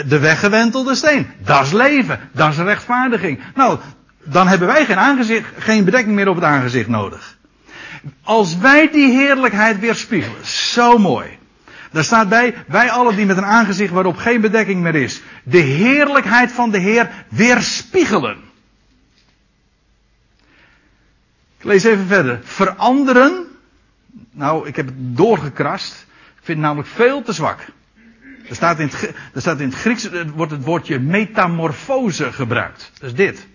De 0.06 0.18
weggewentelde 0.18 0.94
steen, 0.94 1.26
dat 1.44 1.62
is 1.62 1.72
leven, 1.72 2.20
dat 2.32 2.50
is 2.50 2.58
rechtvaardiging. 2.58 3.40
Nou, 3.54 3.78
dan 4.24 4.46
hebben 4.46 4.68
wij 4.68 4.84
geen 4.84 4.98
aangezicht, 4.98 5.48
geen 5.58 5.84
bedekking 5.84 6.14
meer 6.14 6.28
op 6.28 6.34
het 6.34 6.44
aangezicht 6.44 6.88
nodig. 6.88 7.36
Als 8.22 8.56
wij 8.56 8.90
die 8.90 9.12
heerlijkheid 9.12 9.78
weerspiegelen, 9.78 10.46
zo 10.46 10.98
mooi. 10.98 11.38
Daar 11.90 12.04
staat 12.04 12.28
bij, 12.28 12.54
wij 12.66 12.90
allen 12.90 13.16
die 13.16 13.26
met 13.26 13.36
een 13.36 13.44
aangezicht 13.44 13.92
waarop 13.92 14.16
geen 14.16 14.40
bedekking 14.40 14.82
meer 14.82 14.94
is, 14.94 15.22
de 15.42 15.58
heerlijkheid 15.58 16.52
van 16.52 16.70
de 16.70 16.78
Heer 16.78 17.10
weerspiegelen. 17.28 18.36
Ik 21.58 21.64
lees 21.64 21.84
even 21.84 22.06
verder. 22.06 22.40
Veranderen. 22.42 23.46
Nou, 24.30 24.68
ik 24.68 24.76
heb 24.76 24.86
het 24.86 25.16
doorgekrast. 25.16 26.06
Ik 26.10 26.44
vind 26.44 26.58
het 26.58 26.66
namelijk 26.66 26.88
veel 26.88 27.22
te 27.22 27.32
zwak. 27.32 27.66
Er 28.48 28.54
staat 28.54 28.78
in 28.78 28.86
het, 28.86 29.12
er 29.34 29.40
staat 29.40 29.60
in 29.60 29.68
het 29.68 29.78
Grieks 29.78 30.08
wordt 30.34 30.52
het 30.52 30.64
woordje 30.64 30.98
metamorfose 30.98 32.32
gebruikt. 32.32 32.90
Dat 32.94 33.08
is 33.08 33.14
dit. 33.14 33.46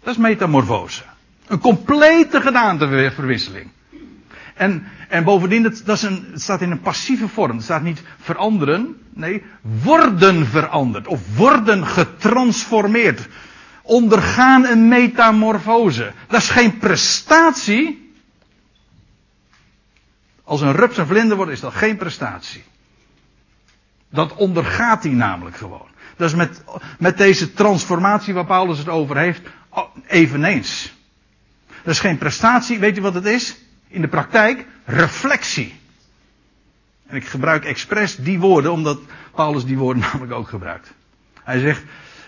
Dat 0.00 0.14
is 0.14 0.20
metamorfose. 0.20 1.02
Een 1.46 1.58
complete 1.58 2.40
gedaanteverwisseling. 2.40 3.70
En, 4.56 4.86
en 5.08 5.24
bovendien, 5.24 5.62
dat, 5.62 5.82
dat 5.84 5.96
is 5.96 6.02
een, 6.02 6.28
het 6.32 6.42
staat 6.42 6.60
in 6.60 6.70
een 6.70 6.80
passieve 6.80 7.28
vorm. 7.28 7.56
Het 7.56 7.64
staat 7.64 7.82
niet 7.82 8.02
veranderen, 8.20 8.96
nee, 9.12 9.42
worden 9.82 10.46
veranderd. 10.46 11.06
Of 11.06 11.36
worden 11.36 11.86
getransformeerd. 11.86 13.28
Ondergaan 13.82 14.66
een 14.66 14.88
metamorfose. 14.88 16.12
Dat 16.28 16.40
is 16.40 16.50
geen 16.50 16.78
prestatie. 16.78 18.12
Als 20.44 20.60
een 20.60 20.72
rups 20.72 20.96
een 20.96 21.06
vlinder 21.06 21.36
wordt, 21.36 21.52
is 21.52 21.60
dat 21.60 21.74
geen 21.74 21.96
prestatie. 21.96 22.64
Dat 24.10 24.34
ondergaat 24.34 25.02
hij 25.02 25.12
namelijk 25.12 25.56
gewoon. 25.56 25.88
Dat 26.16 26.28
is 26.28 26.34
met, 26.34 26.64
met 26.98 27.18
deze 27.18 27.52
transformatie 27.52 28.34
waar 28.34 28.46
Paulus 28.46 28.78
het 28.78 28.88
over 28.88 29.16
heeft, 29.16 29.42
eveneens. 30.06 30.94
Dat 31.66 31.94
is 31.94 32.00
geen 32.00 32.18
prestatie, 32.18 32.78
weet 32.78 32.98
u 32.98 33.00
wat 33.00 33.14
het 33.14 33.24
is? 33.24 33.56
In 33.96 34.02
de 34.02 34.08
praktijk, 34.08 34.64
reflectie. 34.84 35.74
En 37.06 37.16
ik 37.16 37.24
gebruik 37.26 37.64
expres 37.64 38.16
die 38.16 38.38
woorden, 38.38 38.72
omdat 38.72 38.98
Paulus 39.34 39.64
die 39.64 39.78
woorden 39.78 40.02
namelijk 40.12 40.32
ook 40.32 40.48
gebruikt. 40.48 40.92
Hij 41.44 41.60
zegt, 41.60 41.82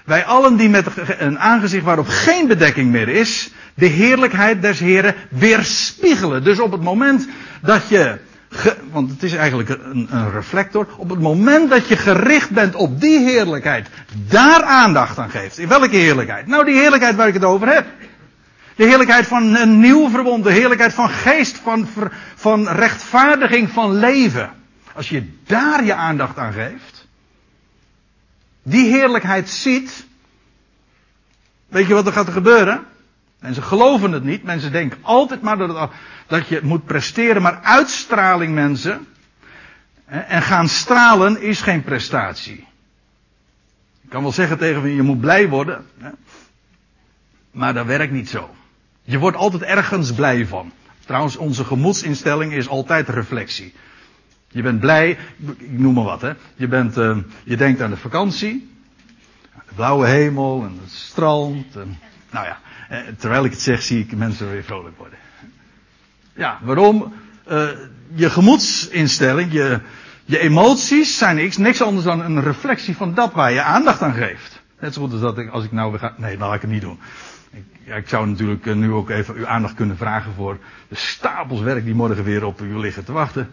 wij 0.04 0.24
allen 0.24 0.56
die 0.56 0.68
met 0.68 0.86
een 1.18 1.38
aangezicht 1.38 1.84
waarop 1.84 2.08
geen 2.08 2.46
bedekking 2.46 2.90
meer 2.90 3.08
is, 3.08 3.50
de 3.74 3.86
heerlijkheid 3.86 4.62
des 4.62 4.78
Heren 4.78 5.14
weerspiegelen. 5.30 6.44
Dus 6.44 6.60
op 6.60 6.72
het 6.72 6.82
moment 6.82 7.28
dat 7.62 7.88
je, 7.88 8.18
want 8.90 9.10
het 9.10 9.22
is 9.22 9.32
eigenlijk 9.34 9.68
een, 9.68 10.08
een 10.10 10.30
reflector, 10.30 10.86
op 10.96 11.10
het 11.10 11.20
moment 11.20 11.70
dat 11.70 11.88
je 11.88 11.96
gericht 11.96 12.50
bent 12.50 12.74
op 12.74 13.00
die 13.00 13.18
heerlijkheid, 13.18 13.88
daar 14.28 14.62
aandacht 14.62 15.18
aan 15.18 15.30
geeft. 15.30 15.58
In 15.58 15.68
welke 15.68 15.96
heerlijkheid? 15.96 16.46
Nou, 16.46 16.64
die 16.64 16.78
heerlijkheid 16.78 17.16
waar 17.16 17.28
ik 17.28 17.34
het 17.34 17.44
over 17.44 17.68
heb. 17.68 17.86
De 18.78 18.84
heerlijkheid 18.84 19.26
van 19.26 19.56
een 19.56 19.80
nieuw 19.80 20.10
verbond, 20.10 20.44
de 20.44 20.52
heerlijkheid 20.52 20.94
van 20.94 21.08
geest, 21.08 21.56
van, 21.56 21.88
van 22.34 22.68
rechtvaardiging, 22.68 23.70
van 23.70 23.94
leven. 23.94 24.50
Als 24.94 25.08
je 25.08 25.32
daar 25.44 25.84
je 25.84 25.94
aandacht 25.94 26.38
aan 26.38 26.52
geeft, 26.52 27.06
die 28.62 28.90
heerlijkheid 28.90 29.50
ziet, 29.50 30.06
weet 31.68 31.86
je 31.86 31.94
wat 31.94 32.06
er 32.06 32.12
gaat 32.12 32.28
gebeuren? 32.28 32.84
Mensen 33.40 33.62
geloven 33.62 34.12
het 34.12 34.24
niet, 34.24 34.42
mensen 34.42 34.72
denken 34.72 34.98
altijd 35.02 35.42
maar 35.42 35.58
dat, 35.58 35.78
het, 35.78 35.90
dat 36.26 36.48
je 36.48 36.60
moet 36.62 36.84
presteren, 36.84 37.42
maar 37.42 37.60
uitstraling 37.62 38.54
mensen, 38.54 39.06
en 40.06 40.42
gaan 40.42 40.68
stralen 40.68 41.42
is 41.42 41.60
geen 41.60 41.82
prestatie. 41.82 42.66
Ik 44.02 44.10
kan 44.10 44.22
wel 44.22 44.32
zeggen 44.32 44.58
tegen 44.58 44.88
je, 44.88 44.94
je 44.94 45.02
moet 45.02 45.20
blij 45.20 45.48
worden, 45.48 45.86
maar 47.50 47.74
dat 47.74 47.86
werkt 47.86 48.12
niet 48.12 48.28
zo. 48.28 48.56
Je 49.08 49.18
wordt 49.18 49.36
altijd 49.36 49.62
ergens 49.62 50.12
blij 50.12 50.46
van. 50.46 50.72
Trouwens, 51.06 51.36
onze 51.36 51.64
gemoedsinstelling 51.64 52.52
is 52.52 52.68
altijd 52.68 53.08
reflectie. 53.08 53.74
Je 54.48 54.62
bent 54.62 54.80
blij, 54.80 55.18
ik 55.58 55.78
noem 55.78 55.94
maar 55.94 56.04
wat, 56.04 56.20
hè. 56.20 56.32
Je, 56.54 56.68
bent, 56.68 56.98
uh, 56.98 57.16
je 57.44 57.56
denkt 57.56 57.80
aan 57.80 57.90
de 57.90 57.96
vakantie. 57.96 58.70
De 59.54 59.74
blauwe 59.74 60.06
hemel 60.06 60.62
en 60.62 60.78
het 60.82 60.92
strand. 60.92 61.76
En, 61.76 61.98
nou 62.30 62.46
ja, 62.46 62.58
eh, 62.88 62.98
terwijl 63.18 63.44
ik 63.44 63.50
het 63.50 63.60
zeg, 63.60 63.82
zie 63.82 63.98
ik 63.98 64.16
mensen 64.16 64.50
weer 64.50 64.64
vrolijk 64.64 64.96
worden. 64.96 65.18
Ja, 66.34 66.58
waarom? 66.62 67.12
Uh, 67.50 67.68
je 68.14 68.30
gemoedsinstelling, 68.30 69.52
je, 69.52 69.80
je 70.24 70.38
emoties 70.38 71.18
zijn 71.18 71.36
niks, 71.36 71.56
niks 71.56 71.82
anders 71.82 72.04
dan 72.04 72.20
een 72.20 72.42
reflectie 72.42 72.96
van 72.96 73.14
dat 73.14 73.32
waar 73.32 73.52
je 73.52 73.62
aandacht 73.62 74.02
aan 74.02 74.14
geeft. 74.14 74.62
Net 74.80 74.94
zo 74.94 75.08
als 75.10 75.20
dat 75.20 75.38
ik, 75.38 75.50
als 75.50 75.64
ik 75.64 75.72
nou 75.72 75.90
weer 75.90 76.00
ga, 76.00 76.14
nee, 76.16 76.38
laat 76.38 76.54
ik 76.54 76.60
het 76.60 76.70
niet 76.70 76.82
doen. 76.82 76.98
Ik, 77.50 77.94
ik 77.96 78.08
zou 78.08 78.28
natuurlijk 78.28 78.66
eh, 78.66 78.74
nu 78.74 78.92
ook 78.92 79.10
even 79.10 79.34
uw 79.34 79.46
aandacht 79.46 79.74
kunnen 79.74 79.96
vragen 79.96 80.32
voor 80.34 80.58
de 80.88 80.96
stapels 80.96 81.60
werk 81.60 81.84
die 81.84 81.94
morgen 81.94 82.24
weer 82.24 82.44
op 82.44 82.60
u 82.60 82.78
liggen 82.78 83.04
te 83.04 83.12
wachten. 83.12 83.50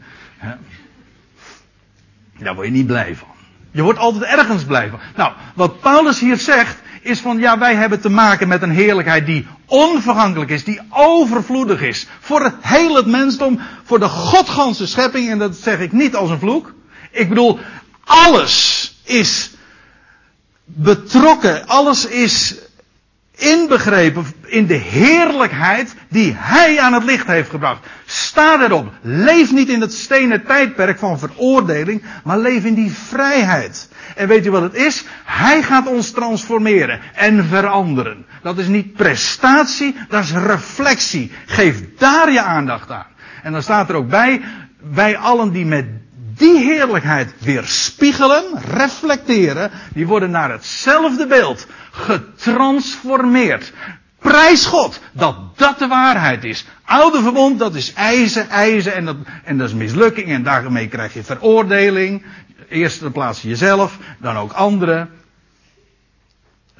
Daar 2.38 2.56
word 2.56 2.68
je 2.68 2.74
niet 2.74 2.88
blij 2.88 3.16
van. 3.16 3.28
Je 3.72 3.82
wordt 3.82 4.00
altijd 4.00 4.24
ergens 4.24 4.64
blij 4.64 4.90
van. 4.90 5.00
Nou, 5.16 5.34
wat 5.54 5.80
Paulus 5.80 6.20
hier 6.20 6.38
zegt, 6.38 6.82
is 7.02 7.20
van 7.20 7.40
ja, 7.40 7.58
wij 7.58 7.76
hebben 7.76 8.02
te 8.02 8.10
maken 8.10 8.48
met 8.48 8.62
een 8.62 8.72
heerlijkheid 8.72 9.26
die 9.26 9.48
onvergankelijk 9.66 10.52
is, 10.52 10.64
die 10.64 10.82
overvloedig 10.90 11.82
is. 11.82 12.08
Voor 12.20 12.44
het 12.44 12.56
hele 12.62 13.06
mensdom, 13.06 13.60
voor 13.84 14.00
de 14.00 14.08
godganse 14.08 14.88
schepping, 14.88 15.30
en 15.30 15.38
dat 15.38 15.56
zeg 15.56 15.80
ik 15.80 15.92
niet 15.92 16.16
als 16.16 16.30
een 16.30 16.40
vloek. 16.40 16.74
Ik 17.12 17.30
bedoel, 17.30 17.60
alles 18.04 18.96
is 19.04 19.52
betrokken, 20.64 21.68
alles 21.68 22.06
is 22.06 22.56
inbegrepen 23.36 24.26
in 24.46 24.66
de 24.66 24.74
heerlijkheid 24.74 25.96
die 26.10 26.34
hij 26.38 26.80
aan 26.80 26.94
het 26.94 27.04
licht 27.04 27.28
heeft 27.28 27.50
gebracht. 27.50 27.88
Sta 28.06 28.62
erop. 28.64 28.92
Leef 29.02 29.52
niet 29.52 29.70
in 29.70 29.82
het 29.82 29.94
stenen 29.94 30.46
tijdperk 30.46 31.00
van 31.00 31.20
veroordeling, 31.20 32.04
maar 32.24 32.38
leef 32.38 32.66
in 32.66 32.74
die 32.74 32.92
vrijheid. 32.92 33.90
En 34.16 34.28
weet 34.28 34.46
u 34.46 34.52
wat 34.52 34.62
het 34.62 34.74
is? 34.74 35.06
Hij 35.24 35.64
gaat 35.64 35.88
ons 35.88 36.12
transformeren 36.12 37.00
en 37.14 37.46
veranderen. 37.46 38.26
Dat 38.42 38.58
is 38.58 38.68
niet 38.68 38.94
prestatie, 38.94 39.96
dat 40.10 40.24
is 40.24 40.32
reflectie. 40.32 41.32
Geef 41.46 41.82
daar 41.98 42.32
je 42.32 42.42
aandacht 42.42 42.92
aan. 42.92 43.08
En 43.44 43.52
dan 43.52 43.62
staat 43.62 43.90
er 43.90 43.96
ook 43.96 44.10
bij, 44.10 44.42
wij 44.94 45.18
allen 45.18 45.52
die 45.52 45.66
met 45.66 45.86
die 46.38 46.58
heerlijkheid 46.58 47.34
weer 47.40 47.64
spiegelen, 47.64 48.44
reflecteren, 48.74 49.72
die 49.94 50.08
worden 50.08 50.32
naar 50.32 50.52
hetzelfde 50.52 51.28
beeld 51.28 51.68
getransformeerd. 51.92 53.74
Prijs 54.20 54.66
God 54.66 55.00
dat 55.12 55.58
dat 55.58 55.80
de 55.80 55.88
waarheid 55.88 56.44
is. 56.44 56.66
Oude 56.86 57.22
verbond, 57.22 57.60
dat 57.60 57.76
is 57.76 57.94
eisen, 57.94 58.50
eisen 58.50 58.94
en 58.94 59.06
dat, 59.06 59.18
en 59.44 59.58
dat 59.58 59.68
is 59.68 59.74
mislukking 59.74 60.30
en 60.30 60.44
daarmee 60.44 60.88
krijg 60.88 61.14
je 61.14 61.24
veroordeling. 61.24 62.26
Eerst 62.70 63.00
de 63.00 63.12
plaats 63.12 63.42
jezelf, 63.42 63.98
dan 64.18 64.38
ook 64.38 64.52
anderen. 64.52 65.10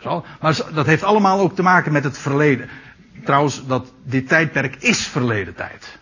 Zo. 0.02 0.26
Maar 0.42 0.58
dat 0.74 0.86
heeft 0.86 1.04
allemaal 1.04 1.40
ook 1.40 1.56
te 1.56 1.64
maken 1.64 1.92
met 1.92 2.04
het 2.04 2.18
verleden. 2.18 2.70
Trouwens, 3.24 3.66
dat 3.68 3.92
dit 4.04 4.28
tijdperk 4.28 4.76
is 4.80 5.08
verleden 5.08 5.56
tijd. 5.56 5.98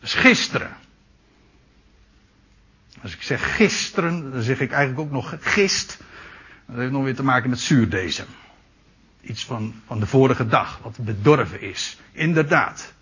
Dus 0.00 0.14
gisteren. 0.14 0.76
Als 3.02 3.12
ik 3.12 3.22
zeg 3.22 3.56
gisteren, 3.56 4.32
dan 4.32 4.42
zeg 4.42 4.60
ik 4.60 4.70
eigenlijk 4.72 5.00
ook 5.00 5.12
nog 5.12 5.36
gist. 5.40 5.98
Dat 6.66 6.76
heeft 6.76 6.92
nog 6.92 7.04
weer 7.04 7.14
te 7.14 7.22
maken 7.22 7.50
met 7.50 7.60
zuurdesem. 7.60 8.26
Iets 9.22 9.44
van, 9.44 9.74
van 9.86 10.00
de 10.00 10.06
vorige 10.06 10.46
dag, 10.46 10.78
wat 10.82 10.96
bedorven 11.00 11.62
is. 11.62 11.98
Inderdaad. 12.12 12.92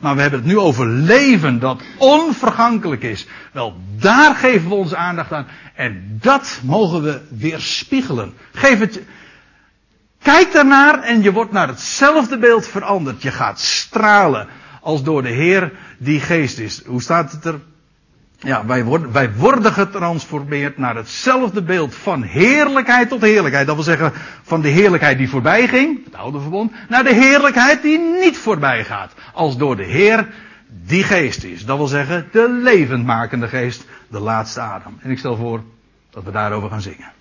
Maar 0.00 0.14
we 0.14 0.20
hebben 0.20 0.38
het 0.38 0.48
nu 0.48 0.58
over 0.58 0.86
leven 0.86 1.58
dat 1.58 1.82
onvergankelijk 1.98 3.02
is. 3.02 3.26
Wel, 3.52 3.80
daar 3.96 4.34
geven 4.34 4.68
we 4.68 4.74
onze 4.74 4.96
aandacht 4.96 5.32
aan. 5.32 5.46
En 5.74 6.18
dat 6.20 6.60
mogen 6.62 7.02
we 7.02 7.20
weerspiegelen. 7.28 8.34
Geef 8.52 8.78
het. 8.78 9.00
Kijk 10.22 10.52
daarnaar 10.52 11.02
en 11.02 11.22
je 11.22 11.32
wordt 11.32 11.52
naar 11.52 11.68
hetzelfde 11.68 12.38
beeld 12.38 12.66
veranderd. 12.66 13.22
Je 13.22 13.30
gaat 13.30 13.60
stralen 13.60 14.48
als 14.80 15.02
door 15.02 15.22
de 15.22 15.28
Heer 15.28 15.72
die 15.98 16.20
geest 16.20 16.58
is. 16.58 16.84
Hoe 16.84 17.02
staat 17.02 17.32
het 17.32 17.44
er? 17.44 17.60
Ja, 18.38 18.66
wij 18.66 18.84
worden, 18.84 19.12
wij 19.12 19.32
worden 19.32 19.72
getransformeerd 19.72 20.78
naar 20.78 20.96
hetzelfde 20.96 21.62
beeld 21.62 21.94
van 21.94 22.22
heerlijkheid 22.22 23.08
tot 23.08 23.20
heerlijkheid. 23.20 23.66
Dat 23.66 23.74
wil 23.74 23.84
zeggen, 23.84 24.12
van 24.42 24.60
de 24.60 24.68
heerlijkheid 24.68 25.18
die 25.18 25.28
voorbij 25.28 25.68
ging, 25.68 26.04
het 26.04 26.14
oude 26.14 26.40
verbond, 26.40 26.72
naar 26.88 27.04
de 27.04 27.14
heerlijkheid 27.14 27.82
die 27.82 27.98
niet 27.98 28.36
voorbij 28.38 28.84
gaat. 28.84 29.12
Als 29.32 29.56
door 29.56 29.76
de 29.76 29.84
Heer 29.84 30.28
die 30.68 31.02
geest 31.02 31.44
is. 31.44 31.64
Dat 31.64 31.76
wil 31.76 31.86
zeggen, 31.86 32.28
de 32.32 32.60
levendmakende 32.62 33.48
geest, 33.48 33.86
de 34.08 34.20
laatste 34.20 34.60
adem. 34.60 34.98
En 35.00 35.10
ik 35.10 35.18
stel 35.18 35.36
voor 35.36 35.62
dat 36.10 36.24
we 36.24 36.30
daarover 36.30 36.70
gaan 36.70 36.80
zingen. 36.80 37.12